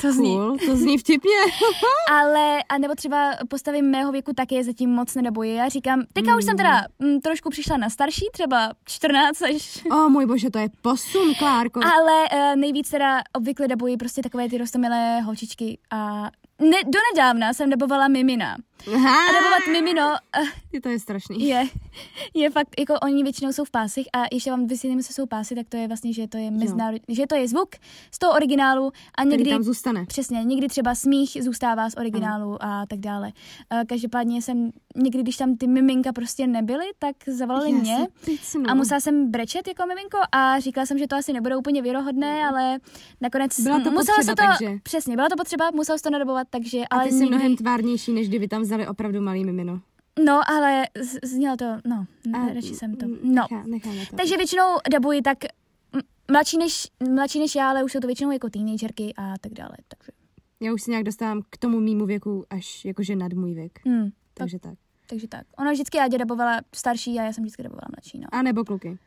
to 0.00 0.12
zní. 0.12 0.36
Cool, 0.36 0.56
to 0.66 0.76
zní 0.76 0.98
vtipně. 0.98 1.36
Ale, 2.12 2.62
a 2.68 2.78
nebo 2.78 2.94
třeba 2.94 3.32
postavy 3.48 3.82
mého 3.82 4.12
věku 4.12 4.32
taky 4.32 4.64
zatím 4.64 4.90
moc 4.90 5.14
nebojí. 5.14 5.54
Já 5.54 5.68
říkám, 5.68 6.02
teďka 6.12 6.30
mm. 6.30 6.38
už 6.38 6.44
jsem 6.44 6.56
teda 6.56 6.78
m, 7.00 7.08
mm, 7.08 7.20
trošku 7.20 7.50
přišla 7.50 7.76
na 7.76 7.90
starší, 7.90 8.26
třeba 8.32 8.72
14 8.84 9.42
až... 9.42 9.84
O 9.90 9.96
oh, 9.96 10.08
můj 10.08 10.26
bože, 10.26 10.50
to 10.50 10.58
je 10.58 10.68
posun, 10.82 11.34
Klárko. 11.38 11.80
Ale 11.84 12.28
uh, 12.32 12.56
nejvíc 12.56 12.90
teda 12.90 13.20
obvykle 13.36 13.68
dabují 13.68 13.96
prostě 13.96 14.22
takové 14.22 14.48
ty 14.48 14.58
rostomilé 14.58 15.20
holčičky 15.20 15.78
a 15.90 16.30
ne, 16.60 16.76
donedávna 16.84 17.52
jsem 17.52 17.70
dabovala 17.70 18.08
Mimina. 18.08 18.56
Aha. 18.94 19.28
A 19.28 19.32
dabovat 19.32 19.66
Mimino... 19.72 20.16
Je 20.72 20.80
to 20.80 20.88
je 20.88 20.98
strašný. 20.98 21.48
Je, 21.48 21.64
je 22.34 22.50
fakt, 22.50 22.68
jako 22.78 22.94
oni 23.02 23.22
většinou 23.22 23.52
jsou 23.52 23.64
v 23.64 23.70
pásech 23.70 24.04
a 24.12 24.24
ještě 24.32 24.50
vám 24.50 24.66
vysvětlím, 24.66 25.02
co 25.02 25.12
jsou 25.12 25.26
pásy, 25.26 25.54
tak 25.54 25.68
to 25.68 25.76
je 25.76 25.88
vlastně, 25.88 26.12
že 26.12 26.28
to 26.28 26.36
je 26.38 26.50
mezinárod, 26.50 27.02
že 27.08 27.26
to 27.26 27.34
je 27.34 27.48
zvuk 27.48 27.68
z 28.10 28.18
toho 28.18 28.32
originálu 28.32 28.92
a 29.14 29.24
někdy... 29.24 29.36
Který 29.36 29.50
tam 29.50 29.62
zůstane. 29.62 30.06
Přesně, 30.06 30.44
někdy 30.44 30.68
třeba 30.68 30.94
smích 30.94 31.36
zůstává 31.40 31.90
z 31.90 31.94
originálu 31.96 32.56
a 32.60 32.86
tak 32.86 32.98
dále. 32.98 33.32
Uh, 33.72 33.80
každopádně 33.86 34.42
jsem, 34.42 34.70
někdy, 34.96 35.22
když 35.22 35.36
tam 35.36 35.56
ty 35.56 35.66
miminka 35.66 36.12
prostě 36.12 36.46
nebyly, 36.46 36.84
tak 36.98 37.16
zavolali 37.26 37.72
Já 37.72 37.78
mě 37.78 38.06
a 38.68 38.74
musela 38.74 39.00
jsem 39.00 39.30
brečet 39.30 39.68
jako 39.68 39.86
miminko 39.86 40.18
a 40.32 40.60
říkala 40.60 40.86
jsem, 40.86 40.98
že 40.98 41.06
to 41.06 41.16
asi 41.16 41.32
nebude 41.32 41.56
úplně 41.56 41.82
věrohodné, 41.82 42.44
ale 42.44 42.78
nakonec 43.20 43.60
byla 43.60 43.80
to 43.80 43.90
muselo 43.90 44.16
potřeba, 44.16 44.22
se 44.22 44.56
to, 44.56 44.64
takže... 44.64 44.78
přesně, 44.82 45.16
byla 45.16 45.28
to 45.28 45.36
potřeba, 45.36 45.70
musel 45.74 45.98
se 45.98 46.02
to 46.02 46.10
nadobovat, 46.10 46.46
takže... 46.50 46.78
A 46.90 46.94
ale 46.94 47.04
ty 47.04 47.10
jsi 47.10 47.18
nikdy... 47.18 47.34
mnohem 47.34 47.56
tvárnější, 47.56 48.12
než 48.12 48.28
kdyby 48.28 48.48
tam 48.48 48.64
vzali 48.70 48.86
opravdu 48.86 49.20
malý 49.20 49.44
mimino. 49.44 49.80
No, 50.24 50.40
ale 50.50 50.86
znělo 51.22 51.56
to, 51.56 51.64
no, 51.86 52.06
a, 52.34 52.54
radši 52.54 52.74
jsem 52.74 52.94
to. 52.94 53.06
No. 53.22 53.46
Nechá, 53.66 53.90
to. 54.10 54.16
Takže 54.16 54.36
většinou 54.36 54.76
dabuji 54.90 55.22
tak 55.22 55.38
mladší 56.30 56.58
než, 56.58 56.88
mladší 57.10 57.38
než 57.38 57.54
já, 57.54 57.70
ale 57.70 57.84
už 57.84 57.92
jsou 57.92 58.00
to 58.00 58.06
většinou 58.06 58.30
jako 58.30 58.50
teenagerky 58.50 59.14
a 59.16 59.34
tak 59.40 59.52
dále. 59.52 59.76
Takže. 59.88 60.12
Já 60.60 60.72
už 60.72 60.82
se 60.82 60.90
nějak 60.90 61.04
dostávám 61.04 61.42
k 61.50 61.58
tomu 61.58 61.80
mýmu 61.80 62.06
věku 62.06 62.44
až 62.50 62.84
jakože 62.84 63.16
nad 63.16 63.32
můj 63.32 63.54
věk. 63.54 63.78
Hmm, 63.86 64.10
takže 64.34 64.58
tak. 64.58 64.70
tak. 64.70 64.78
Takže 65.06 65.28
tak. 65.28 65.46
Ona 65.58 65.72
vždycky 65.72 65.98
já 65.98 66.08
dabovala 66.08 66.60
starší 66.74 67.18
a 67.18 67.22
já 67.22 67.32
jsem 67.32 67.44
vždycky 67.44 67.62
dabovala 67.62 67.88
mladší. 67.96 68.18
No. 68.18 68.26
A 68.32 68.42
nebo 68.42 68.64
kluky. 68.64 68.98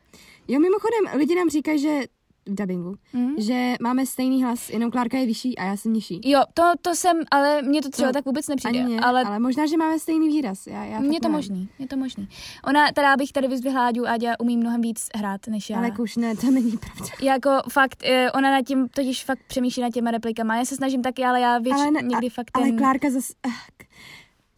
Jo, 0.48 0.60
mimochodem, 0.60 1.18
lidi 1.18 1.34
nám 1.34 1.50
říkají, 1.50 1.78
že 1.78 2.00
dubbingu, 2.46 2.94
mm. 3.12 3.34
že 3.38 3.74
máme 3.80 4.06
stejný 4.06 4.42
hlas, 4.42 4.70
jenom 4.70 4.90
Klárka 4.90 5.18
je 5.18 5.26
vyšší 5.26 5.58
a 5.58 5.64
já 5.64 5.76
jsem 5.76 5.92
nižší. 5.92 6.20
Jo, 6.24 6.42
to, 6.54 6.62
to 6.82 6.94
jsem, 6.94 7.20
ale 7.30 7.62
mně 7.62 7.82
to 7.82 7.90
třeba 7.90 8.08
to, 8.08 8.12
tak 8.12 8.24
vůbec 8.24 8.48
nepřijde. 8.48 8.78
Ani 8.78 8.88
mě, 8.88 9.00
ale... 9.00 9.24
ale 9.24 9.38
možná, 9.38 9.66
že 9.66 9.76
máme 9.76 9.98
stejný 9.98 10.28
výraz. 10.28 10.66
Já, 10.66 10.84
já 10.84 11.00
mně 11.00 11.20
to 11.20 11.28
nevím. 11.28 11.36
možný, 11.36 11.68
je 11.78 11.88
to 11.88 11.96
možný. 11.96 12.28
Ona, 12.64 12.92
teda 12.92 13.16
bych 13.16 13.32
tady 13.32 13.48
vyzvihla 13.48 13.86
Áďu, 13.86 14.06
Áďa 14.06 14.34
umí 14.40 14.56
mnohem 14.56 14.80
víc 14.80 15.08
hrát 15.14 15.46
než 15.46 15.70
já. 15.70 15.78
Ale 15.78 15.92
už 15.98 16.16
ne, 16.16 16.36
to 16.36 16.50
není 16.50 16.78
pravda. 16.78 17.14
Jako 17.22 17.50
fakt, 17.72 18.04
eh, 18.04 18.32
ona 18.32 18.50
nad 18.50 18.62
tím 18.62 18.88
totiž 18.88 19.24
fakt 19.24 19.40
přemýšlí 19.46 19.82
nad 19.82 19.90
těma 19.90 20.10
replikama. 20.10 20.56
Já 20.56 20.64
se 20.64 20.76
snažím 20.76 21.02
taky, 21.02 21.24
ale 21.24 21.40
já 21.40 21.58
většinou 21.58 22.00
někdy 22.02 22.30
fakt 22.30 22.50
ten... 22.50 22.62
Ale 22.62 22.72
Klárka 22.72 23.10
zase... 23.10 23.32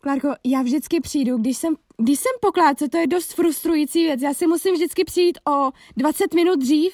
Klárko, 0.00 0.34
já 0.44 0.62
vždycky 0.62 1.00
přijdu, 1.00 1.38
když 1.38 1.56
jsem, 1.56 1.74
když 1.96 2.18
jsem 2.18 2.32
pokládce, 2.40 2.88
to 2.88 2.98
je 2.98 3.06
dost 3.06 3.34
frustrující 3.34 4.04
věc. 4.04 4.22
Já 4.22 4.34
si 4.34 4.46
musím 4.46 4.74
vždycky 4.74 5.04
přijít 5.04 5.38
o 5.48 5.70
20 5.96 6.34
minut 6.34 6.60
dřív, 6.60 6.92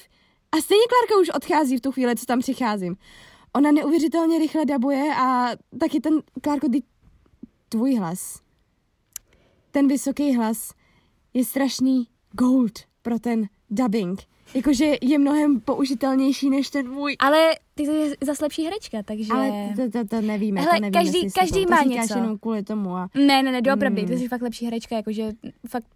a 0.53 0.61
stejně 0.61 0.83
Klárka 0.89 1.21
už 1.21 1.29
odchází 1.29 1.77
v 1.77 1.81
tu 1.81 1.91
chvíli, 1.91 2.15
co 2.15 2.25
tam 2.25 2.39
přicházím. 2.39 2.95
Ona 3.53 3.71
neuvěřitelně 3.71 4.39
rychle 4.39 4.65
dabuje 4.65 5.15
a 5.15 5.49
taky 5.79 5.99
ten, 5.99 6.13
Klárko, 6.41 6.69
ty, 6.69 6.83
tvůj 7.69 7.95
hlas, 7.95 8.41
ten 9.71 9.87
vysoký 9.87 10.35
hlas 10.35 10.73
je 11.33 11.45
strašný 11.45 12.07
gold 12.31 12.79
pro 13.01 13.19
ten 13.19 13.47
dubbing. 13.69 14.23
Jakože 14.53 14.85
je 15.01 15.19
mnohem 15.19 15.59
použitelnější 15.59 16.49
než 16.49 16.69
ten 16.69 16.89
můj. 16.89 17.15
Ale 17.19 17.55
ty 17.75 17.85
jsi 17.85 18.13
zase 18.21 18.45
lepší 18.45 18.63
herečka, 18.63 19.03
takže... 19.03 19.33
Ale 19.33 19.73
to, 19.75 19.91
to, 19.91 20.07
to 20.07 20.21
nevíme, 20.21 20.61
Hele, 20.61 20.75
to 20.75 20.81
nevíme 20.81 21.03
každý, 21.03 21.31
každý 21.31 21.65
má 21.65 21.83
to 21.83 21.89
něco. 21.89 22.17
jenom 22.17 22.37
kvůli 22.37 22.63
tomu 22.63 22.95
a... 22.95 23.09
Ne, 23.15 23.43
ne, 23.43 23.51
ne, 23.51 23.61
doopravdy, 23.61 24.01
mm. 24.01 24.07
ty 24.07 24.17
jsi 24.17 24.27
fakt 24.27 24.41
lepší 24.41 24.65
herečka, 24.65 24.95
jakože 24.95 25.31
fakt 25.69 25.87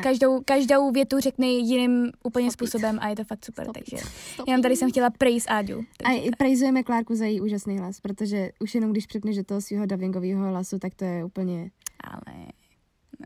Každou, 0.00 0.40
každou 0.44 0.90
větu 0.90 1.20
řekne 1.20 1.46
jiným 1.46 2.12
úplně 2.24 2.50
Stop 2.50 2.68
způsobem 2.68 2.98
a 3.00 3.08
je 3.08 3.16
to 3.16 3.24
fakt 3.24 3.44
super, 3.44 3.64
Stop 3.64 3.74
takže 3.74 3.96
Stop 4.32 4.48
jenom 4.48 4.62
tady 4.62 4.76
jsem 4.76 4.90
chtěla 4.90 5.10
praise 5.10 5.48
Áďu. 5.48 5.84
A 6.04 6.30
prejzujeme 6.38 6.82
Klárku 6.82 7.14
za 7.14 7.24
její 7.24 7.40
úžasný 7.40 7.78
hlas, 7.78 8.00
protože 8.00 8.50
už 8.60 8.74
jenom 8.74 8.90
když 8.90 9.06
přepneš 9.06 9.36
do 9.36 9.44
toho 9.44 9.60
svého 9.60 9.86
dubbingového 9.86 10.48
hlasu, 10.48 10.78
tak 10.78 10.94
to 10.94 11.04
je 11.04 11.24
úplně... 11.24 11.70
Ale... 12.04 12.46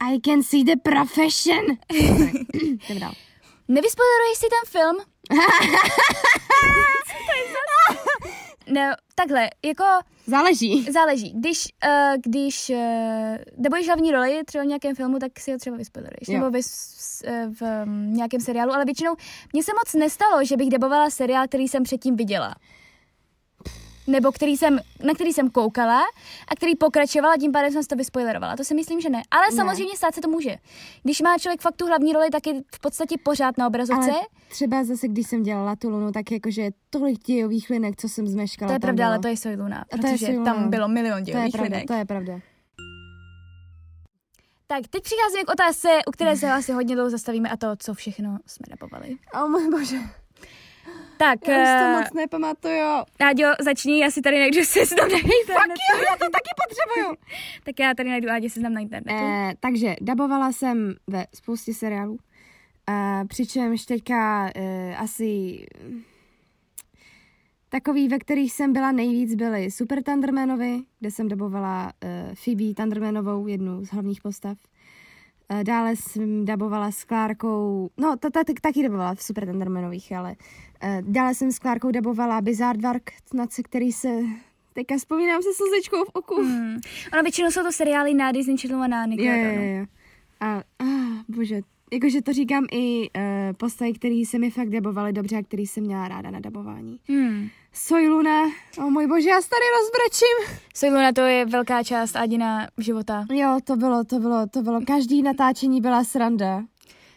I 0.01 0.21
can 0.21 0.43
see 0.43 0.65
the 0.65 0.77
profession! 0.83 1.65
Jdem 2.89 3.01
dál. 3.01 3.13
Nevyspoileruješ 3.69 4.39
si 4.39 4.47
ten 4.47 4.81
film? 4.81 4.97
ne, 8.71 8.97
takhle, 9.15 9.51
jako... 9.65 9.85
Záleží. 10.27 10.83
Záleží. 10.93 11.33
Když, 11.37 11.69
uh, 11.87 12.17
když 12.25 12.71
uh, 12.71 12.77
dabuješ 13.59 13.87
hlavní 13.87 14.13
roli 14.13 14.43
třeba 14.47 14.65
v 14.65 14.67
nějakém 14.67 14.95
filmu, 14.95 15.19
tak 15.19 15.41
si 15.41 15.53
ho 15.53 15.59
třeba 15.59 15.77
vyspoileruješ. 15.77 16.29
Nebo 16.29 16.51
v, 16.51 16.63
v 17.61 17.85
um, 17.87 18.15
nějakém 18.15 18.41
seriálu, 18.41 18.73
ale 18.73 18.85
většinou 18.85 19.15
mně 19.53 19.63
se 19.63 19.73
moc 19.73 19.95
nestalo, 19.95 20.45
že 20.45 20.57
bych 20.57 20.71
dabovala 20.71 21.11
seriál, 21.11 21.49
který 21.49 21.69
jsem 21.69 21.83
předtím 21.83 22.17
viděla 22.17 22.55
nebo 24.07 24.33
který 24.33 24.57
jsem, 24.57 24.79
na 25.05 25.15
který 25.15 25.33
jsem 25.33 25.51
koukala 25.51 26.01
a 26.49 26.57
který 26.57 26.77
pokračoval 26.77 27.31
a 27.31 27.37
tím 27.37 27.53
pádem 27.53 27.73
jsem 27.73 27.85
to 27.85 27.97
vyspoilerovala. 27.97 28.57
To 28.57 28.65
si 28.65 28.75
myslím, 28.75 29.01
že 29.01 29.11
ne. 29.11 29.23
Ale 29.31 29.47
ne. 29.51 29.57
samozřejmě 29.57 29.97
stát 29.97 30.15
se 30.15 30.21
to 30.21 30.29
může. 30.29 30.57
Když 31.03 31.21
má 31.21 31.39
člověk 31.39 31.61
fakt 31.61 31.77
tu 31.77 31.87
hlavní 31.87 32.13
roli, 32.13 32.31
tak 32.31 32.47
je 32.47 32.55
v 32.75 32.81
podstatě 32.81 33.17
pořád 33.23 33.59
na 33.59 33.67
obrazovce. 33.67 34.11
Ale 34.11 34.21
třeba 34.49 34.85
zase, 34.85 35.09
když 35.09 35.27
jsem 35.27 35.43
dělala 35.43 35.77
tu 35.77 35.91
Lunu, 35.91 36.13
tak 36.13 36.33
jakože 36.33 36.71
tolik 36.91 37.19
dějových 37.19 37.71
linek, 37.71 37.97
co 37.97 38.09
jsem 38.09 38.29
zmeškala. 38.29 38.69
To 38.69 38.73
je 38.73 38.79
pravda, 38.79 39.05
bylo. 39.05 39.13
ale 39.13 39.19
to 39.19 39.29
je 39.29 39.37
Soy 39.37 39.57
Luna, 39.57 39.85
protože 39.91 40.27
je 40.27 40.41
tam 40.41 40.71
bylo 40.71 40.89
milion 40.89 41.23
dějových 41.23 41.53
to 41.53 41.59
je 41.59 41.61
pravda, 41.61 41.77
linek. 41.77 41.89
To 41.89 41.95
je 41.95 42.05
pravda. 42.05 42.41
Tak, 44.69 44.89
teď 44.91 45.03
přicházíme 45.03 45.45
k 45.45 45.51
otázce, 45.51 45.89
u 46.09 46.11
které 46.11 46.37
se 46.37 46.53
asi 46.53 46.73
hodně 46.73 46.95
dlouho 46.95 47.11
zastavíme 47.11 47.49
a 47.49 47.57
to, 47.57 47.77
co 47.79 47.95
všechno 47.95 48.39
jsme 48.47 48.67
napovali. 48.71 49.17
O 49.35 49.45
oh, 49.45 49.51
můj 49.51 49.71
bože. 49.71 49.97
Tak. 51.19 51.49
Já 51.49 51.63
už 51.63 51.83
to 51.83 51.87
uh, 51.87 51.99
moc 51.99 52.13
nepamatuju. 52.13 53.05
Áďo, 53.21 53.55
začni, 53.61 54.01
já 54.01 54.11
si 54.11 54.21
tady 54.21 54.39
najdu 54.39 54.61
seznam 54.65 55.09
na 55.09 55.19
internetu. 55.19 55.53
Fuck 55.53 55.99
you, 55.99 56.05
já 56.11 56.17
to 56.17 56.31
taky 56.31 56.51
potřebuju. 56.67 57.17
tak 57.65 57.79
já 57.81 57.95
tady 57.95 58.09
najdu 58.09 58.31
Ádě 58.31 58.51
seznam 58.51 58.75
na 58.75 58.81
internetu. 58.81 59.25
Eh, 59.25 59.55
takže 59.61 59.97
dabovala 60.01 60.53
jsem 60.53 60.95
ve 61.07 61.27
spoustě 61.35 61.75
seriálů. 61.75 62.19
Eh, 62.91 63.25
přičemž 63.29 63.85
teďka 63.85 64.51
eh, 64.55 64.97
asi 64.97 65.67
takový, 67.69 68.09
ve 68.09 68.19
kterých 68.19 68.53
jsem 68.53 68.73
byla 68.73 68.93
nejvíc, 68.93 69.35
byly 69.35 69.71
Super 69.71 70.03
Thundermanovi, 70.03 70.83
kde 71.01 71.11
jsem 71.11 71.29
dabovala 71.29 71.93
uh, 72.05 72.35
Phoebe 72.35 72.75
Thundermanovou, 72.75 73.47
jednu 73.47 73.85
z 73.85 73.89
hlavních 73.89 74.23
postav. 74.23 74.59
Eh, 75.49 75.65
Dále 75.65 75.97
jsem 75.97 76.45
dabovala 76.45 76.91
s 76.91 77.05
Klárkou, 77.05 77.91
no 77.97 78.17
ta, 78.17 78.31
ta, 78.31 78.45
ta, 78.45 78.53
taky 78.61 78.83
dabovala 78.83 79.15
v 79.15 79.23
Super 79.23 79.47
Tendermanových, 79.47 80.13
ale 80.13 80.37
uh, 80.85 81.13
dále 81.13 81.35
jsem 81.35 81.53
s 81.53 81.59
Klárkou 81.59 81.91
dabovala 81.91 82.41
Bizarre 82.41 82.79
Dark, 82.79 83.11
na 83.35 83.47
co- 83.47 83.63
který 83.63 83.93
se 83.93 84.09
teďka 84.73 84.97
vzpomínám 84.97 85.43
se 85.43 85.49
slzečkou 85.57 86.05
v 86.05 86.11
oku. 86.13 86.35
Hmm. 86.35 86.77
Ono 87.13 87.23
většinou 87.23 87.51
jsou 87.51 87.63
to 87.63 87.73
seriály 87.73 88.15
na 88.15 88.33
Disney 88.33 88.57
Channel 88.59 88.83
a 88.83 88.87
na 88.87 89.07
Nickelodeonu. 89.07 89.63
jo, 89.63 89.79
jo. 89.79 89.87
A, 90.41 90.63
ah, 90.79 91.23
bože, 91.29 91.61
jakože 91.93 92.23
to 92.23 92.33
říkám 92.33 92.67
i 92.73 93.11
uh, 93.17 93.23
postavy, 93.57 93.93
který 93.93 94.25
se 94.25 94.39
mi 94.39 94.51
fakt 94.51 94.71
dabovaly 94.71 95.13
dobře 95.13 95.37
a 95.37 95.43
který 95.43 95.67
jsem 95.67 95.85
měla 95.85 96.09
ráda 96.09 96.31
na 96.31 96.41
dabování. 96.41 97.01
Hmm. 97.09 97.49
Soy 97.73 98.09
Luna, 98.09 98.43
o 98.45 98.51
oh 98.79 98.91
můj 98.91 99.07
bože, 99.07 99.29
já 99.29 99.41
se 99.43 99.49
tady 99.49 99.65
rozbrečím. 99.81 100.61
Soyluna 100.75 101.13
to 101.13 101.21
je 101.21 101.45
velká 101.45 101.83
část 101.83 102.17
Adina 102.17 102.69
života, 102.79 103.25
Jo, 103.33 103.59
to 103.65 103.77
bylo, 103.77 104.05
to 104.05 104.19
bylo, 104.19 104.47
to 104.47 104.63
bylo, 104.63 104.81
každý 104.87 105.23
natáčení 105.23 105.81
byla 105.81 106.05
sranda. 106.05 106.63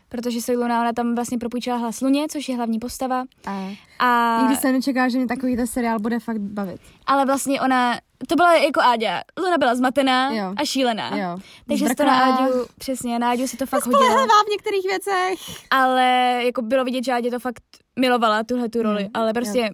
protože 0.09 0.41
Soyluna, 0.41 0.81
ona 0.81 0.93
tam 0.93 1.15
vlastně 1.15 1.37
propůjčila 1.37 1.77
hlas 1.77 2.01
Luně, 2.01 2.25
což 2.29 2.49
je 2.49 2.55
hlavní 2.55 2.79
postava. 2.79 3.23
A 3.45 3.69
A, 3.99 4.41
nikdy 4.41 4.55
jsem 4.55 4.73
nečekala, 4.73 5.09
že 5.09 5.17
mě 5.17 5.27
takovýhle 5.27 5.67
seriál 5.67 5.99
bude 5.99 6.19
fakt 6.19 6.39
bavit. 6.41 6.81
ale 7.05 7.25
vlastně 7.25 7.61
ona, 7.61 7.99
to 8.27 8.35
byla 8.35 8.55
jako 8.55 8.81
Áďa. 8.81 9.21
Luna 9.39 9.57
byla 9.57 9.75
zmatená 9.75 10.31
Jo. 10.33 10.53
a 10.57 10.65
šílená. 10.65 11.17
Jo. 11.17 11.37
Takže 11.67 11.85
to 11.97 12.03
na. 12.05 12.19
Áďu, 12.23 12.65
přesně, 12.77 13.19
na 13.19 13.29
Áďu 13.31 13.47
si 13.47 13.57
to 13.57 13.65
fakt 13.65 13.85
hodilo. 13.85 14.01
Spolehlivá 14.03 14.33
v 14.47 14.49
některých 14.51 14.85
věcech. 14.85 15.39
Ale 15.71 16.03
jako 16.45 16.61
bylo 16.61 16.83
vidět, 16.83 17.03
že 17.03 17.11
Ádě 17.13 17.31
to 17.31 17.39
fakt 17.39 17.63
milovala, 17.99 18.43
tuhle 18.43 18.69
tu 18.69 18.81
roli. 18.81 19.03
Mm, 19.03 19.09
ale 19.13 19.33
prostě 19.33 19.59
Já 19.59 19.69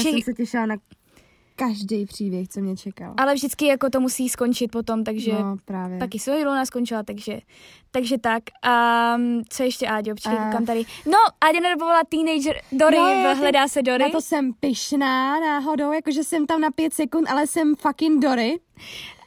vše, 0.00 0.10
jsem 0.10 0.20
se 0.22 0.32
těšila 0.32 0.66
na 0.66 0.76
každý 1.68 2.06
příběh, 2.06 2.48
co 2.48 2.60
mě 2.60 2.76
čekal. 2.76 3.14
ale 3.16 3.34
vždycky 3.34 3.66
jako 3.66 3.90
to 3.90 4.00
musí 4.00 4.28
skončit 4.28 4.68
potom, 4.68 5.04
takže 5.04 5.32
No, 5.32 5.56
právě. 5.64 5.98
taky 5.98 6.18
svoji 6.18 6.44
Luna 6.44 6.66
skončila, 6.66 7.02
takže, 7.02 7.38
takže 7.90 8.18
tak. 8.18 8.42
A 8.62 9.14
um, 9.16 9.42
co 9.48 9.62
ještě, 9.62 9.86
Áďo, 9.88 10.14
počkej, 10.14 10.38
A- 10.38 10.44
koukám 10.44 10.66
tady. 10.66 10.84
No, 11.06 11.18
Ádě 11.48 11.60
nedobovala 11.60 12.00
teenager 12.08 12.60
Dory, 12.72 12.96
ty- 12.96 13.38
Hledá 13.38 13.68
se 13.68 13.82
Dory. 13.82 14.04
Na 14.04 14.10
to 14.10 14.20
jsem 14.20 14.52
pyšná 14.60 15.40
náhodou, 15.40 15.92
jakože 15.92 16.24
jsem 16.24 16.46
tam 16.46 16.60
na 16.60 16.70
pět 16.70 16.92
sekund, 16.94 17.28
ale 17.30 17.46
jsem 17.46 17.74
fucking 17.76 18.22
Dory. 18.22 18.60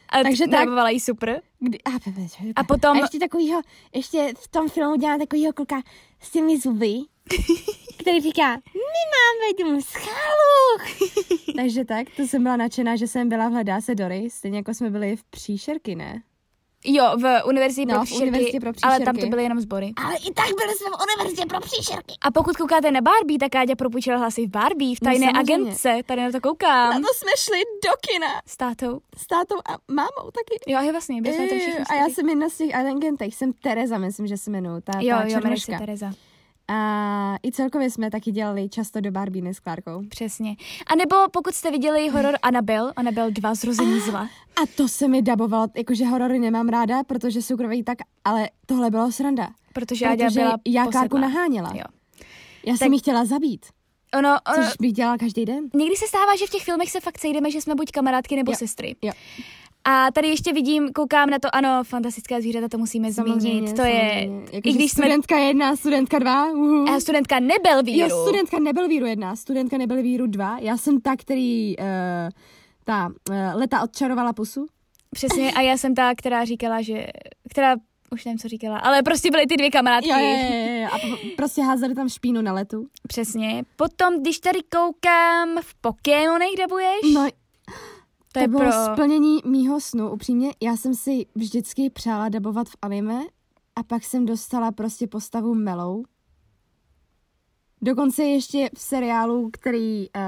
A 0.09 0.23
takže 0.23 0.47
tak- 0.47 0.69
jí 0.89 0.99
super. 0.99 1.41
Kdy, 1.59 1.77
a, 1.81 1.89
A 2.55 2.63
potom- 2.63 2.97
a 2.97 2.99
ještě 2.99 3.19
takovýho, 3.19 3.61
ještě 3.95 4.33
v 4.39 4.47
tom 4.47 4.69
filmu 4.69 4.95
dělá 4.95 5.17
takovýho 5.17 5.53
kluka 5.53 5.81
s 6.21 6.31
těmi 6.31 6.59
zuby, 6.59 6.93
který 7.97 8.21
říká, 8.21 8.49
my 8.55 9.03
máme 9.13 9.69
dům 9.71 9.81
schalu. 9.81 10.93
Takže 11.55 11.85
tak, 11.85 12.07
to 12.17 12.21
jsem 12.23 12.43
byla 12.43 12.55
nadšená, 12.57 12.95
že 12.95 13.07
jsem 13.07 13.29
byla 13.29 13.49
v 13.49 13.51
Hledá 13.51 13.81
se 13.81 13.95
Dory, 13.95 14.29
stejně 14.31 14.57
jako 14.57 14.73
jsme 14.73 14.89
byli 14.89 15.15
v 15.15 15.23
Příšerky, 15.23 15.95
ne? 15.95 16.21
Jo, 16.85 17.17
v 17.17 17.41
univerzitě 17.45 17.85
No, 17.85 17.93
pro 17.93 18.01
v 18.01 18.03
příšerky, 18.05 18.23
univerzitě 18.29 18.59
pro 18.59 18.71
ale 18.83 18.97
tam 18.99 19.05
to 19.05 19.11
příšerky. 19.11 19.29
byly 19.29 19.43
jenom 19.43 19.59
sbory. 19.59 19.91
Ale 20.05 20.15
i 20.17 20.33
tak 20.33 20.45
byli 20.45 20.73
jsme 20.77 20.87
v 20.89 21.01
univerzitě 21.03 21.45
pro 21.45 21.59
příšerky. 21.59 22.13
A 22.21 22.31
pokud 22.31 22.57
koukáte 22.57 22.91
na 22.91 23.01
Barbie, 23.01 23.39
tak 23.39 23.55
Áďa 23.55 23.75
propůjčila 23.75 24.17
hlasy 24.17 24.45
v 24.47 24.49
Barbie, 24.49 24.95
v 24.95 25.01
No, 25.01 25.05
tajné 25.11 25.25
samozřejmě. 25.25 25.39
agentce, 25.55 25.99
tady 26.05 26.21
na 26.21 26.31
to 26.31 26.41
koukám. 26.41 27.01
to 27.01 27.07
jsme 27.13 27.31
šli 27.37 27.57
do 27.85 27.91
kina 28.11 28.27
S 28.47 28.57
tátou. 28.57 28.99
s 29.17 29.27
tátou 29.27 29.55
a 29.65 29.71
mámou 29.93 30.31
taky. 30.31 30.71
Jo, 30.71 30.81
je 30.81 30.91
vlastně, 30.91 31.21
byli 31.21 31.35
jsme 31.35 31.43
Eh, 31.45 31.59
všichni. 31.59 31.83
a 31.89 31.95
já 31.95 32.05
jsem 32.09 32.29
jedna 32.29 32.49
z 32.49 32.57
těch 32.57 32.75
agentech, 32.75 33.35
jsem 33.35 33.53
Tereza, 33.53 33.97
myslím, 33.97 34.27
že 34.27 34.37
se 34.37 34.49
jmenuji, 34.51 34.81
ta, 34.81 34.91
ta 34.93 34.99
Jo, 35.01 35.17
jo, 35.25 35.39
jmenuje 35.43 35.59
se. 35.59 35.71
Tereza. 35.77 36.11
A 36.67 37.37
i 37.45 37.51
celkově 37.51 37.89
jsme 37.89 38.11
taky 38.11 38.31
dělali 38.31 38.69
často 38.69 39.01
do 39.01 39.11
Barbíny 39.11 39.53
s 39.53 39.59
Klárkou. 39.59 40.01
Přesně. 40.09 40.55
A 40.87 40.95
nebo 40.95 41.15
pokud 41.31 41.53
jste 41.53 41.71
viděli 41.71 42.09
horor 42.09 42.35
Annabelle, 42.41 42.93
Annabelle 42.95 43.31
2, 43.31 43.55
Zrození 43.55 43.99
zla. 43.99 44.21
A 44.55 44.65
to 44.77 44.87
se 44.87 45.07
mi 45.07 45.21
dabovalo, 45.21 45.67
jakože 45.75 46.05
horory 46.05 46.39
nemám 46.39 46.69
ráda, 46.69 47.03
protože 47.03 47.41
jsou 47.41 47.57
krovějí 47.57 47.83
tak, 47.83 47.97
ale 48.25 48.49
tohle 48.65 48.89
bylo 48.91 49.11
sranda. 49.11 49.49
Protože 49.73 50.05
Protože 50.05 50.39
byla 50.39 50.57
já 50.67 50.85
Klárku 50.85 51.17
naháněla. 51.17 51.69
Jo. 51.73 51.83
Já 52.65 52.73
Tak- 52.73 52.77
jsem 52.79 52.93
ji 52.93 52.99
chtěla 52.99 53.25
zabít, 53.25 53.65
Ono, 54.17 54.29
ono, 54.55 54.63
což 54.65 54.73
bych 54.79 54.93
dělala 54.93 55.17
každý 55.17 55.45
den. 55.45 55.69
někdy 55.73 55.95
se 55.95 56.07
stává, 56.07 56.35
že 56.39 56.45
v 56.47 56.49
těch 56.49 56.63
filmech 56.63 56.91
se 56.91 56.99
fakt 56.99 57.17
sejdeme, 57.19 57.51
že 57.51 57.61
jsme 57.61 57.75
buď 57.75 57.91
kamarádky 57.91 58.35
nebo 58.35 58.51
Jo. 58.51 58.57
sestry. 58.57 58.95
Jo. 59.01 59.11
A 59.85 60.11
tady 60.11 60.27
ještě 60.27 60.53
vidím, 60.53 60.89
koukám 60.93 61.29
na 61.29 61.39
to, 61.39 61.55
ano, 61.55 61.83
fantastická 61.83 62.41
zvířata, 62.41 62.67
to 62.67 62.77
musíme 62.77 63.11
zmínit. 63.11 63.75
To 63.75 63.81
je, 63.81 64.29
Jako, 64.51 64.69
i 64.69 64.73
když 64.73 64.91
jsme, 64.91 65.03
studentka 65.03 65.37
jedna, 65.37 65.75
studentka 65.75 66.19
dva, 66.19 66.51
uhu. 66.51 66.89
a 66.89 66.99
studentka 66.99 67.39
nebyl 67.39 67.83
víru. 67.83 68.09
Jo, 68.09 68.21
studentka 68.23 68.59
nebyl 68.59 68.87
víru 68.87 69.05
jedna, 69.05 69.35
studentka 69.35 69.77
nebyl 69.77 70.01
víru 70.03 70.27
dva. 70.27 70.57
Já 70.59 70.77
jsem 70.77 71.01
ta, 71.01 71.15
který 71.15 71.77
uh, 71.77 71.85
ta 72.83 73.07
uh, 73.29 73.35
leta 73.59 73.81
odčarovala 73.83 74.33
pusu. 74.33 74.67
Přesně, 75.11 75.51
a 75.51 75.61
já 75.61 75.77
jsem 75.77 75.95
ta, 75.95 76.15
která 76.15 76.45
říkala, 76.45 76.81
že, 76.81 77.05
která, 77.49 77.75
už 78.11 78.25
nevím, 78.25 78.39
co 78.39 78.47
říkala, 78.47 78.77
ale 78.79 79.01
prostě 79.03 79.31
byly 79.31 79.45
ty 79.47 79.57
dvě 79.57 79.71
kamarádky. 79.71 80.09
Jo, 80.09 80.17
jo, 80.19 80.27
jo, 80.27 80.81
jo. 80.81 80.87
A 80.91 80.99
po- 80.99 81.17
prostě 81.37 81.61
házeli 81.61 81.95
tam 81.95 82.09
špínu 82.09 82.41
na 82.41 82.53
letu. 82.53 82.87
Přesně. 83.07 83.63
Potom, 83.75 84.21
když 84.21 84.39
tady 84.39 84.59
koukám 84.75 85.57
v 85.61 85.75
Pokémonech 85.81 86.49
dabuješ, 86.59 86.99
No, 87.13 87.27
to 88.33 88.39
to 88.39 88.43
je 88.43 88.47
bylo 88.47 88.61
pro... 88.61 88.71
splnění 88.71 89.39
mýho 89.45 89.81
snu. 89.81 90.11
Upřímně, 90.11 90.51
já 90.61 90.77
jsem 90.77 90.95
si 90.95 91.25
vždycky 91.35 91.89
přála 91.89 92.29
dabovat 92.29 92.69
v 92.69 92.75
anime 92.81 93.21
a 93.75 93.83
pak 93.83 94.03
jsem 94.03 94.25
dostala 94.25 94.71
prostě 94.71 95.07
postavu 95.07 95.55
Melou. 95.55 96.03
Dokonce 97.81 98.23
ještě 98.23 98.69
v 98.75 98.81
seriálu, 98.81 99.49
který, 99.53 100.07
uh, 100.15 100.23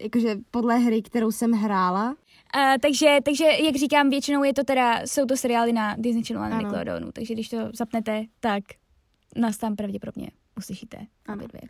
jakože 0.00 0.36
podle 0.50 0.78
hry, 0.78 1.02
kterou 1.02 1.30
jsem 1.32 1.52
hrála. 1.52 2.16
A, 2.54 2.78
takže, 2.78 3.18
takže, 3.24 3.44
jak 3.44 3.76
říkám, 3.76 4.10
většinou 4.10 4.44
je 4.44 4.54
to 4.54 4.64
teda, 4.64 5.00
jsou 5.04 5.26
to 5.26 5.36
seriály 5.36 5.72
na 5.72 5.96
Disney 5.98 6.24
Channel 6.24 6.44
a 6.44 6.48
na 6.48 6.56
Ano. 6.56 6.68
Nickelodeonu, 6.68 7.12
takže 7.12 7.34
když 7.34 7.48
to 7.48 7.56
zapnete, 7.74 8.24
tak 8.40 8.64
nás 9.36 9.58
tam 9.58 9.76
pravděpodobně 9.76 10.30
uslyšíte. 10.58 11.06
Obě 11.32 11.48
dvě. 11.48 11.60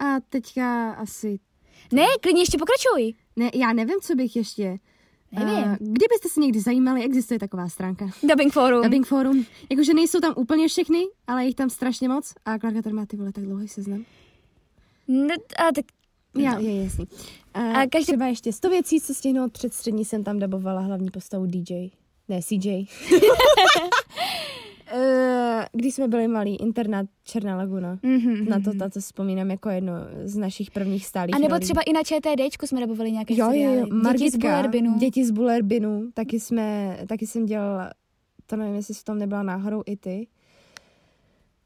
A 0.00 0.20
teďka 0.28 0.92
asi... 0.92 1.38
Ne, 1.92 2.06
klidně 2.20 2.42
ještě 2.42 2.58
pokračuj. 2.58 3.14
Ne, 3.36 3.50
já 3.54 3.72
nevím, 3.72 4.00
co 4.02 4.14
bych 4.14 4.36
ještě... 4.36 4.78
Nevím. 5.32 5.76
Kdybyste 5.80 6.28
se 6.28 6.40
někdy 6.40 6.60
zajímali, 6.60 7.02
existuje 7.04 7.38
taková 7.38 7.68
stránka. 7.68 8.06
Dubbing 8.22 8.52
Forum. 8.52 8.82
Dubbing 8.82 9.06
Forum. 9.06 9.46
Jakože 9.70 9.94
nejsou 9.94 10.20
tam 10.20 10.34
úplně 10.36 10.68
všechny, 10.68 11.04
ale 11.26 11.42
je 11.42 11.46
jich 11.46 11.54
tam 11.56 11.70
strašně 11.70 12.08
moc. 12.08 12.32
A 12.44 12.58
Klárka 12.58 12.82
tady 12.82 12.94
má 12.94 13.06
ty 13.06 13.16
vole 13.16 13.32
tak 13.32 13.44
dlouhý 13.44 13.68
seznam. 13.68 14.04
Ne, 15.08 15.34
a 15.34 15.72
tak 15.74 15.84
Já, 16.36 16.54
No. 16.54 16.60
je 16.60 16.84
jasný. 16.84 17.04
A, 17.54 17.60
A 17.60 17.80
a 17.82 17.86
každý- 17.86 18.06
třeba 18.06 18.26
ještě 18.26 18.52
100 18.52 18.68
věcí, 18.70 19.00
co 19.00 19.14
stihnout 19.14 19.52
před 19.52 19.74
střední, 19.74 20.04
jsem 20.04 20.24
tam 20.24 20.38
dabovala 20.38 20.80
hlavní 20.80 21.10
postavu 21.10 21.46
DJ. 21.46 21.88
Ne, 22.28 22.40
CJ. 22.42 22.84
Eh, 24.92 25.66
Když 25.72 25.94
jsme 25.94 26.08
byli 26.08 26.28
malí, 26.28 26.56
internát 26.62 27.06
Černá 27.24 27.56
laguna. 27.56 27.98
Mhm, 28.02 28.44
Na 28.48 28.60
to, 28.60 28.72
na 28.74 28.88
to 28.88 29.00
vzpomínám 29.00 29.50
jako 29.50 29.68
jedno 29.70 29.92
z 30.24 30.36
našich 30.36 30.70
prvních 30.70 31.06
stálých 31.06 31.34
A 31.34 31.38
nebo 31.38 31.54
rolí. 31.54 31.60
třeba 31.64 31.82
i 31.82 31.92
na 31.92 32.00
ČTDčku 32.02 32.66
jsme 32.66 32.80
dobovali 32.80 33.12
nějaké 33.12 33.34
jo, 33.36 33.46
seriály. 33.46 33.76
jo, 33.78 33.84
Děti 33.84 33.90
z 33.98 34.02
Margitka, 34.02 34.48
Bullerbinu. 34.48 34.98
Děti 34.98 35.24
z 35.24 35.30
Bullerbinu, 35.30 36.10
taky 36.14 36.40
jsme, 36.40 36.98
taky 37.08 37.26
jsem 37.26 37.46
dělala, 37.46 37.90
to 38.46 38.56
nevím, 38.56 38.74
jestli 38.74 38.94
v 38.94 39.04
tom 39.04 39.18
nebyla 39.18 39.42
náhodou 39.42 39.82
i 39.86 39.96
ty. 39.96 40.26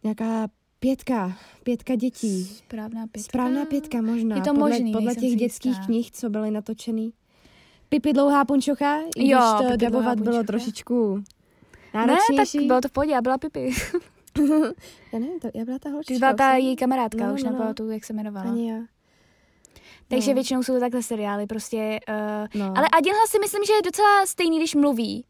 Nějaká 0.04 0.48
pětka, 0.80 1.32
pětka 1.62 1.94
dětí. 1.94 2.44
Správná 2.44 3.06
pětka. 3.06 3.28
Správná 3.30 3.64
pětka 3.64 4.02
možná. 4.02 4.36
Je 4.36 4.42
to 4.42 4.50
podle, 4.54 4.70
možný, 4.70 4.92
podle 4.92 5.14
těch 5.14 5.36
dětských 5.36 5.70
jistá. 5.70 5.86
knih, 5.86 6.10
co 6.10 6.30
byly 6.30 6.50
natočený. 6.50 7.12
Pipi 7.88 8.12
dlouhá 8.12 8.44
punčocha, 8.44 8.96
i 9.16 9.28
Jo, 9.28 9.38
když 9.58 9.70
to 9.70 9.76
dabovat 9.76 10.20
bylo 10.20 10.44
punčocha. 10.44 11.22
Trošičku 12.02 12.32
Ne, 12.32 12.36
náročnější. 12.36 12.58
tak 12.58 12.66
bylo 12.66 12.80
to 12.80 12.88
v 12.88 12.92
pohodě, 12.92 13.12
já 13.12 13.20
byla 13.22 13.38
Pipi. 13.38 13.70
Já 15.12 15.18
nevím, 15.18 15.40
to, 15.40 15.48
já 15.54 15.64
byla 15.64 15.78
ta 15.78 15.90
holčička. 15.90 16.14
Ty 16.14 16.18
byla 16.18 16.32
ta 16.32 16.56
už 16.56 16.64
její 16.64 16.76
kamarádka, 16.76 17.26
No, 17.26 17.34
už 17.34 17.42
no, 17.42 17.50
no. 17.50 17.56
nepamatuju, 17.56 17.90
jak 17.90 18.04
se 18.04 18.12
jmenovala. 18.12 18.50
Ani 18.50 18.70
já. 18.70 18.78
Takže 20.08 20.30
no. 20.30 20.34
většinou 20.34 20.62
jsou 20.62 20.74
to 20.74 20.80
takhle 20.80 21.02
seriály, 21.02 21.46
prostě. 21.46 22.00
Uh, 22.08 22.60
No. 22.60 22.74
Ale 22.76 22.88
Adilha 22.92 23.26
si 23.28 23.38
myslím, 23.38 23.64
že 23.64 23.72
je 23.72 23.82
docela 23.82 24.26
stejný, 24.26 24.58
když 24.58 24.74
mluví 24.74 25.24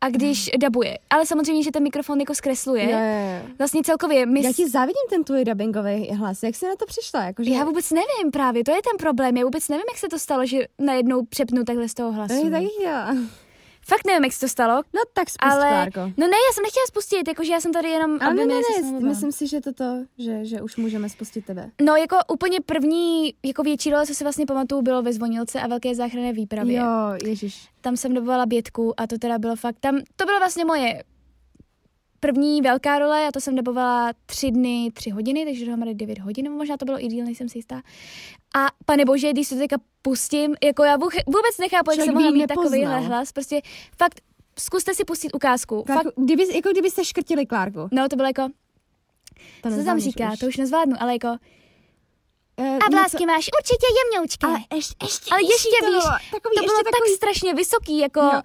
a 0.00 0.08
když 0.10 0.50
dabuje. 0.58 0.98
Ale 1.10 1.26
samozřejmě, 1.26 1.62
že 1.62 1.70
ten 1.70 1.82
mikrofon 1.82 2.20
jako 2.20 2.34
zkresluje. 2.34 2.84
Jo, 2.84 2.90
jo, 2.98 3.42
jo. 3.48 3.54
Vlastně 3.58 3.82
celkově 3.82 4.26
my... 4.26 4.42
Já 4.44 4.52
ti 4.52 4.68
závidím 4.68 5.06
ten 5.10 5.24
tvůj 5.24 5.44
dubbingový 5.44 6.08
hlas. 6.10 6.42
Jak 6.42 6.54
jsi 6.54 6.66
na 6.66 6.76
to 6.76 6.86
přišla? 6.86 7.24
Jakože... 7.24 7.50
Já 7.50 7.64
vůbec 7.64 7.90
nevím 7.90 8.30
právě, 8.32 8.64
to 8.64 8.70
je 8.70 8.80
ten 8.90 8.98
problém. 8.98 9.36
Já 9.36 9.44
vůbec 9.44 9.68
nevím, 9.68 9.84
jak 9.90 9.98
se 9.98 10.08
to 10.08 10.18
stalo, 10.18 10.46
že 10.46 10.58
najednou 10.78 11.24
přepnu 11.24 11.64
takhle 11.64 11.88
z 11.88 11.94
toho 11.94 12.12
hlasu. 12.12 12.44
Je 12.44 12.50
taky 12.50 12.68
chtěla. 12.78 13.14
Fakt 13.86 14.06
nevím, 14.06 14.24
jak 14.24 14.32
se 14.32 14.40
to 14.40 14.48
stalo. 14.48 14.74
No 14.74 15.00
tak 15.12 15.30
spust, 15.30 15.52
ale, 15.52 15.68
Klárko. 15.68 16.00
no 16.00 16.26
ne, 16.26 16.36
já 16.48 16.52
jsem 16.54 16.62
nechtěla 16.62 16.86
spustit, 16.88 17.28
jakože 17.28 17.52
já 17.52 17.60
jsem 17.60 17.72
tady 17.72 17.88
jenom, 17.88 18.18
Ale 18.20 18.34
ne, 18.34 18.46
ne, 18.46 18.54
ne, 18.82 19.00
myslím 19.00 19.32
si, 19.32 19.46
že 19.46 19.60
toto, 19.60 19.84
že, 20.18 20.44
že 20.44 20.60
už 20.62 20.76
můžeme 20.76 21.08
spustit 21.08 21.44
tebe. 21.44 21.70
No 21.82 21.96
jako 21.96 22.16
úplně 22.32 22.60
první, 22.60 23.34
jako 23.42 23.62
větší 23.62 23.90
role, 23.90 24.06
co 24.06 24.14
si 24.14 24.24
vlastně 24.24 24.46
pamatuju, 24.46 24.82
bylo 24.82 25.02
ve 25.02 25.12
Zvonilce 25.12 25.60
a 25.60 25.66
Velké 25.66 25.94
záchranné 25.94 26.32
výpravě. 26.32 26.78
Jo, 26.78 26.86
ježiš. 27.24 27.68
Tam 27.80 27.96
jsem 27.96 28.14
dobovala 28.14 28.46
bětku 28.46 29.00
a 29.00 29.06
to 29.06 29.18
teda 29.18 29.38
bylo 29.38 29.56
fakt, 29.56 29.76
tam, 29.80 29.98
to 30.16 30.24
bylo 30.24 30.38
vlastně 30.38 30.64
moje 30.64 31.02
první 32.26 32.60
velká 32.62 32.98
role, 32.98 33.26
a 33.28 33.32
to 33.32 33.40
jsem 33.40 33.54
dobovala 33.56 34.12
tři 34.26 34.50
dny, 34.50 34.90
tři 34.94 35.10
hodiny, 35.10 35.44
takže 35.44 35.64
dohromady 35.64 35.94
devět 35.94 36.18
hodin, 36.18 36.44
nebo 36.44 36.56
možná 36.56 36.76
to 36.76 36.84
bylo 36.84 37.04
i 37.04 37.06
díl, 37.06 37.24
nejsem 37.24 37.48
si 37.48 37.58
jistá. 37.58 37.82
A 38.56 38.66
pane 38.86 39.04
bože, 39.04 39.32
když 39.32 39.48
to 39.48 39.54
teďka 39.56 39.76
pustím, 40.02 40.54
jako 40.64 40.84
já 40.84 40.96
vůbec 41.26 41.58
nechápu, 41.60 41.90
jak 41.90 42.00
jsem 42.04 42.14
mohla 42.14 42.30
mít 42.30 42.46
takovýhle 42.46 42.78
nepoznal. 42.78 43.02
hlas, 43.02 43.32
prostě 43.32 43.60
fakt 43.98 44.20
zkuste 44.58 44.94
si 44.94 45.04
pustit 45.04 45.34
ukázku. 45.34 45.82
Klárku, 45.82 46.04
Fakt, 46.04 46.14
kdyby, 46.24 46.56
jako 46.56 46.70
kdybyste 46.70 47.04
škrtili 47.04 47.46
Klárku. 47.46 47.88
no 47.92 48.08
to 48.08 48.16
bylo 48.16 48.28
jako, 48.28 48.48
To 49.62 49.68
co 49.70 49.74
se 49.76 49.84
tam 49.84 50.00
říká, 50.00 50.32
už. 50.32 50.38
to 50.38 50.46
už 50.46 50.56
nezvládnu, 50.56 50.96
ale 51.00 51.12
jako, 51.12 51.28
Eh, 52.56 52.62
a 52.68 52.72
něco- 52.74 52.90
vlásky 52.90 53.26
máš 53.26 53.48
určitě 53.60 53.86
jemňoučké. 53.98 54.46
Ale 54.46 54.58
ještě, 54.74 54.94
ještě, 55.02 55.30
Ale 55.30 55.42
ještě 55.42 55.76
to 55.80 55.92
víš, 55.92 56.04
takový, 56.30 56.56
to 56.56 56.62
bylo 56.64 56.72
ještě 56.78 56.84
tak 56.84 56.92
takový, 56.92 57.14
strašně 57.16 57.54
vysoký, 57.54 57.98
jako... 57.98 58.20
Jo. 58.20 58.42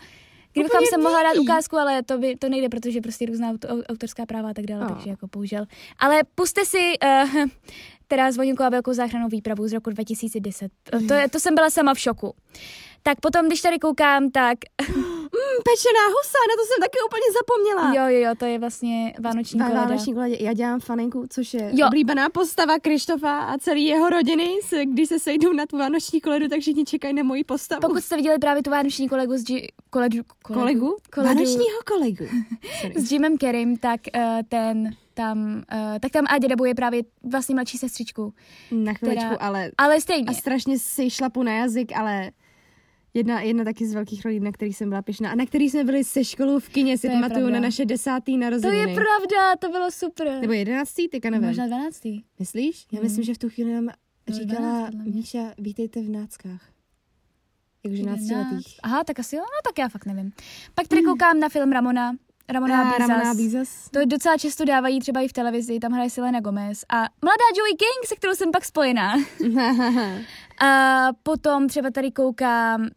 Kdybychom 0.59 0.85
se 0.89 0.97
mohla 0.97 1.23
dát 1.23 1.37
ukázku, 1.37 1.77
ale 1.77 2.03
to, 2.03 2.17
by, 2.17 2.35
to 2.35 2.49
nejde, 2.49 2.69
protože 2.69 3.01
prostě 3.01 3.25
různá 3.25 3.49
auto, 3.49 3.67
au- 3.67 3.83
autorská 3.89 4.25
práva 4.25 4.49
a 4.49 4.53
tak 4.53 4.65
dále, 4.65 4.85
Oh. 4.85 4.93
takže 4.93 5.09
jako 5.09 5.27
bohužel. 5.27 5.65
Ale 5.99 6.21
puste 6.35 6.65
si 6.65 6.93
uh, 7.03 7.45
teda 8.07 8.31
zvonilku 8.31 8.63
a 8.63 8.69
velkou 8.69 8.93
záchranou 8.93 9.27
výpravu 9.27 9.67
z 9.67 9.73
roku 9.73 9.89
2010. 9.89 10.71
To, 11.07 11.13
je, 11.13 11.29
to 11.29 11.39
jsem 11.39 11.55
byla 11.55 11.69
sama 11.69 11.93
v 11.93 11.99
šoku. 11.99 12.33
Tak 13.03 13.19
potom, 13.19 13.47
když 13.47 13.61
tady 13.61 13.79
koukám, 13.79 14.29
tak 14.31 14.57
mm, 14.81 15.57
pečená 15.69 16.03
husa, 16.07 16.39
na 16.49 16.55
to 16.59 16.63
jsem 16.65 16.81
taky 16.81 16.97
úplně 17.07 17.27
zapomněla. 17.39 17.93
jo, 17.95 18.13
jo, 18.17 18.27
jo, 18.29 18.35
to 18.37 18.45
je 18.45 18.59
vlastně 18.59 19.13
vánoční 19.19 19.59
koleda. 19.59 19.79
Vánoční 19.81 20.13
koledě. 20.13 20.37
Já 20.39 20.53
dělám 20.53 20.79
fanenku, 20.79 21.25
což 21.29 21.53
je 21.53 21.71
Jo. 21.73 21.87
oblíbená 21.87 22.29
postava 22.29 22.79
Krištofa 22.79 23.39
a 23.39 23.57
celý 23.57 23.85
jeho 23.85 24.09
rodiny. 24.09 24.49
Se, 24.63 24.85
když 24.85 25.09
se 25.09 25.19
sejdou 25.19 25.53
na 25.53 25.65
tu 25.65 25.77
vánoční 25.77 26.21
koledu, 26.21 26.47
tak 26.47 26.59
všichni 26.59 26.85
čekají 26.85 27.13
na 27.13 27.23
moji 27.23 27.43
postavu. 27.43 27.81
Pokud 27.81 28.03
jste 28.03 28.15
viděli 28.15 28.37
právě 28.39 28.63
tu 28.63 28.69
vánoční 28.69 29.09
kolegu 29.09 29.37
s, 29.37 29.43
G- 29.43 29.67
koledu, 29.89 30.17
kolegu, 30.43 30.59
kolegu? 30.61 30.97
koledu 31.13 31.33
Vánočního 31.33 31.79
kolegu. 31.87 32.25
S 32.95 33.11
Jimem 33.11 33.37
Kerrym, 33.37 33.77
tak 33.77 33.99
uh, 34.17 34.21
ten 34.49 34.89
tam, 35.13 35.37
uh, 35.73 35.99
tak 36.01 36.11
tam 36.11 36.25
Adě 36.29 36.47
dabuje 36.47 36.75
právě 36.75 37.01
vlastně 37.23 37.55
mladší 37.55 37.77
sestřičku. 37.77 38.33
Na 38.71 38.93
chviličku, 38.93 39.23
Teda- 39.29 39.37
ale 39.41 39.71
Ale 39.77 40.01
stejně. 40.01 40.25
a 40.29 40.33
strašně 40.33 40.79
si 40.79 41.09
šlapu 41.09 41.43
na 41.43 41.51
jazyk, 41.51 41.91
ale 41.95 42.31
jedna, 43.17 43.41
jedna 43.41 43.63
taky 43.63 43.87
z 43.87 43.93
velkých 43.93 44.25
rolí, 44.25 44.39
na 44.39 44.51
který 44.51 44.73
jsem 44.73 44.89
byla 44.89 45.01
pyšná 45.01 45.31
a 45.31 45.35
na 45.35 45.45
který 45.45 45.69
jsme 45.69 45.83
byli 45.83 46.03
se 46.03 46.23
školou 46.23 46.59
v 46.59 46.69
kině, 46.69 46.97
si 46.97 47.07
To 47.07 47.13
pamatuju 47.13 47.49
na 47.49 47.59
naše 47.59 47.85
desátý 47.85 48.33
To 48.33 48.39
narozeniny. 48.39 48.77
je 48.79 48.85
pravda, 48.95 49.55
to 49.59 49.69
bylo 49.69 49.91
super. 49.91 50.27
Nebo 50.41 50.53
jedenáctý, 50.53 51.07
teďka 51.07 51.29
nevím. 51.29 51.47
Možná 51.47 51.67
12. 51.67 52.01
Myslíš? 52.39 52.85
Já 52.91 52.97
Hmm. 52.99 53.03
myslím, 53.07 53.23
že 53.23 53.33
v 53.33 53.37
tu 53.37 53.49
chvíli 53.49 53.73
nám 53.73 53.89
říkala 54.27 54.59
12 54.59 54.85
podle 54.91 55.03
mě. 55.03 55.11
Míša, 55.11 55.39
vítejte 55.57 56.01
v 56.01 56.09
náckách. 56.09 56.61
Jakože 57.83 58.03
náctiletých. 58.03 58.79
Aha, 58.83 59.03
tak 59.03 59.19
asi 59.19 59.35
jo, 59.35 59.41
no 59.41 59.59
tak 59.63 59.77
já 59.79 59.89
fakt 59.89 60.05
nevím. 60.05 60.31
Pak 60.75 60.87
tady 60.87 61.01
koukám 61.03 61.39
na 61.39 61.49
film 61.49 61.71
Ramona. 61.71 62.15
Ramona 62.49 62.81
Ah, 62.81 62.85
Bizas. 62.97 63.07
Ramona 63.09 63.33
Bizas. 63.33 63.89
To 63.89 64.05
docela 64.05 64.37
často 64.37 64.65
dávají 64.65 64.99
třeba 64.99 65.21
i 65.21 65.27
v 65.27 65.33
televizi, 65.33 65.79
tam 65.79 65.91
hraje 65.91 66.09
Selena 66.09 66.39
Gomez 66.39 66.85
a 66.89 66.95
mladá 66.97 67.43
Joey 67.57 67.71
King, 67.71 68.07
se 68.07 68.15
kterou 68.15 68.35
jsem 68.35 68.51
pak 68.51 68.65
spojená. 68.65 69.13
A 70.61 71.07
potom 71.23 71.67
třeba 71.67 71.89
tady 71.91 72.11
koukám, 72.11 72.87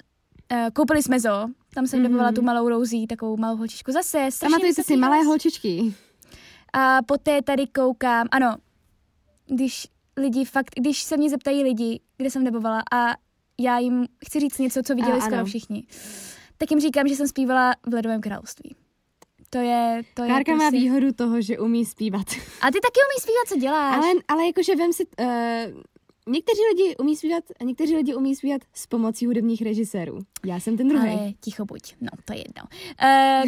koupili 0.73 1.03
jsme 1.03 1.21
zo, 1.21 1.47
tam 1.75 1.87
jsem 1.87 2.03
Mhm. 2.03 2.17
mm-hmm. 2.31 2.35
tu 2.35 2.43
malou 2.43 2.69
Rosie, 2.69 3.07
takovou 3.07 3.37
malou 3.37 3.57
holčičku 3.57 3.93
zase. 3.93 4.19
vysoký 4.67 4.87
si 4.87 4.97
malé 4.97 5.23
holčičky. 5.25 5.95
A 6.73 7.03
poté 7.03 7.43
tady 7.43 7.67
koukám, 7.67 8.27
ano, 8.31 8.57
když 9.47 9.87
lidi 10.17 10.45
fakt, 10.45 10.71
když 10.77 11.03
se 11.03 11.17
mě 11.17 11.31
zeptají 11.31 11.63
lidi, 11.63 12.01
kde 12.17 12.31
jsem 12.31 12.45
debovala 12.45 12.83
a 12.93 13.15
já 13.61 13.79
jim 13.79 14.07
chci 14.27 14.41
říct 14.41 14.59
něco, 14.59 14.83
co 14.83 14.95
viděli 14.95 15.19
A, 15.19 15.21
skoro 15.21 15.37
ano. 15.37 15.45
všichni, 15.45 15.87
tak 16.59 16.71
jim 16.71 16.81
říkám, 16.81 17.09
že 17.09 17.17
jsem 17.17 17.29
zpívala 17.29 17.73
v 17.87 17.95
Ledovém 17.95 18.21
království. 18.21 18.77
To 19.51 19.59
je, 19.59 20.03
to 20.15 20.23
je 20.23 20.29
Klárka 20.29 20.53
má 20.53 20.59
prostě... 20.59 20.77
výhodu 20.77 21.13
toho, 21.13 21.41
že 21.41 21.59
umí 21.59 21.87
zpívat. 21.87 22.27
A 22.61 22.67
ty 22.67 22.79
taky 22.81 23.01
umíš 23.11 23.23
zpívat, 23.23 23.49
co 23.49 23.57
děláš. 23.57 23.97
Ale, 23.97 24.07
ale 24.29 24.47
jakože 24.47 24.77
vem 24.77 24.93
si... 24.93 25.07
Uh, 25.21 25.27
někteří 26.29 26.61
lidi 26.69 26.97
umí 26.97 27.17
zpívat 27.17 27.45
a 27.61 27.65
někteří 27.65 27.97
lidi 27.97 28.15
umí 28.15 28.37
zpívat 28.37 28.63
s 28.75 28.87
pomocí 28.87 29.27
hudebních 29.27 29.63
režisérů. 29.63 30.19
Já 30.47 30.61
jsem 30.61 30.77
ten 30.77 30.89
druhý. 30.89 31.09
Ale 31.09 31.33
ticho 31.41 31.65
buď, 31.65 31.95
no 32.01 32.09
to 32.25 32.33
je 32.33 32.39
jedno. 32.39 32.63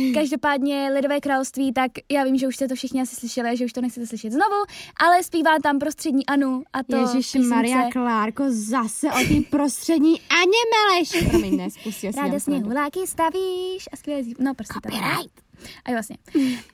Uh, 0.07 0.13
každopádně 0.15 0.91
Lidové 0.95 1.21
království, 1.21 1.73
tak 1.73 1.93
já 2.11 2.25
vím, 2.25 2.39
že 2.39 2.49
už 2.49 2.57
jste 2.57 2.69
to 2.69 2.75
všichni 2.75 3.03
asi 3.03 3.17
slyšeli, 3.17 3.57
že 3.57 3.65
už 3.65 3.73
to 3.73 3.81
nechcete 3.81 4.07
slyšet 4.07 4.33
znovu, 4.33 4.65
ale 4.97 5.23
zpívá 5.23 5.51
tam 5.63 5.79
prostřední 5.79 6.27
Anu 6.27 6.63
a 6.73 6.83
to 6.83 6.97
Ježíš 6.97 7.33
písnice 7.33 7.49
Maria 7.49 7.91
Klárko, 7.91 8.45
zase 8.49 9.09
o 9.09 9.19
té 9.29 9.41
prostřední 9.51 10.21
Aně 10.21 10.63
Meleš. 10.73 11.31
Promiň, 11.31 11.57
ne, 11.57 11.69
Ráda 12.17 12.41
sněhuláky 12.41 13.07
stavíš 13.07 13.89
a 13.93 13.97
skvělé 13.97 14.23
zí... 14.23 14.35
No 14.39 14.55
prostě 14.55 14.81
tak. 14.83 15.52
A 15.85 15.91
jo, 15.91 15.95
vlastně. 15.95 16.17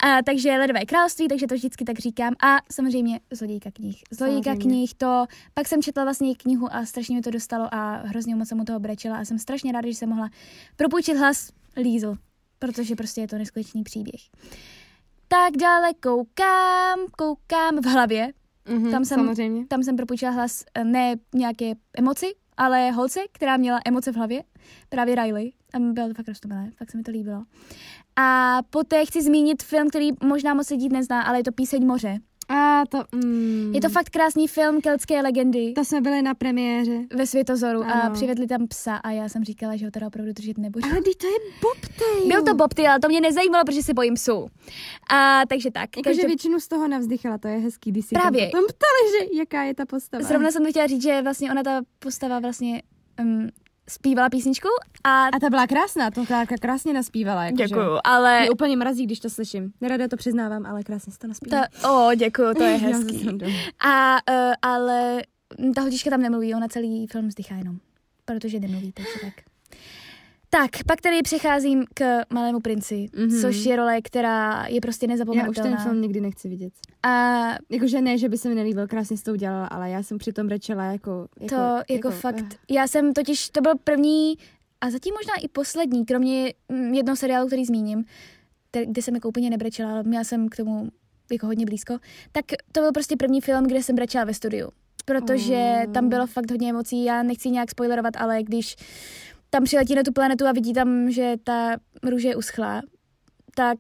A, 0.03 0.23
takže 0.23 0.51
Ledové 0.59 0.85
království, 0.87 1.29
takže 1.29 1.47
to 1.47 1.55
vždycky 1.55 1.85
tak 1.85 1.99
říkám. 1.99 2.35
A 2.45 2.57
samozřejmě 2.73 3.21
Zlodějka 3.33 3.71
knih. 3.71 4.03
Zlodějka 4.11 4.55
knih, 4.57 4.95
to... 4.95 5.27
Pak 5.55 5.69
jsem 5.69 5.83
četla 5.83 6.05
vlastně 6.05 6.35
knihu 6.35 6.75
a 6.75 6.85
strašně 6.85 7.17
mi 7.17 7.23
to 7.23 7.31
dostalo 7.31 7.75
a 7.75 7.97
hrozně 7.97 8.37
moc 8.37 8.49
jsem 8.49 8.61
u 8.61 8.65
toho 8.65 8.81
brečela 8.81 9.17
a 9.17 9.25
jsem 9.25 9.39
strašně 9.39 9.73
ráda, 9.73 9.89
že 9.89 9.95
jsem 9.95 10.09
mohla 10.09 10.31
propůjčit 10.77 11.17
hlas 11.17 11.51
Lízl, 11.77 12.15
protože 12.59 12.97
prostě 12.97 13.21
je 13.21 13.29
to 13.29 13.39
neskutečný 13.39 13.83
příběh. 13.83 14.21
Tak 15.29 15.57
dále 15.57 15.95
koukám, 15.95 16.99
koukám 17.19 17.77
v 17.83 17.87
hlavě. 17.87 18.33
Mhm, 18.69 18.91
Tam 18.91 19.05
jsem- 19.05 19.19
Samozřejmě. 19.21 19.67
Tam 19.67 19.83
jsem 19.83 19.97
propůjčila 19.97 20.31
hlas 20.31 20.65
eh, 20.75 20.85
ne 20.85 21.15
nějaké 21.35 21.73
emoci, 21.99 22.27
ale 22.57 22.91
holce, 22.91 23.21
která 23.33 23.57
měla 23.57 23.81
emoce 23.85 24.13
v 24.13 24.17
hlavě, 24.17 24.43
právě 24.89 25.15
Riley. 25.15 25.53
A 25.75 25.79
bylo 25.79 26.09
to 26.09 26.15
fakt 26.15 26.29
roztomilé, 26.29 26.71
fakt 26.77 26.91
se 26.91 26.97
mi 26.97 27.03
to 27.03 27.11
líbilo. 27.11 27.45
A 28.21 28.59
poté 28.71 29.07
chci 29.07 29.23
zmínit 29.23 29.63
film, 29.63 29.89
který 29.89 30.11
možná 30.23 30.55
moc 30.55 30.71
lidí 30.71 30.89
nezná, 30.89 31.23
ale 31.23 31.39
je 31.39 31.45
to 31.45 31.53
Píseň 31.53 31.87
moře. 31.87 32.19
A 32.51 32.83
to... 32.89 33.05
Mm, 33.15 33.73
Je 33.75 33.81
to 33.81 33.89
fakt 33.89 34.11
krásný 34.11 34.49
film 34.49 34.81
keltské 34.81 35.23
legendy 35.23 35.73
To 35.73 35.85
jsme 35.85 36.01
byli 36.01 36.23
na 36.23 36.35
premiéře. 36.35 36.99
ve 37.15 37.27
Světozoru 37.27 37.83
a 37.83 37.93
Ano. 37.93 38.15
přivedli 38.15 38.47
tam 38.47 38.69
psa 38.69 38.97
a 38.97 39.11
já 39.11 39.29
jsem 39.29 39.45
říkala, 39.45 39.77
že 39.77 39.85
ho 39.85 39.91
teda 39.91 40.07
opravdu 40.07 40.33
držet 40.33 40.59
nebudu. 40.59 40.89
Ale 40.91 41.01
to 41.03 41.27
je 41.27 41.33
bobtail. 41.63 42.27
Byl 42.29 42.43
to 42.45 42.55
Bobty, 42.55 42.87
ale 42.87 42.99
to 43.01 43.09
mě 43.09 43.21
nezajímalo, 43.21 43.65
protože 43.65 43.83
se 43.83 43.95
bojím 43.95 44.15
psů. 44.15 44.49
A 45.13 45.43
takže 45.49 45.71
tak. 45.71 45.97
Jakože 45.97 46.15
každop- 46.15 46.27
většinu 46.27 46.61
z 46.61 46.69
toho 46.69 46.89
navzdychala, 46.89 47.39
to 47.39 47.49
je 47.49 47.59
hezký, 47.59 47.91
když 47.91 48.07
si 48.07 48.15
Právě. 48.15 48.41
tam 48.41 48.51
potom 48.51 48.67
ptali, 48.77 49.29
že 49.33 49.39
jaká 49.39 49.63
je 49.63 49.75
ta 49.75 49.87
postava. 49.87 50.25
Zrovna 50.25 50.51
jsem 50.51 50.67
chtěla 50.71 50.87
říct, 50.87 51.03
že 51.03 51.23
vlastně 51.23 51.51
ona 51.51 51.63
ta 51.63 51.81
postava 51.99 52.39
vlastně 52.41 52.83
um, 53.21 53.49
zpívala 53.89 54.31
písničku 54.31 54.69
a 55.05 55.25
A 55.27 55.39
ta 55.41 55.51
byla 55.51 55.67
krásná, 55.67 56.11
to 56.11 56.27
Klárka 56.27 56.55
krásně 56.61 56.93
naspívala. 56.93 57.45
Jakože. 57.45 57.65
Děkuju, 57.65 57.99
ale... 58.05 58.41
Mě 58.41 58.51
úplně 58.51 58.77
mrazí, 58.77 59.07
když 59.07 59.21
to 59.21 59.31
slyším. 59.31 59.73
Nerada 59.81 60.09
to 60.09 60.17
přiznávám, 60.17 60.67
ale 60.67 60.85
krásně 60.85 61.13
si 61.13 61.19
to 61.19 61.27
naspívala. 61.27 61.67
Ta, 61.83 61.91
o, 61.91 62.15
děkuju, 62.15 62.55
to 62.55 62.63
je 62.63 62.79
se 62.79 62.87
hezký. 62.87 63.39
A, 63.81 64.19
uh, 64.31 64.55
ale 64.63 65.23
ta 65.75 65.81
holčička 65.81 66.11
tam 66.11 66.21
nemluví, 66.21 66.55
ona 66.55 66.69
celý 66.69 67.07
film 67.07 67.29
vzdychá 67.29 67.55
jenom, 67.55 67.79
protože 68.25 68.61
nemluví, 68.61 68.93
takže 68.93 69.13
tak. 69.23 69.35
Tak, 70.51 70.71
pak 70.87 71.01
tady 71.01 71.23
přecházím 71.23 71.85
k 71.95 72.21
Malému 72.33 72.61
princi, 72.61 73.07
Mhm. 73.17 73.27
mm-hmm. 73.29 73.41
což 73.41 73.65
je 73.65 73.77
role, 73.77 74.01
která 74.03 74.67
je 74.69 74.81
prostě 74.81 75.07
Já 75.07 75.09
už 75.09 75.11
nezapomenutelná. 75.13 75.77
ten 75.77 75.85
film 75.87 76.01
nikdy 76.03 76.21
nechci 76.21 76.49
vidět. 76.49 76.73
A 77.03 77.45
Jakože 77.71 78.01
ne, 78.01 78.19
že 78.19 78.29
by 78.29 78.39
se 78.39 78.49
mi 78.49 78.55
nelíbil, 78.55 78.87
krásně 78.87 79.17
s 79.17 79.23
to 79.23 79.33
udělala, 79.33 79.67
ale 79.67 79.91
já 79.91 80.03
jsem 80.03 80.19
přitom 80.19 80.47
brečela 80.47 80.85
jako... 80.85 81.29
jako 81.41 81.55
to 81.55 81.55
jako, 81.65 81.93
jako 81.93 82.11
fakt, 82.11 82.45
eh. 82.53 82.75
já 82.75 82.87
jsem 82.87 83.13
totiž, 83.13 83.51
to 83.51 83.61
byl 83.61 83.73
první 83.85 84.35
a 84.81 84.91
zatím 84.91 85.15
možná 85.15 85.33
i 85.43 85.49
poslední, 85.49 86.05
kromě 86.05 86.53
mm, 86.69 86.95
jednoho 86.95 87.17
seriálu, 87.17 87.47
který 87.47 87.65
zmíním, 87.65 88.05
te- 88.71 88.87
kde 88.87 89.03
jsem 89.03 89.15
jako 89.15 89.29
úplně 89.29 89.51
nebrečela, 89.51 89.91
ale 89.91 90.03
měla 90.03 90.25
jsem 90.25 90.49
k 90.49 90.57
tomu 90.57 90.89
jako 91.33 91.47
hodně 91.47 91.67
blízko, 91.67 91.99
tak 92.33 92.45
to 92.73 92.81
byl 92.81 92.93
prostě 92.93 93.17
první 93.17 93.41
film, 93.41 93.65
kde 93.67 93.83
jsem 93.83 93.97
brečela 93.97 94.25
ve 94.25 94.35
studiu. 94.35 94.69
Protože 95.05 95.83
tam 95.95 96.09
bylo 96.09 96.27
fakt 96.27 96.51
hodně 96.51 96.71
emocí, 96.71 97.05
já 97.05 97.23
nechci 97.23 97.51
nějak 97.51 97.71
spoilerovat, 97.71 98.17
ale 98.17 98.43
když 98.43 98.77
tam 99.51 99.65
přiletí 99.65 99.95
na 99.95 100.03
tu 100.03 100.13
planetu 100.13 100.47
a 100.47 100.53
vidí 100.53 100.73
tam, 100.73 101.11
že 101.11 101.35
ta 101.45 101.77
růže 102.03 102.29
je 102.29 102.37
uschlá, 102.37 102.83
tak 103.55 103.79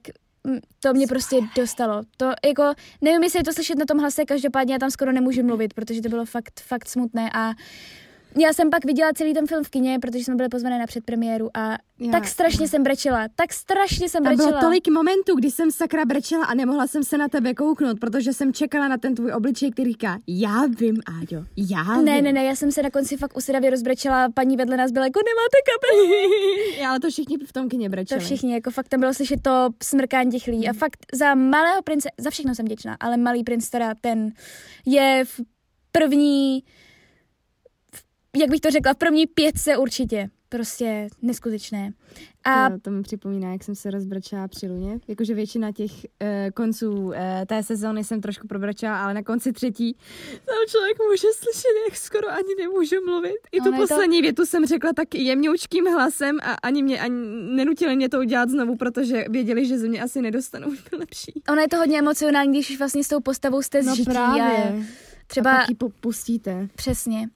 to 0.80 0.94
mě 0.94 1.06
prostě 1.06 1.36
dostalo. 1.56 2.02
To 2.16 2.32
jako, 2.46 2.72
nevím, 3.00 3.22
jestli 3.22 3.38
je 3.38 3.44
to 3.44 3.52
slyšet 3.52 3.78
na 3.78 3.84
tom 3.84 3.98
hlase, 3.98 4.24
každopádně 4.24 4.74
já 4.74 4.78
tam 4.78 4.90
skoro 4.90 5.12
nemůžu 5.12 5.42
mluvit, 5.42 5.74
protože 5.74 6.02
to 6.02 6.08
bylo 6.08 6.24
fakt, 6.24 6.60
fakt 6.60 6.88
smutné 6.88 7.30
a 7.34 7.54
já 8.36 8.52
jsem 8.52 8.70
pak 8.70 8.84
viděla 8.84 9.10
celý 9.14 9.34
ten 9.34 9.46
film 9.46 9.64
v 9.64 9.70
kině, 9.70 9.98
protože 9.98 10.24
jsme 10.24 10.34
byli 10.36 10.48
pozvané 10.48 10.78
na 10.78 10.86
předpremiéru 10.86 11.50
a 11.54 11.78
Já- 12.00 12.12
tak 12.12 12.26
strašně 12.28 12.68
jsem 12.68 12.82
brečela, 12.82 13.26
tak 13.36 13.52
strašně 13.52 14.08
jsem 14.08 14.24
Tam 14.24 14.34
brečela. 14.34 14.50
bylo 14.50 14.60
tolik 14.60 14.88
momentů, 14.88 15.34
kdy 15.36 15.50
jsem 15.50 15.70
sakra 15.70 16.04
brečela 16.04 16.44
a 16.44 16.54
nemohla 16.54 16.86
jsem 16.86 17.04
se 17.04 17.18
na 17.18 17.28
tebe 17.28 17.54
kouknout, 17.54 18.00
protože 18.00 18.32
jsem 18.32 18.52
čekala 18.52 18.88
na 18.88 18.96
ten 18.98 19.14
tvůj 19.14 19.32
obličej, 19.32 19.70
který 19.70 19.90
říká, 19.92 20.18
já 20.26 20.66
vím, 20.78 20.96
Áďo, 21.20 21.44
já 21.56 21.96
Ne, 22.02 22.14
vím. 22.14 22.24
ne, 22.24 22.32
ne, 22.32 22.44
já 22.44 22.56
jsem 22.56 22.72
se 22.72 22.82
na 22.82 22.90
konci 22.90 23.16
fakt 23.16 23.36
usedavě 23.36 23.70
rozbrečela, 23.70 24.28
paní 24.34 24.56
vedle 24.56 24.76
nás 24.76 24.90
byla 24.92 25.04
jako, 25.06 25.20
nemáte 25.20 25.58
kabely. 25.68 26.84
Ale 26.88 27.00
to 27.00 27.10
všichni 27.10 27.36
v 27.46 27.52
tom 27.52 27.68
kině 27.68 27.88
To 27.88 27.90
brečeli. 27.90 28.20
všichni, 28.20 28.54
jako 28.54 28.70
fakt 28.70 28.88
tam 28.88 29.00
bylo 29.00 29.14
slyšet 29.14 29.42
to 29.42 29.68
smrkání 29.82 30.30
těch 30.30 30.46
lidí. 30.46 30.68
A 30.68 30.72
fakt 30.72 30.98
za 31.12 31.34
malého 31.34 31.82
prince, 31.82 32.08
za 32.18 32.30
všechno 32.30 32.54
jsem 32.54 32.66
děčná, 32.66 32.96
ale 33.00 33.16
malý 33.16 33.44
princ 33.44 33.70
teda 33.70 33.94
ten 34.00 34.32
je 34.86 35.22
v 35.24 35.40
první, 35.92 36.64
jak 38.40 38.50
bych 38.50 38.60
to 38.60 38.70
řekla, 38.70 38.94
v 38.94 38.96
první 38.96 39.26
pětce 39.26 39.76
určitě. 39.76 40.30
prostě 40.50 41.08
neskutečné. 41.22 41.92
A 42.44 42.70
To, 42.70 42.78
to 42.78 42.90
mi 42.90 43.02
připomíná, 43.02 43.52
jak 43.52 43.64
jsem 43.64 43.74
se 43.74 43.90
rozbrčela 43.90 44.48
při 44.48 44.66
luně. 44.68 44.98
Jakože 45.08 45.34
většina 45.34 45.72
těch 45.72 45.90
uh, 45.92 46.28
konců 46.54 46.92
uh, 46.92 47.14
té 47.46 47.62
sezóny 47.62 48.04
jsem 48.04 48.20
trošku 48.20 48.46
probrčela, 48.48 49.02
ale 49.04 49.14
na 49.14 49.22
konci 49.22 49.52
třetí 49.52 49.92
tam 50.44 50.54
člověk 50.68 50.96
může 51.10 51.26
slyšet, 51.34 51.68
jak 51.88 51.96
skoro 51.96 52.28
ani 52.28 52.54
nemůžu 52.58 52.96
mluvit. 53.06 53.36
I 53.52 53.60
tu 53.60 53.66
je 53.66 53.72
to- 53.72 53.76
poslední 53.86 54.22
větu 54.22 54.46
jsem 54.46 54.66
řekla 54.66 54.92
tak 54.92 55.14
jemňoučkým 55.14 55.86
hlasem 55.86 56.38
a 56.42 56.52
ani 56.54 56.82
mě 56.82 57.00
ani 57.00 57.16
nenutili 57.56 57.96
mě 57.96 58.08
to 58.08 58.18
udělat 58.18 58.48
znovu, 58.50 58.76
protože 58.76 59.24
věděli, 59.28 59.66
že 59.66 59.78
ze 59.78 59.88
mě 59.88 60.02
asi 60.02 60.22
nedostanou 60.22 60.72
lepší. 60.98 61.42
ono 61.52 61.60
je 61.60 61.68
to 61.68 61.76
hodně 61.76 61.98
emocionální, 61.98 62.50
když 62.52 62.78
vlastně 62.78 63.04
s 63.04 63.08
tou 63.08 63.20
postavou 63.20 63.62
jste 63.62 63.82
No 63.82 63.94
zžití. 63.94 64.10
právě. 64.10 64.42
A 64.42 64.68
A 64.68 64.84
třeba 65.26 65.56
pak 65.56 65.68
ji 65.68 65.74
po- 65.74 65.88
pustíte. 66.00 66.68
přesně. 66.74 67.28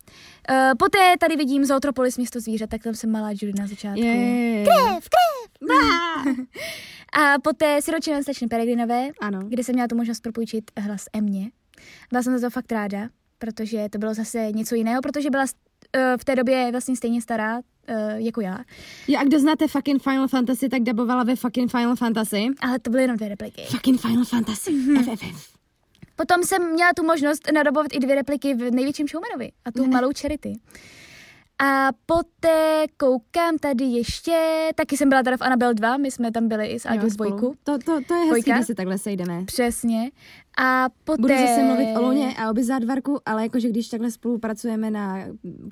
Uh, 0.50 0.56
poté 0.78 1.14
tady 1.20 1.36
vidím 1.36 1.64
Zootropolis 1.64 2.16
město 2.16 2.40
zvířat, 2.40 2.70
tak 2.70 2.82
tam 2.82 2.94
jsem 2.94 3.10
malá 3.10 3.30
Judy 3.30 3.52
na 3.58 3.66
začátku. 3.66 4.00
Je. 4.02 4.64
Krev, 4.64 5.08
krev! 5.08 6.36
A 7.22 7.38
poté 7.42 7.82
Siročina 7.82 8.22
slečny 8.22 8.48
Peregrinové, 8.48 9.08
Ano. 9.20 9.40
kde 9.48 9.64
jsem 9.64 9.74
měla 9.74 9.88
tu 9.88 9.96
možnost 9.96 10.20
propůjčit 10.20 10.70
hlas 10.80 11.04
Emě. 11.12 11.50
Byla 12.10 12.22
jsem 12.22 12.38
za 12.38 12.46
to 12.46 12.50
fakt 12.50 12.72
ráda, 12.72 13.08
protože 13.38 13.86
to 13.90 13.98
bylo 13.98 14.14
zase 14.14 14.52
něco 14.52 14.74
jiného, 14.74 15.02
protože 15.02 15.30
byla 15.30 15.42
uh, 15.44 16.00
v 16.20 16.24
té 16.24 16.36
době 16.36 16.68
vlastně 16.70 16.96
stejně 16.96 17.22
stará 17.22 17.56
uh, 17.58 17.62
jako 18.16 18.40
já. 18.40 18.58
Jo, 19.08 19.18
a 19.20 19.24
kdo 19.24 19.40
znáte 19.40 19.68
fucking 19.68 20.02
Final 20.02 20.28
Fantasy, 20.28 20.68
tak 20.68 20.82
dabovala 20.82 21.24
ve 21.24 21.36
fucking 21.36 21.70
Final 21.70 21.96
Fantasy. 21.96 22.46
Ale 22.60 22.78
to 22.78 22.90
byly 22.90 23.02
jenom 23.02 23.16
dvě 23.16 23.28
repliky. 23.28 23.62
Fucking 23.62 24.00
Final 24.00 24.24
Fantasy. 24.24 24.72
FFF. 25.04 25.51
Potom 26.22 26.42
jsem 26.42 26.72
měla 26.72 26.90
tu 26.96 27.04
možnost 27.04 27.52
nadobovat 27.52 27.86
i 27.92 27.98
dvě 27.98 28.14
repliky 28.14 28.54
v 28.54 28.70
největším 28.70 29.08
showmanovi 29.08 29.52
a 29.64 29.72
tu 29.72 29.86
malou 29.86 30.10
Charity. 30.20 30.52
A 31.64 31.88
poté 32.06 32.84
koukám 32.96 33.58
tady 33.60 33.84
ještě, 33.84 34.68
taky 34.74 34.96
jsem 34.96 35.08
byla 35.08 35.22
teda 35.22 35.36
v 35.36 35.42
Annabelle 35.42 35.74
2, 35.74 35.96
my 35.96 36.10
jsme 36.10 36.32
tam 36.32 36.48
byli 36.48 36.66
i 36.66 36.80
s 36.80 36.86
Aďou 36.86 37.08
dvojku. 37.08 37.54
To, 37.64 37.78
to, 37.78 37.98
to 38.08 38.14
je 38.14 38.32
hezký, 38.32 38.52
když 38.52 38.66
se 38.66 38.74
takhle 38.74 38.98
sejdeme. 38.98 39.44
Přesně. 39.44 40.10
A 40.58 40.86
poté... 41.04 41.22
Budu 41.22 41.34
zase 41.34 41.62
mluvit 41.62 41.96
o 41.96 42.02
Luně 42.02 42.34
a 42.38 42.50
o 42.50 42.54
Bizardvarku, 42.54 43.18
ale 43.26 43.42
jakože 43.42 43.68
když 43.68 43.88
takhle 43.88 44.10
spolupracujeme 44.10 44.90
na 44.90 45.18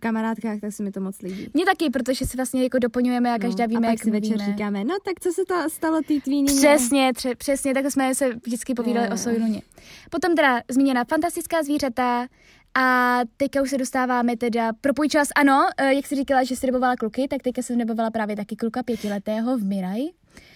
kamarádkách, 0.00 0.60
tak 0.60 0.72
se 0.72 0.82
mi 0.82 0.90
to 0.92 1.00
moc 1.00 1.22
líbí. 1.22 1.50
Mně 1.54 1.64
taky, 1.64 1.90
protože 1.90 2.26
si 2.26 2.36
vlastně 2.36 2.62
jako 2.62 2.78
doplňujeme 2.78 3.34
a 3.34 3.38
každá 3.38 3.66
víme, 3.66 3.80
No, 3.80 3.88
a 3.88 3.90
pak 3.90 3.98
jak 3.98 4.04
si 4.04 4.10
večer 4.10 4.38
říkáme, 4.38 4.84
no 4.84 4.96
tak 5.04 5.20
co 5.20 5.32
se 5.32 5.42
to 5.48 5.54
stalo 5.70 6.00
tý 6.06 6.20
tvý 6.20 6.42
nyně? 6.42 6.58
Přesně, 6.58 7.12
tře- 7.12 7.34
přesně, 7.36 7.74
takhle 7.74 7.90
jsme 7.90 8.14
se 8.14 8.34
vždycky 8.34 8.74
povídali 8.74 9.06
Jo, 9.06 9.14
o. 9.14 9.16
Sojluně. 9.16 9.62
Potom 10.10 10.34
teda 10.34 10.60
zmíněna 10.68 11.04
fantastická 11.04 11.62
zvířata 11.62 12.26
a 12.74 13.18
teďka 13.36 13.62
už 13.62 13.70
se 13.70 13.78
dostáváme 13.78 14.36
teda, 14.36 14.72
propůjčila 14.80 15.24
s, 15.24 15.28
ano, 15.36 15.68
eh, 15.76 15.94
jak 15.94 16.06
jsi 16.06 16.16
říkala, 16.16 16.44
že 16.44 16.56
jsi 16.56 16.66
rybovala 16.66 16.96
kluky, 16.96 17.28
tak 17.28 17.42
teďka 17.42 17.62
jsem 17.62 17.78
rybovala 17.78 18.10
právě 18.10 18.36
taky 18.36 18.56
kluka 18.56 18.82
pětiletého 18.82 19.58
v 19.58 19.64
Miraj. 19.64 20.00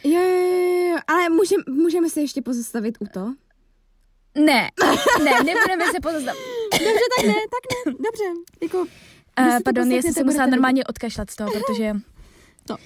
Jo, 0.05 0.21
jo, 0.21 0.91
jo, 0.91 0.97
ale 1.07 1.29
můžem, 1.29 1.61
můžeme 1.69 2.11
se 2.11 2.21
ještě 2.21 2.43
pozastavit 2.43 2.95
u 3.01 3.07
to? 3.07 3.35
Ne, 4.35 4.71
ne, 5.25 5.31
nebudeme 5.45 5.85
se 5.95 6.01
pozastavit. 6.03 6.41
Dobře, 6.73 7.05
tak 7.17 7.27
ne, 7.27 7.35
tak 7.35 7.87
ne, 7.87 7.93
dobře. 7.93 8.25
Jako, 8.63 8.87
Uh, 9.41 9.59
pardon, 9.65 9.93
já 9.93 10.03
jsem 10.03 10.13
se 10.13 10.25
musela 10.25 10.45
budete 10.45 10.51
normálně 10.51 10.85
odkašlat 10.85 11.31
z 11.31 11.37
toho, 11.37 11.51
protože... 11.51 11.93
To. 12.67 12.77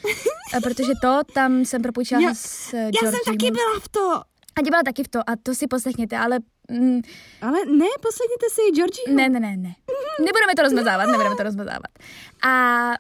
Eh, 0.54 0.60
protože 0.60 0.92
to, 1.02 1.20
tam 1.34 1.64
jsem 1.64 1.82
propůjčila 1.82 2.20
Já- 2.20 2.34
s 2.34 2.72
uh, 2.72 2.80
Já 2.80 3.10
jsem 3.10 3.20
taky 3.24 3.50
byla 3.50 3.80
v 3.82 3.88
to. 3.88 4.22
A 4.58 4.62
byla 4.62 4.82
taky 4.82 5.04
v 5.04 5.08
to, 5.08 5.18
a 5.30 5.36
to 5.42 5.54
si 5.54 5.66
poslechněte, 5.66 6.18
ale... 6.18 6.38
Mm, 6.70 7.00
Ale 7.42 7.58
ne, 7.66 7.86
poslechněte 8.00 8.46
si 8.50 8.60
Georgie. 8.74 9.16
Ne, 9.16 9.28
ne, 9.28 9.40
ne, 9.40 9.56
ne. 9.56 9.74
Nebudeme 10.20 10.54
to 10.56 10.62
rozmazávat, 10.62 11.06
nebudeme 11.06 11.36
to 11.36 11.42
rozmazávat. 11.42 11.90
A 12.48 12.92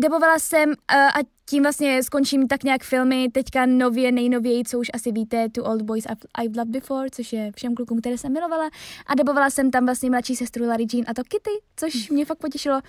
debovala 0.00 0.38
jsem 0.38 0.68
uh, 0.68 0.74
a 0.96 1.18
tím 1.48 1.62
vlastně 1.62 2.02
skončím 2.02 2.48
tak 2.48 2.64
nějak 2.64 2.84
filmy, 2.84 3.28
teďka 3.32 3.66
nově, 3.66 4.12
nejnověji, 4.12 4.64
co 4.64 4.78
už 4.78 4.90
asi 4.94 5.12
víte, 5.12 5.48
To 5.48 5.64
Old 5.64 5.82
Boys 5.82 6.04
I've, 6.04 6.44
I've 6.44 6.60
Loved 6.60 6.72
Before, 6.72 7.10
což 7.10 7.32
je 7.32 7.52
všem 7.56 7.74
klukům, 7.74 8.00
které 8.00 8.18
jsem 8.18 8.32
milovala. 8.32 8.70
A 9.06 9.14
debovala 9.14 9.50
jsem 9.50 9.70
tam 9.70 9.84
vlastně 9.86 10.10
mladší 10.10 10.36
sestru 10.36 10.66
Larry 10.66 10.86
Jean 10.92 11.04
a 11.08 11.14
to 11.14 11.22
Kitty, 11.24 11.50
což 11.76 12.10
mě 12.10 12.24
fakt 12.24 12.38
potěšilo. 12.38 12.80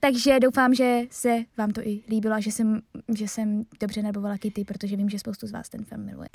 Takže 0.00 0.40
doufám, 0.40 0.74
že 0.74 1.00
se 1.10 1.38
vám 1.58 1.70
to 1.70 1.80
i 1.80 2.02
líbilo 2.08 2.34
a 2.34 2.40
že 2.40 2.52
jsem, 2.52 2.80
že 3.14 3.28
jsem 3.28 3.64
dobře 3.80 4.02
nebovala 4.02 4.38
Kitty, 4.38 4.64
protože 4.64 4.96
vím, 4.96 5.08
že 5.08 5.18
spoustu 5.18 5.46
z 5.46 5.52
vás 5.52 5.68
ten 5.68 5.84
film 5.84 6.04
miluje. 6.04 6.28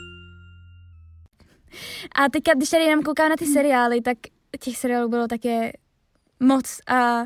A 2.15 2.29
teďka, 2.29 2.53
když 2.53 2.69
tady 2.69 2.83
jenom 2.83 3.03
koukám 3.03 3.29
na 3.29 3.35
ty 3.35 3.45
seriály, 3.45 4.01
tak 4.01 4.17
těch 4.59 4.77
seriálů 4.77 5.09
bylo 5.09 5.27
také 5.27 5.71
moc 6.39 6.79
a 6.87 7.25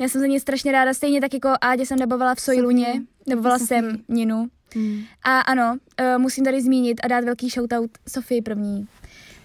já 0.00 0.08
jsem 0.08 0.20
za 0.20 0.26
ně 0.26 0.40
strašně 0.40 0.72
ráda, 0.72 0.94
stejně 0.94 1.20
tak 1.20 1.34
jako 1.34 1.48
Ádě 1.60 1.86
jsem 1.86 1.98
debovala 1.98 2.34
v 2.34 2.40
Sojluně, 2.40 3.02
debovala 3.26 3.58
Sofii. 3.58 3.66
jsem 3.66 3.98
Ninu. 4.08 4.46
Hmm. 4.74 5.02
A 5.24 5.40
ano, 5.40 5.76
uh, 6.00 6.22
musím 6.22 6.44
tady 6.44 6.62
zmínit 6.62 7.00
a 7.04 7.08
dát 7.08 7.24
velký 7.24 7.48
shoutout 7.48 7.90
Sofii 8.08 8.42
první. 8.42 8.88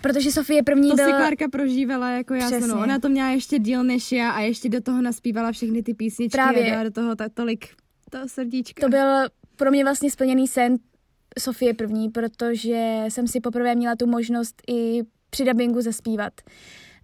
Protože 0.02 0.32
Sofie 0.32 0.64
první 0.64 0.89
To 0.89 0.96
byl... 0.96 1.06
si 1.06 1.12
Klárka 1.12 1.46
prožívala 1.52 2.10
jako 2.12 2.34
já 2.34 2.48
Přesně. 2.48 2.68
no, 2.68 2.82
Ona 2.82 3.00
to 3.00 3.10
měla 3.10 3.30
ještě 3.30 3.60
díl 3.60 3.84
než 3.84 4.12
já 4.12 4.32
a 4.32 4.39
ještě 4.39 4.70
do 4.70 4.82
toho 4.82 5.02
naspívala 5.02 5.52
všechny 5.52 5.84
ty 5.84 5.94
písničky 5.94 6.38
Právě. 6.38 6.68
a 6.68 6.70
dala 6.72 6.84
do 6.84 6.91
toho 6.91 7.16
ta, 7.16 7.30
tolik 7.30 7.66
toho 8.10 8.28
srdíčka. 8.30 8.82
To 8.82 8.89
byl 8.89 9.06
pro 9.56 9.72
mě 9.72 9.84
vlastně 9.84 10.12
splněný 10.12 10.48
sen 10.48 10.78
Sofie 11.40 11.74
první, 11.74 12.10
protože 12.10 13.04
jsem 13.10 13.28
si 13.28 13.40
poprvé 13.40 13.76
měla 13.76 13.96
tu 13.96 14.08
možnost 14.08 14.62
i 14.70 15.02
při 15.30 15.46
dubbingu 15.46 15.82
zaspívat. 15.82 16.34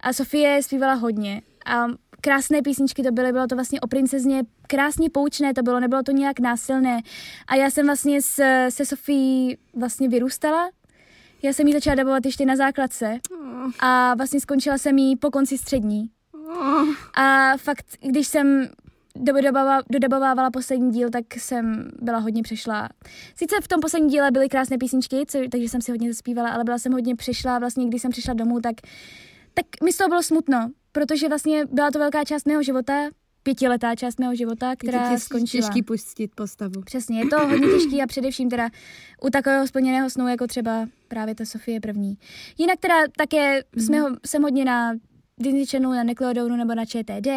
A 0.00 0.12
Sofie 0.12 0.62
zpívala 0.62 0.94
hodně 0.94 1.42
a 1.66 1.86
krásné 2.20 2.62
písničky 2.62 3.02
to 3.02 3.12
byly, 3.12 3.32
bylo 3.32 3.46
to 3.46 3.54
vlastně 3.54 3.80
o 3.80 3.86
princezně, 3.86 4.42
krásně 4.66 5.10
poučné 5.10 5.54
to 5.54 5.62
bylo, 5.62 5.80
nebylo 5.80 6.02
to 6.02 6.12
nějak 6.12 6.40
násilné. 6.40 7.00
A 7.48 7.54
já 7.54 7.70
jsem 7.70 7.86
vlastně 7.86 8.22
s, 8.22 8.42
se 8.68 8.86
Sofií 8.86 9.58
vlastně 9.74 10.08
vyrůstala, 10.08 10.70
já 11.42 11.52
jsem 11.52 11.66
ji 11.66 11.72
začala 11.72 11.94
dabovat 11.94 12.26
ještě 12.26 12.46
na 12.46 12.56
základce 12.56 13.18
a 13.80 14.14
vlastně 14.14 14.40
skončila 14.40 14.78
jsem 14.78 14.98
ji 14.98 15.16
po 15.16 15.30
konci 15.30 15.58
střední. 15.58 16.10
oh. 16.34 16.88
A 17.14 17.56
fakt, 17.56 17.86
když 18.00 18.28
jsem 18.28 18.68
dodabovávala 19.90 20.50
poslední 20.50 20.90
díl, 20.90 21.10
tak 21.10 21.24
jsem 21.36 21.90
byla 22.02 22.18
hodně 22.18 22.42
přešla. 22.42 22.88
Sice 23.36 23.56
v 23.62 23.68
tom 23.68 23.80
posledním 23.80 24.10
díle 24.10 24.30
byly 24.30 24.48
krásné 24.48 24.78
písničky, 24.78 25.16
co, 25.26 25.38
takže 25.50 25.68
jsem 25.68 25.80
si 25.82 25.90
hodně 25.90 26.12
zaspívala, 26.12 26.50
ale 26.50 26.64
byla 26.64 26.78
jsem 26.78 26.92
hodně 26.92 27.16
přešla. 27.16 27.58
Vlastně, 27.58 27.86
když 27.86 28.02
jsem 28.02 28.10
přišla 28.10 28.34
domů, 28.34 28.60
tak, 28.60 28.74
tak 29.54 29.66
mi 29.84 29.92
z 29.92 29.96
toho 29.96 30.08
bylo 30.08 30.22
smutno, 30.22 30.70
protože 30.92 31.28
vlastně 31.28 31.66
byla 31.66 31.90
to 31.90 31.98
velká 31.98 32.24
část 32.24 32.46
mého 32.46 32.62
života, 32.62 32.92
pětiletá 33.42 33.94
část 33.94 34.20
mého 34.20 34.34
života, 34.34 34.76
která 34.76 35.04
je 35.10 35.14
těž, 35.16 35.22
skončila. 35.22 35.68
těžký 35.68 35.82
pustit 35.82 36.30
postavu. 36.34 36.82
Přesně, 36.84 37.18
je 37.18 37.26
to 37.26 37.46
hodně 37.48 37.66
těžký 37.68 38.02
a 38.02 38.06
především 38.06 38.50
teda 38.50 38.68
u 39.22 39.30
takového 39.30 39.66
splněného 39.66 40.10
snu, 40.10 40.28
jako 40.28 40.46
třeba 40.46 40.86
právě 41.08 41.34
ta 41.34 41.44
Sofie 41.44 41.80
první. 41.80 42.18
Jinak 42.58 42.78
teda 42.80 42.94
také 43.16 43.62
Mhm. 43.76 43.84
jsme 43.86 44.00
ho, 44.00 44.08
jsem 44.26 44.42
hodně 44.42 44.64
na 44.64 44.92
Disney 45.40 45.66
Channelu, 45.66 45.94
na 45.94 46.02
Nickelodeonu 46.02 46.56
nebo 46.56 46.74
na 46.74 46.84
ČTD, 46.84 47.28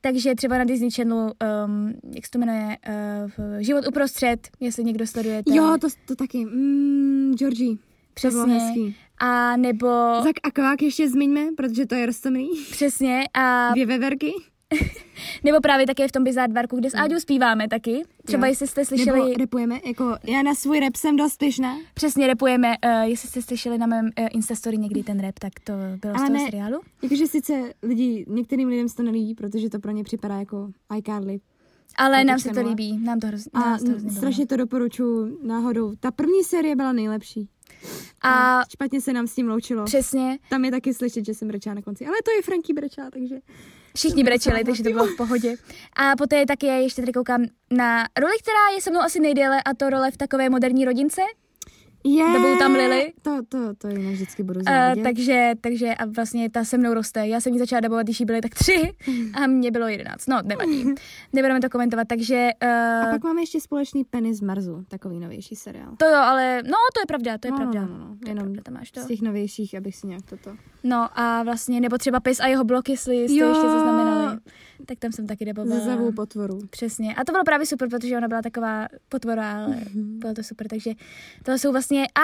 takže 0.00 0.34
třeba 0.34 0.58
na 0.58 0.64
Disney 0.64 0.90
Channelu, 0.90 1.22
um, 1.22 1.92
jak 2.14 2.24
se 2.26 2.30
to 2.30 2.38
jmenuje, 2.38 2.76
uh, 3.38 3.58
Život 3.58 3.86
uprostřed, 3.86 4.48
jestli 4.60 4.84
někdo 4.84 5.06
sledujete. 5.06 5.54
Jo, 5.54 5.76
to, 5.80 5.88
to 6.06 6.16
taky. 6.16 6.44
Mm, 6.44 7.34
Georgie. 7.38 7.76
Přesně. 8.14 8.54
hezký. 8.54 8.96
A 9.18 9.56
nebo, 9.56 9.86
Zak 10.22 10.36
a 10.42 10.50
kvák 10.50 10.82
ještě 10.82 11.08
zmiňme, 11.08 11.40
protože 11.56 11.86
to 11.86 11.94
je 11.94 12.06
roztomilý. 12.06 12.64
přesně, 12.70 13.24
a 13.34 13.70
Dvě 13.70 13.86
veverky. 13.86 14.32
nebo 15.44 15.60
právě 15.60 15.86
také 15.86 16.08
v 16.08 16.12
tom 16.12 16.24
Bizardvarku, 16.24 16.76
kde 16.76 16.90
s 16.90 16.94
Áďou 16.94 17.20
zpíváme 17.20 17.68
taky. 17.68 18.02
Třeba. 18.24 18.46
Jo. 18.46 18.50
jestli 18.52 18.66
jste 18.66 18.84
slyšeli... 18.84 19.20
Nebo 19.20 19.38
repujeme. 19.38 19.80
Jako, 19.84 20.16
já 20.24 20.42
na 20.42 20.54
svůj 20.54 20.80
rap 20.80 20.96
jsem 20.96 21.16
dost 21.16 21.36
pyšná. 21.36 21.76
Přesně 21.94 22.26
repujeme, 22.26 22.68
uh, 22.84 22.90
jestli 23.02 23.28
jste 23.28 23.42
slyšeli 23.42 23.78
na 23.78 23.86
mém 23.86 24.04
uh, 24.04 24.26
Instastory 24.30 24.78
někdy 24.78 25.02
ten 25.02 25.20
rap, 25.20 25.38
tak 25.38 25.52
to 25.64 25.72
bylo 26.00 26.14
z 26.14 26.16
Ale 26.18 26.26
toho 26.26 26.38
ne- 26.38 26.44
seriálu. 26.44 26.80
Jakože 27.02 27.26
sice 27.26 27.72
lidi, 27.82 28.24
některým 28.28 28.68
lidem 28.68 28.88
se 28.88 28.96
to 28.96 29.02
nelíbí, 29.02 29.34
protože 29.34 29.70
to 29.70 29.78
pro 29.78 29.90
ně 29.90 30.04
připadá 30.04 30.38
jako 30.38 30.70
iCarly. 30.98 31.40
Ale 31.96 32.24
nám 32.24 32.38
se 32.38 32.50
to 32.50 32.62
líbí, 32.62 32.98
nám 32.98 33.20
to, 33.20 33.26
hroz, 33.26 33.48
A 33.54 33.78
to 33.78 33.84
hrozně 33.84 34.10
strašně 34.10 34.46
to 34.46 34.56
doporučuji 34.56 35.38
náhodou. 35.42 35.92
Ta 36.00 36.10
první 36.10 36.44
série 36.44 36.76
byla 36.76 36.92
nejlepší. 36.92 37.48
A 38.22 38.60
špatně 38.68 39.00
se 39.00 39.12
nám 39.12 39.26
s 39.26 39.34
tím 39.34 39.48
loučilo. 39.48 39.84
přesně, 39.84 40.38
Tam 40.50 40.64
je 40.64 40.70
taky 40.70 40.94
slyšet, 40.94 41.24
že 41.24 41.34
jsem 41.34 41.48
brečela 41.48 41.74
na 41.74 41.82
konci. 41.82 42.06
Ale 42.06 42.16
to 42.24 42.30
je 42.30 42.42
Franky 42.42 42.72
brečela, 42.72 43.10
takže... 43.10 43.36
všichni 43.94 44.24
brečeli, 44.24 44.64
takže 44.64 44.82
to 44.82 44.90
bylo 44.90 45.06
v 45.06 45.16
pohodě. 45.16 45.56
A 45.96 46.16
poté 46.16 46.46
taky 46.46 46.66
ještě 46.66 47.02
tady 47.02 47.12
koukám 47.12 47.44
na 47.70 48.04
roli, 48.18 48.32
která 48.42 48.74
je 48.74 48.80
se 48.80 48.90
mnou 48.90 49.00
asi 49.00 49.20
nejdéle, 49.20 49.62
a 49.62 49.74
to 49.74 49.90
role 49.90 50.10
v 50.10 50.16
takové 50.16 50.50
moderní 50.50 50.84
rodince. 50.84 51.22
Je, 52.04 52.24
Dobou 52.32 52.56
tam 52.58 52.72
Lily. 52.72 53.12
To, 53.22 53.38
to, 53.48 53.74
to 53.78 53.88
jinak 53.88 54.12
vždycky 54.14 54.42
budu 54.42 54.60
Uh, 54.60 54.64
závidět. 54.64 55.04
takže, 55.04 55.52
takže 55.60 55.94
a 55.94 56.06
vlastně 56.06 56.50
ta 56.50 56.64
se 56.64 56.78
mnou 56.78 56.94
roste. 56.94 57.26
Já 57.26 57.40
jsem 57.40 57.52
ji 57.52 57.58
začala 57.58 57.80
dabovat, 57.80 58.06
když 58.06 58.20
jí 58.20 58.26
byly 58.26 58.40
tak 58.40 58.54
tři 58.54 58.92
a 59.34 59.46
mě 59.46 59.70
bylo 59.70 59.88
jedenáct. 59.88 60.26
No, 60.28 60.38
nevadí. 60.44 60.84
Nebudeme 61.32 61.60
to 61.60 61.70
komentovat, 61.70 62.08
takže... 62.08 62.48
A 62.60 63.04
Uh, 63.04 63.10
pak 63.10 63.24
máme 63.24 63.42
ještě 63.42 63.60
společný 63.60 64.04
Penny 64.04 64.34
z 64.34 64.40
Marzu, 64.40 64.84
takový 64.88 65.20
novější 65.20 65.56
seriál. 65.56 65.92
to 65.98 66.04
jo, 66.06 66.16
ale 66.16 66.62
no, 66.62 66.76
to 66.94 67.00
je 67.00 67.06
pravda, 67.06 67.38
to 67.38 67.48
je 67.48 67.50
no, 67.52 67.56
pravda. 67.56 67.80
No, 67.80 67.86
no, 67.88 67.98
no, 67.98 68.16
jenom 68.26 68.44
pravda, 68.44 68.62
tam 68.64 68.74
máš 68.74 68.90
to. 68.90 69.00
z 69.00 69.06
těch 69.06 69.20
novějších, 69.20 69.74
abych 69.74 69.96
si 69.96 70.06
nějak 70.06 70.22
toto... 70.30 70.50
No 70.84 71.08
a 71.20 71.42
vlastně, 71.42 71.80
nebo 71.80 71.98
třeba 71.98 72.20
Pes 72.20 72.40
a 72.40 72.46
jeho 72.46 72.64
blok, 72.64 72.88
jestli 72.88 73.14
jste 73.16 73.34
ještě 73.34 73.44
zaznamenali. 73.68 74.38
Tak 74.86 74.98
tam 74.98 75.12
jsem 75.12 75.26
taky 75.26 75.44
dabovala. 75.44 75.80
Zazavou 75.80 76.12
potvoru. 76.12 76.58
Přesně. 76.70 77.14
A 77.14 77.24
to 77.24 77.32
bylo 77.32 77.44
právě 77.44 77.66
super, 77.66 77.88
protože 77.88 78.16
ona 78.16 78.28
byla 78.28 78.42
taková 78.42 78.88
potvora, 79.08 79.52
ale 79.64 79.76
Mhm. 79.76 80.18
bylo 80.18 80.34
to 80.34 80.42
super. 80.42 80.68
Takže 80.68 80.90
to 81.44 81.52
jsou 81.52 81.72
vlastně... 81.72 82.06
A 82.06 82.22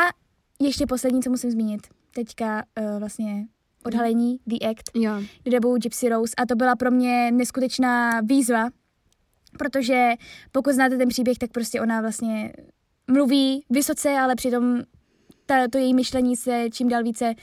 ještě 0.61 0.87
poslední, 0.87 1.23
co 1.23 1.31
musím 1.31 1.51
zmínit. 1.51 1.81
Teďka 2.15 2.65
uh, 2.81 2.99
vlastně 2.99 3.47
odhalení 3.85 4.39
The 4.47 4.57
Act, 4.71 4.91
Jo. 4.95 5.13
kde 5.43 5.59
Gypsy 5.79 6.09
Rose 6.09 6.35
a 6.37 6.47
to 6.47 6.55
byla 6.57 6.77
pro 6.77 6.91
mě 6.91 7.31
neskutečná 7.31 8.21
výzva, 8.21 8.69
protože 9.59 10.13
pokud 10.53 10.73
znáte 10.73 10.97
ten 10.99 11.09
příběh, 11.09 11.39
tak 11.39 11.51
prostě 11.51 11.81
ona 11.81 12.01
vlastně 12.01 12.53
mluví 13.11 13.65
vysoce, 13.71 14.11
ale 14.11 14.35
přitom 14.35 14.83
ta, 15.47 15.69
to 15.69 15.79
její 15.79 15.95
myšlení 15.95 16.37
se 16.37 16.65
čím 16.73 16.89
dál 16.89 17.03
více 17.03 17.35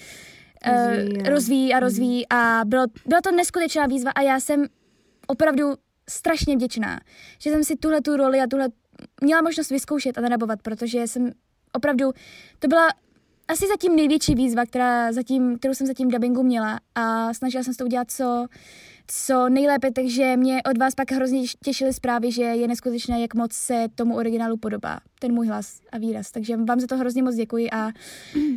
Rozvíjí, 0.65 1.17
uh, 1.17 1.23
jo. 1.25 1.29
rozvíjí 1.29 1.73
a 1.73 1.79
rozvíjí 1.79 2.29
a 2.29 2.61
bylo, 2.65 2.83
byla 3.05 3.21
to 3.21 3.31
neskutečná 3.31 3.85
výzva 3.85 4.11
a 4.11 4.21
já 4.21 4.39
jsem 4.39 4.65
opravdu 5.27 5.73
strašně 6.09 6.55
vděčná, 6.55 6.99
že 7.39 7.51
jsem 7.51 7.63
si 7.63 7.75
tuhle 7.75 8.01
tu 8.01 8.17
roli 8.17 8.41
a 8.41 8.47
tuhle 8.47 8.69
měla 9.21 9.41
možnost 9.41 9.69
vyzkoušet 9.69 10.17
a 10.17 10.21
nadabovat, 10.21 10.61
protože 10.61 11.07
jsem 11.07 11.31
opravdu, 11.73 12.11
to 12.59 12.67
byla 12.67 12.87
asi 13.47 13.67
zatím 13.67 13.95
největší 13.95 14.35
výzva, 14.35 14.65
která 14.65 15.11
zatím, 15.11 15.57
kterou 15.57 15.73
jsem 15.73 15.87
zatím 15.87 16.07
v 16.07 16.11
dubbingu 16.11 16.43
měla 16.43 16.79
a 16.95 17.33
snažila 17.33 17.63
jsem 17.63 17.73
se 17.73 17.77
to 17.77 17.85
udělat 17.85 18.11
co, 18.11 18.47
co 19.07 19.49
nejlépe, 19.49 19.91
takže 19.91 20.37
mě 20.37 20.61
od 20.71 20.77
vás 20.77 20.95
pak 20.95 21.11
hrozně 21.11 21.41
těšily 21.63 21.93
zprávy, 21.93 22.31
že 22.31 22.43
je 22.43 22.67
neskutečné, 22.67 23.21
jak 23.21 23.33
moc 23.33 23.53
se 23.53 23.85
tomu 23.95 24.15
originálu 24.15 24.57
podobá, 24.57 24.99
ten 25.19 25.33
můj 25.33 25.47
hlas 25.47 25.79
a 25.91 25.97
výraz. 25.97 26.31
Takže 26.31 26.57
vám 26.57 26.79
za 26.79 26.87
to 26.87 26.97
hrozně 26.97 27.23
moc 27.23 27.35
děkuji 27.35 27.71
a 27.71 27.91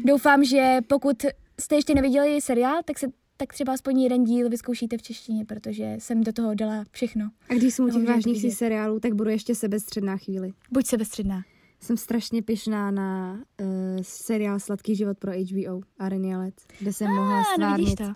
doufám, 0.05 0.45
že 0.45 0.79
pokud 0.87 1.25
jste 1.61 1.75
ještě 1.75 1.95
neviděli 1.95 2.41
seriál, 2.41 2.81
tak 2.85 2.99
se 2.99 3.07
tak 3.37 3.53
třeba 3.53 3.72
aspoň 3.72 4.01
jeden 4.01 4.24
díl 4.24 4.49
vyzkoušíte 4.49 4.99
v 4.99 5.03
češtině, 5.03 5.45
protože 5.45 5.97
jsem 5.99 6.20
do 6.20 6.32
toho 6.32 6.55
dala 6.55 6.84
všechno. 6.91 7.30
A 7.49 7.55
když 7.55 7.74
jsem 7.74 7.84
u 7.84 7.89
těch 7.89 8.07
vážnějších 8.07 8.43
vidět. 8.43 8.57
seriálů, 8.57 9.01
tak 9.01 9.14
budu 9.14 9.30
ještě 9.30 9.55
sebestředná 9.55 10.16
chvíli. 10.16 10.53
Buď 10.70 10.87
sebestředná. 10.87 11.43
Jsem 11.80 11.97
strašně 11.97 12.43
pyšná 12.43 12.91
na 12.91 13.32
uh, 13.61 13.66
seriál 14.03 14.61
Sladký 14.61 14.97
život 14.97 15.18
pro 15.18 15.32
HBO 15.32 15.80
Areny 15.99 16.37
Let, 16.37 16.55
kde 16.78 16.93
jsem 16.93 17.09
mohla 17.11 17.41
A, 17.41 17.61
no 17.61 17.76
vidíš 17.76 17.93
stvárnit 17.93 17.99
to. 17.99 18.05
uh, 18.05 18.12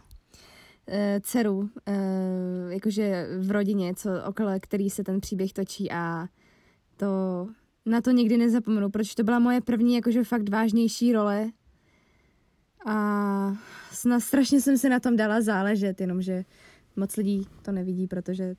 dceru, 1.21 1.59
uh, 1.59 1.68
jakože 2.68 3.27
v 3.39 3.51
rodině, 3.51 3.95
co, 3.95 4.11
okolo 4.29 4.51
který 4.61 4.91
se 4.91 5.05
ten 5.05 5.21
příběh 5.21 5.53
točí 5.53 5.91
a 5.91 6.27
to 6.97 7.07
na 7.87 8.01
to 8.01 8.11
nikdy 8.11 8.37
nezapomenu, 8.37 8.91
protože 8.91 9.14
to 9.14 9.23
byla 9.25 9.39
moje 9.39 9.61
první 9.61 9.95
jakože 9.95 10.25
fakt 10.25 10.49
vážnější 10.49 11.12
role 11.12 11.51
a 12.87 13.55
snad 13.93 14.20
strašně 14.20 14.61
jsem 14.61 14.78
se 14.78 14.89
na 14.89 15.01
tom 15.01 15.16
dala 15.16 15.41
záležet, 15.41 16.01
jenomže 16.01 16.45
moc 16.97 17.16
lidí 17.16 17.47
to 17.62 17.72
nevidí, 17.72 18.07
protože 18.07 18.55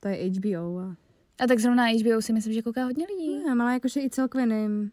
to 0.00 0.08
je 0.08 0.30
HBO 0.30 0.78
a 0.78 0.96
A 1.44 1.46
tak 1.46 1.58
zrovna 1.58 1.82
na 1.84 1.90
HBO 1.90 2.22
si 2.22 2.32
myslím, 2.32 2.52
že 2.54 2.62
kouká 2.62 2.84
hodně 2.84 3.06
lidí. 3.06 3.38
ne, 3.44 3.62
ale 3.62 3.72
jakože 3.72 4.00
i 4.00 4.10
celkově 4.10 4.46
nevím, 4.46 4.90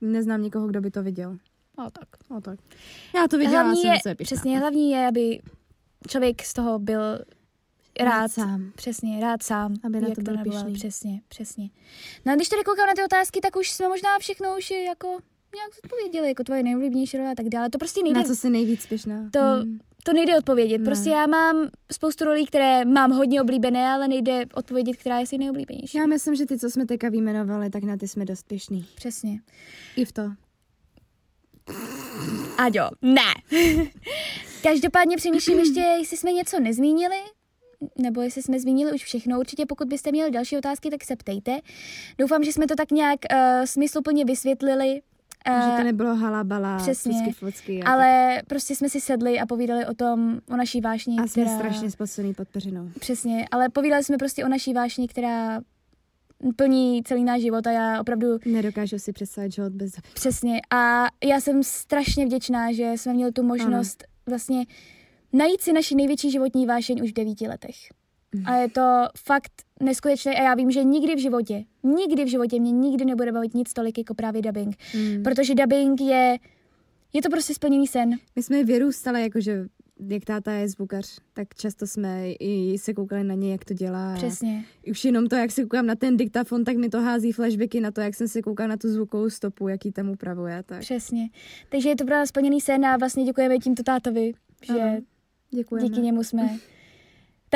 neznám 0.00 0.42
nikoho, 0.42 0.66
kdo 0.66 0.80
by 0.80 0.90
to 0.90 1.02
viděl. 1.02 1.38
No 1.78 1.90
tak. 1.90 2.08
No 2.30 2.40
tak. 2.40 2.58
Já 3.16 3.28
to 3.28 3.38
viděla, 3.38 3.62
hlavní 3.62 3.82
jsem 3.82 3.92
je, 3.92 3.98
se 4.02 4.14
přesně, 4.14 4.58
hlavní 4.58 4.90
je, 4.90 5.08
aby 5.08 5.40
člověk 6.08 6.42
z 6.44 6.54
toho 6.54 6.78
byl 6.78 7.18
rád, 8.00 8.04
Rád 8.04 8.30
sám. 8.32 8.72
Přesně, 8.74 9.20
rád 9.20 9.42
sám. 9.42 9.74
Aby 9.84 10.00
na 10.00 10.08
to 10.14 10.22
byl 10.22 10.36
pyšný. 10.44 10.74
Přesně, 10.74 11.20
přesně. 11.28 11.70
No 12.26 12.32
a 12.32 12.36
když 12.36 12.48
tady 12.48 12.62
koukám 12.64 12.86
na 12.86 12.94
ty 12.94 13.04
otázky, 13.04 13.40
tak 13.40 13.56
už 13.56 13.70
jsme 13.70 13.88
možná 13.88 14.08
všechno 14.18 14.56
už 14.58 14.70
je 14.70 14.84
jako 14.84 15.18
nějak 15.54 15.70
odpověděli, 15.84 16.28
jako 16.28 16.44
tvoje 16.44 16.62
nejoblíbenější 16.62 17.16
role 17.16 17.30
a 17.30 17.34
tak 17.34 17.48
dále. 17.48 17.70
To 17.70 17.78
prostě 17.78 18.02
nejde, 18.02 18.18
Na 18.20 18.24
co 18.24 18.34
jsi 18.36 18.50
nejvíc 18.50 18.86
pyšná? 18.86 19.30
To- 19.32 19.40
Hmm. 19.40 19.78
to 20.04 20.12
nejde 20.12 20.38
odpovědět. 20.38 20.78
Ne. 20.78 20.84
Prostě 20.84 21.10
já 21.10 21.26
mám 21.26 21.68
spoustu 21.92 22.24
rolí, 22.24 22.46
které 22.46 22.84
mám 22.84 23.10
hodně 23.12 23.42
oblíbené, 23.42 23.88
ale 23.88 24.08
nejde 24.08 24.44
odpovědět, 24.54 24.96
která 24.96 25.18
je 25.18 25.26
si 25.26 25.38
nejoblíbenější. 25.38 25.98
Já 25.98 26.06
myslím, 26.06 26.34
že 26.34 26.46
ty, 26.46 26.58
co 26.58 26.70
jsme 26.70 26.86
teďka 26.86 27.08
vyjmenovali, 27.08 27.70
tak 27.70 27.82
na 27.82 27.96
ty 27.96 28.08
jsme 28.08 28.24
dost 28.24 28.42
pyšný. 28.48 28.86
Přesně. 28.94 29.40
I 29.96 30.04
v 30.04 30.12
to. 30.12 30.22
Aďo, 32.58 32.88
ne. 33.02 33.34
Každopádně 34.62 35.16
přemýšlím 35.16 35.58
ještě, 35.58 35.80
jestli 35.98 36.16
jsme 36.16 36.32
něco 36.32 36.60
nezmínili, 36.60 37.16
nebo 37.98 38.20
jestli 38.22 38.42
jsme 38.42 38.60
zmínili 38.60 38.92
už 38.92 39.04
všechno. 39.04 39.38
Určitě 39.38 39.66
pokud 39.66 39.88
byste 39.88 40.12
měli 40.12 40.30
další 40.30 40.56
otázky, 40.56 40.90
tak 40.90 41.04
se 41.04 41.16
ptejte. 41.16 41.58
Doufám, 42.18 42.44
že 42.44 42.52
jsme 42.52 42.66
to 42.66 42.74
tak 42.74 42.90
nějak 42.90 43.18
uh, 43.32 43.38
smysluplně 43.64 44.24
vysvětlili. 44.24 45.00
Že 45.46 45.76
to 45.76 45.84
nebylo 45.84 46.14
halabala, 46.14 46.76
přesně. 46.76 47.34
A, 47.84 47.92
ale 47.92 48.42
prostě 48.46 48.76
jsme 48.76 48.88
si 48.88 49.00
sedli 49.00 49.40
a 49.40 49.46
povídali 49.46 49.86
o 49.86 49.94
tom, 49.94 50.40
o 50.50 50.56
naší 50.56 50.80
vášni, 50.80 51.18
a 51.18 51.26
jsme 51.26 51.42
která... 51.42 51.58
strašně 51.58 51.90
spocený 51.90 52.34
pod 52.34 52.48
peřinou. 52.48 52.90
Přesně, 53.00 53.46
ale 53.50 53.68
povídali 53.68 54.04
jsme 54.04 54.18
prostě 54.18 54.44
o 54.44 54.48
naší 54.48 54.72
vášni, 54.72 55.08
která 55.08 55.60
plní 56.56 57.02
celý 57.02 57.24
náš 57.24 57.40
život 57.42 57.66
a 57.66 57.70
já 57.70 58.00
opravdu 58.00 58.26
Nedokážu 58.46 58.98
si 58.98 59.12
představit 59.12 59.52
život 59.52 59.72
bez 59.72 59.92
Přesně. 60.14 60.60
A 60.70 61.06
já 61.24 61.40
jsem 61.40 61.62
strašně 61.62 62.26
vděčná, 62.26 62.72
že 62.72 62.92
jsme 62.96 63.14
měli 63.14 63.32
tu 63.32 63.42
možnost 63.42 64.04
ano. 64.04 64.12
vlastně 64.26 64.64
najít 65.32 65.60
si 65.60 65.72
naši 65.72 65.94
největší 65.94 66.30
životní 66.30 66.66
vášeň 66.66 67.02
už 67.02 67.10
v 67.10 67.14
devíti 67.14 67.48
letech. 67.48 67.76
A 68.44 68.56
je 68.56 68.70
to 68.70 69.06
fakt 69.24 69.52
neskutečné 69.80 70.34
a 70.34 70.42
já 70.42 70.54
vím, 70.54 70.70
že 70.70 70.84
nikdy 70.84 71.14
v 71.14 71.18
životě, 71.18 71.64
nikdy 71.82 72.24
v 72.24 72.28
životě 72.28 72.60
mě 72.60 72.70
nikdy 72.70 73.04
nebude 73.04 73.32
bavit 73.32 73.54
nic 73.54 73.72
tolik 73.72 73.98
jako 73.98 74.14
právě 74.14 74.42
dubbing. 74.42 74.76
Mm. 74.94 75.22
Protože 75.22 75.54
dubbing 75.54 76.00
je, 76.00 76.36
je 77.12 77.22
to 77.22 77.30
prostě 77.30 77.54
splněný 77.54 77.86
sen. 77.86 78.10
My 78.36 78.42
jsme 78.42 78.64
vyrůstali, 78.64 79.22
jakože 79.22 79.66
jak 80.08 80.24
táta 80.24 80.52
je 80.52 80.68
zvukař, 80.68 81.18
tak 81.32 81.54
často 81.54 81.86
jsme 81.86 82.30
i 82.40 82.78
se 82.78 82.94
koukali 82.94 83.24
na 83.24 83.34
něj, 83.34 83.50
jak 83.50 83.64
to 83.64 83.74
dělá. 83.74 84.14
Přesně. 84.14 84.64
Už 84.90 85.04
jenom 85.04 85.26
to, 85.26 85.36
jak 85.36 85.50
se 85.50 85.62
koukám 85.62 85.86
na 85.86 85.94
ten 85.94 86.16
diktafon, 86.16 86.64
tak 86.64 86.76
mi 86.76 86.88
to 86.88 87.00
hází 87.00 87.32
flashbacky 87.32 87.80
na 87.80 87.90
to, 87.90 88.00
jak 88.00 88.14
jsem 88.14 88.28
se 88.28 88.42
koukala 88.42 88.66
na 88.66 88.76
tu 88.76 88.88
zvukovou 88.88 89.30
stopu, 89.30 89.68
jaký 89.68 89.92
tam 89.92 90.08
upravuje. 90.08 90.62
Tak. 90.66 90.80
Přesně. 90.80 91.28
Takže 91.68 91.88
je 91.88 91.96
to 91.96 92.04
právě 92.04 92.26
splněný 92.26 92.60
sen 92.60 92.84
a 92.86 92.96
vlastně 92.96 93.24
děkujeme 93.24 93.58
tímto 93.58 93.82
tátovi, 93.82 94.32
že 94.62 94.72
Ano, 94.72 95.00
Děkujeme. 95.50 95.88
díky 95.88 96.00
němu 96.00 96.24
jsme 96.24 96.58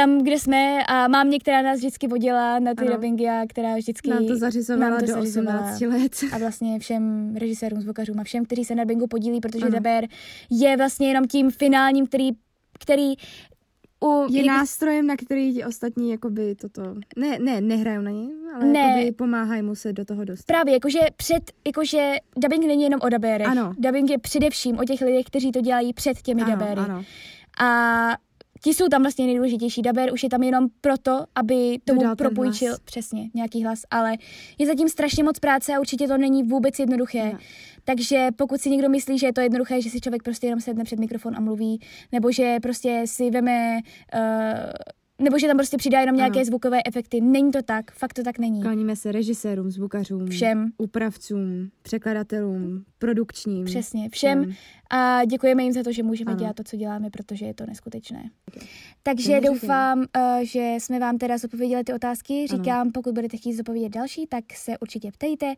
tam, 0.01 0.19
kde 0.19 0.39
jsme 0.39 0.85
a 0.89 1.09
mám 1.09 1.31
některá 1.31 1.63
nás 1.63 1.79
vždycky 1.79 2.09
vodila 2.09 2.59
na 2.59 2.75
ty 2.75 2.85
Ano. 2.87 2.93
dubbingy 2.95 3.27
a 3.29 3.47
která 3.49 3.77
vždycky 3.77 4.11
Nám 4.11 4.27
to 4.27 4.37
zařizovala 4.37 4.91
nám 4.91 5.01
to 5.01 5.07
do 5.07 5.13
zařizovala. 5.13 5.61
18 5.75 5.81
let. 5.81 6.33
a 6.33 6.39
vlastně 6.39 6.79
všem 6.79 7.35
režisérům, 7.37 7.81
zvukařům 7.81 8.21
a 8.21 8.25
všem, 8.25 8.45
kteří 8.45 8.65
se 8.65 8.75
na 8.75 8.85
dubbingu 8.85 9.07
podílí, 9.07 9.41
protože 9.41 9.65
Ano. 9.65 9.73
Deber 9.73 10.05
je 10.51 10.77
vlastně 10.77 11.09
jenom 11.09 11.27
tím 11.27 11.51
finálním, 11.51 12.07
který, 12.07 12.31
který 12.81 13.15
u, 14.05 14.27
Je 14.31 14.45
jak- 14.45 14.57
nástrojem, 14.57 15.07
na 15.07 15.17
který 15.17 15.55
ti 15.55 15.65
ostatní 15.65 16.11
jakoby 16.11 16.55
toto... 16.55 16.83
Ne, 17.17 17.39
ne, 17.39 17.61
nehrajou 17.61 18.03
na 18.03 18.11
něj, 18.11 18.29
ale 18.55 18.65
Ne. 18.65 18.81
jakoby 18.81 19.13
pomáhají 19.13 19.63
mu 19.63 19.75
se 19.75 19.93
do 19.93 20.05
toho 20.05 20.25
dostat. 20.25 20.47
Právě, 20.47 20.75
jakože 20.75 20.99
před, 21.17 21.53
jakože 21.67 22.13
dubbing 22.37 22.67
není 22.67 22.83
jenom 22.83 23.01
o 23.03 23.09
dabérech. 23.09 23.47
Ano. 23.49 23.75
Dubbing 23.79 24.11
je 24.11 24.19
především 24.19 24.79
o 24.79 24.85
těch 24.85 25.01
lidech, 25.01 25.27
kteří 25.27 25.53
to 25.53 25.61
dělají 25.61 25.93
před 25.93 26.23
těmi 26.23 26.43
ano, 26.43 26.51
dabéry. 26.51 26.81
ano. 26.81 27.05
A 27.61 28.17
ti 28.65 28.75
jsou 28.75 28.89
tam 28.89 29.03
vlastně 29.03 29.27
nejdůležitější. 29.27 29.83
Dabér 29.83 30.13
už 30.13 30.23
je 30.23 30.29
tam 30.29 30.43
jenom 30.43 30.67
proto, 30.81 31.25
aby 31.35 31.79
tomu 31.85 32.01
Dodal 32.01 32.17
propůjčil 32.17 32.77
přesně 32.85 33.31
nějaký 33.35 33.65
hlas, 33.65 33.81
ale 33.91 34.17
je 34.59 34.67
zatím 34.67 34.89
strašně 34.89 35.25
moc 35.25 35.39
práce 35.39 35.75
a 35.75 35.81
určitě 35.81 36.09
to 36.09 36.19
není 36.19 36.43
vůbec 36.43 36.79
jednoduché. 36.79 37.25
Ne. 37.25 37.39
Takže 37.85 38.29
pokud 38.37 38.61
si 38.61 38.71
někdo 38.71 38.89
myslí, 38.89 39.19
že 39.19 39.27
je 39.27 39.33
to 39.33 39.41
jednoduché, 39.41 39.83
že 39.83 39.91
si 39.91 40.01
člověk 40.01 40.23
prostě 40.23 40.47
jenom 40.47 40.61
sedne 40.61 40.85
před 40.85 40.99
mikrofon 40.99 41.37
a 41.37 41.41
mluví, 41.41 41.81
nebo 42.13 42.33
že 42.33 42.57
prostě 42.63 43.03
si 43.05 43.31
veme, 43.31 43.79
uh, 44.15 44.21
nebo 45.23 45.39
že 45.39 45.47
tam 45.47 45.57
prostě 45.57 45.77
přidá 45.77 46.01
jenom 46.01 46.17
nějaké 46.17 46.39
Ano. 46.39 46.45
zvukové 46.45 46.79
efekty. 46.87 47.21
Není 47.21 47.51
to 47.51 47.63
tak, 47.63 47.91
fakt 47.93 48.13
to 48.15 48.23
tak 48.23 48.39
není. 48.39 48.63
Kláníme 48.63 48.97
se 48.97 49.13
režisérům, 49.13 49.71
zvukařům, 49.71 50.27
Všem. 50.29 50.71
upravcům, 50.79 51.71
překladatelům, 51.83 52.85
produkčním. 52.99 53.65
Přesně, 53.65 54.09
všem. 54.09 54.53
A 54.91 55.25
děkujeme 55.25 55.63
jim 55.63 55.73
za 55.73 55.83
to, 55.83 55.93
že 55.93 56.03
můžeme 56.03 56.31
Ano. 56.31 56.39
dělat 56.39 56.57
to, 56.57 56.65
co 56.65 56.77
děláme, 56.77 57.11
protože 57.11 57.47
je 57.47 57.55
to 57.55 57.67
neskutečné. 57.67 58.31
Takže 59.03 59.33
Nemůžete. 59.33 59.49
doufám, 59.61 59.99
uh, 59.99 60.05
že 60.43 60.75
jsme 60.79 60.99
vám 60.99 61.19
teda 61.19 61.39
zodpověděli 61.39 61.85
ty 61.85 61.93
otázky. 61.93 62.47
Ano. 62.51 62.59
Říkám, 62.59 62.93
pokud 62.93 63.15
budete 63.15 63.37
chtít 63.37 63.55
zodpovědět 63.55 63.89
další, 63.89 64.27
tak 64.27 64.45
se 64.55 64.79
určitě 64.79 65.13
ptejte. 65.13 65.55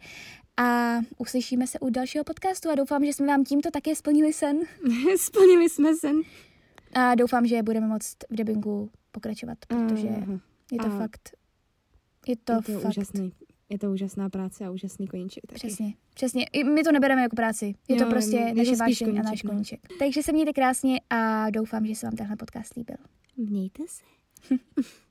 A 0.57 0.99
uslyšíme 1.19 1.67
se 1.67 1.79
u 1.79 1.91
dalšího 1.91 2.25
podcastu 2.25 2.71
a 2.71 2.75
doufám, 2.75 3.05
že 3.05 3.13
jsme 3.13 3.27
vám 3.27 3.45
tímto 3.45 3.71
také 3.71 3.95
splnili 3.97 4.33
sen. 4.33 4.57
Splnili 5.17 5.69
jsme 5.69 5.95
sen. 5.97 6.17
A 6.95 7.15
doufám, 7.15 7.47
že 7.47 7.63
budeme 7.63 7.87
moct 7.87 8.17
v 8.31 8.35
debingu 8.37 8.91
pokračovat, 9.13 9.59
protože 9.67 10.09
Aha. 10.09 10.41
je 10.73 10.79
to 10.79 10.87
A 10.87 10.99
fakt... 10.99 11.31
Je 12.27 12.37
to, 12.37 12.53
je 12.53 12.63
to 12.63 12.81
fakt... 12.81 12.91
úžasný. 12.91 13.33
Je 13.69 13.79
to 13.79 13.91
úžasná 13.93 14.29
práce 14.29 14.67
a 14.67 14.71
úžasný 14.71 15.07
koníček 15.09 15.47
taky. 15.47 15.59
Přesně, 15.59 15.95
přesně. 16.15 16.47
My 16.75 16.83
to 16.83 16.93
nebereme 16.93 17.23
jako 17.23 17.37
práci. 17.37 17.75
Je 17.89 17.97
to 17.97 18.05
Jo, 18.05 18.11
prostě 18.11 18.37
to 18.37 18.59
naše 18.59 18.77
spíš 18.77 18.79
vášeň 18.79 19.09
a 19.09 19.11
koníček, 19.11 19.25
náš 19.25 19.43
no. 19.43 19.51
koníček. 19.51 19.81
Takže 19.99 20.23
se 20.23 20.33
mějte 20.33 20.53
krásně 20.53 21.01
a 21.11 21.51
doufám, 21.51 21.87
že 21.87 21.95
se 21.95 22.07
vám 22.07 22.17
tenhle 22.17 22.37
podcast 22.37 22.75
líbil. 22.75 22.97
Mějte 23.37 23.83
se. 23.89 24.03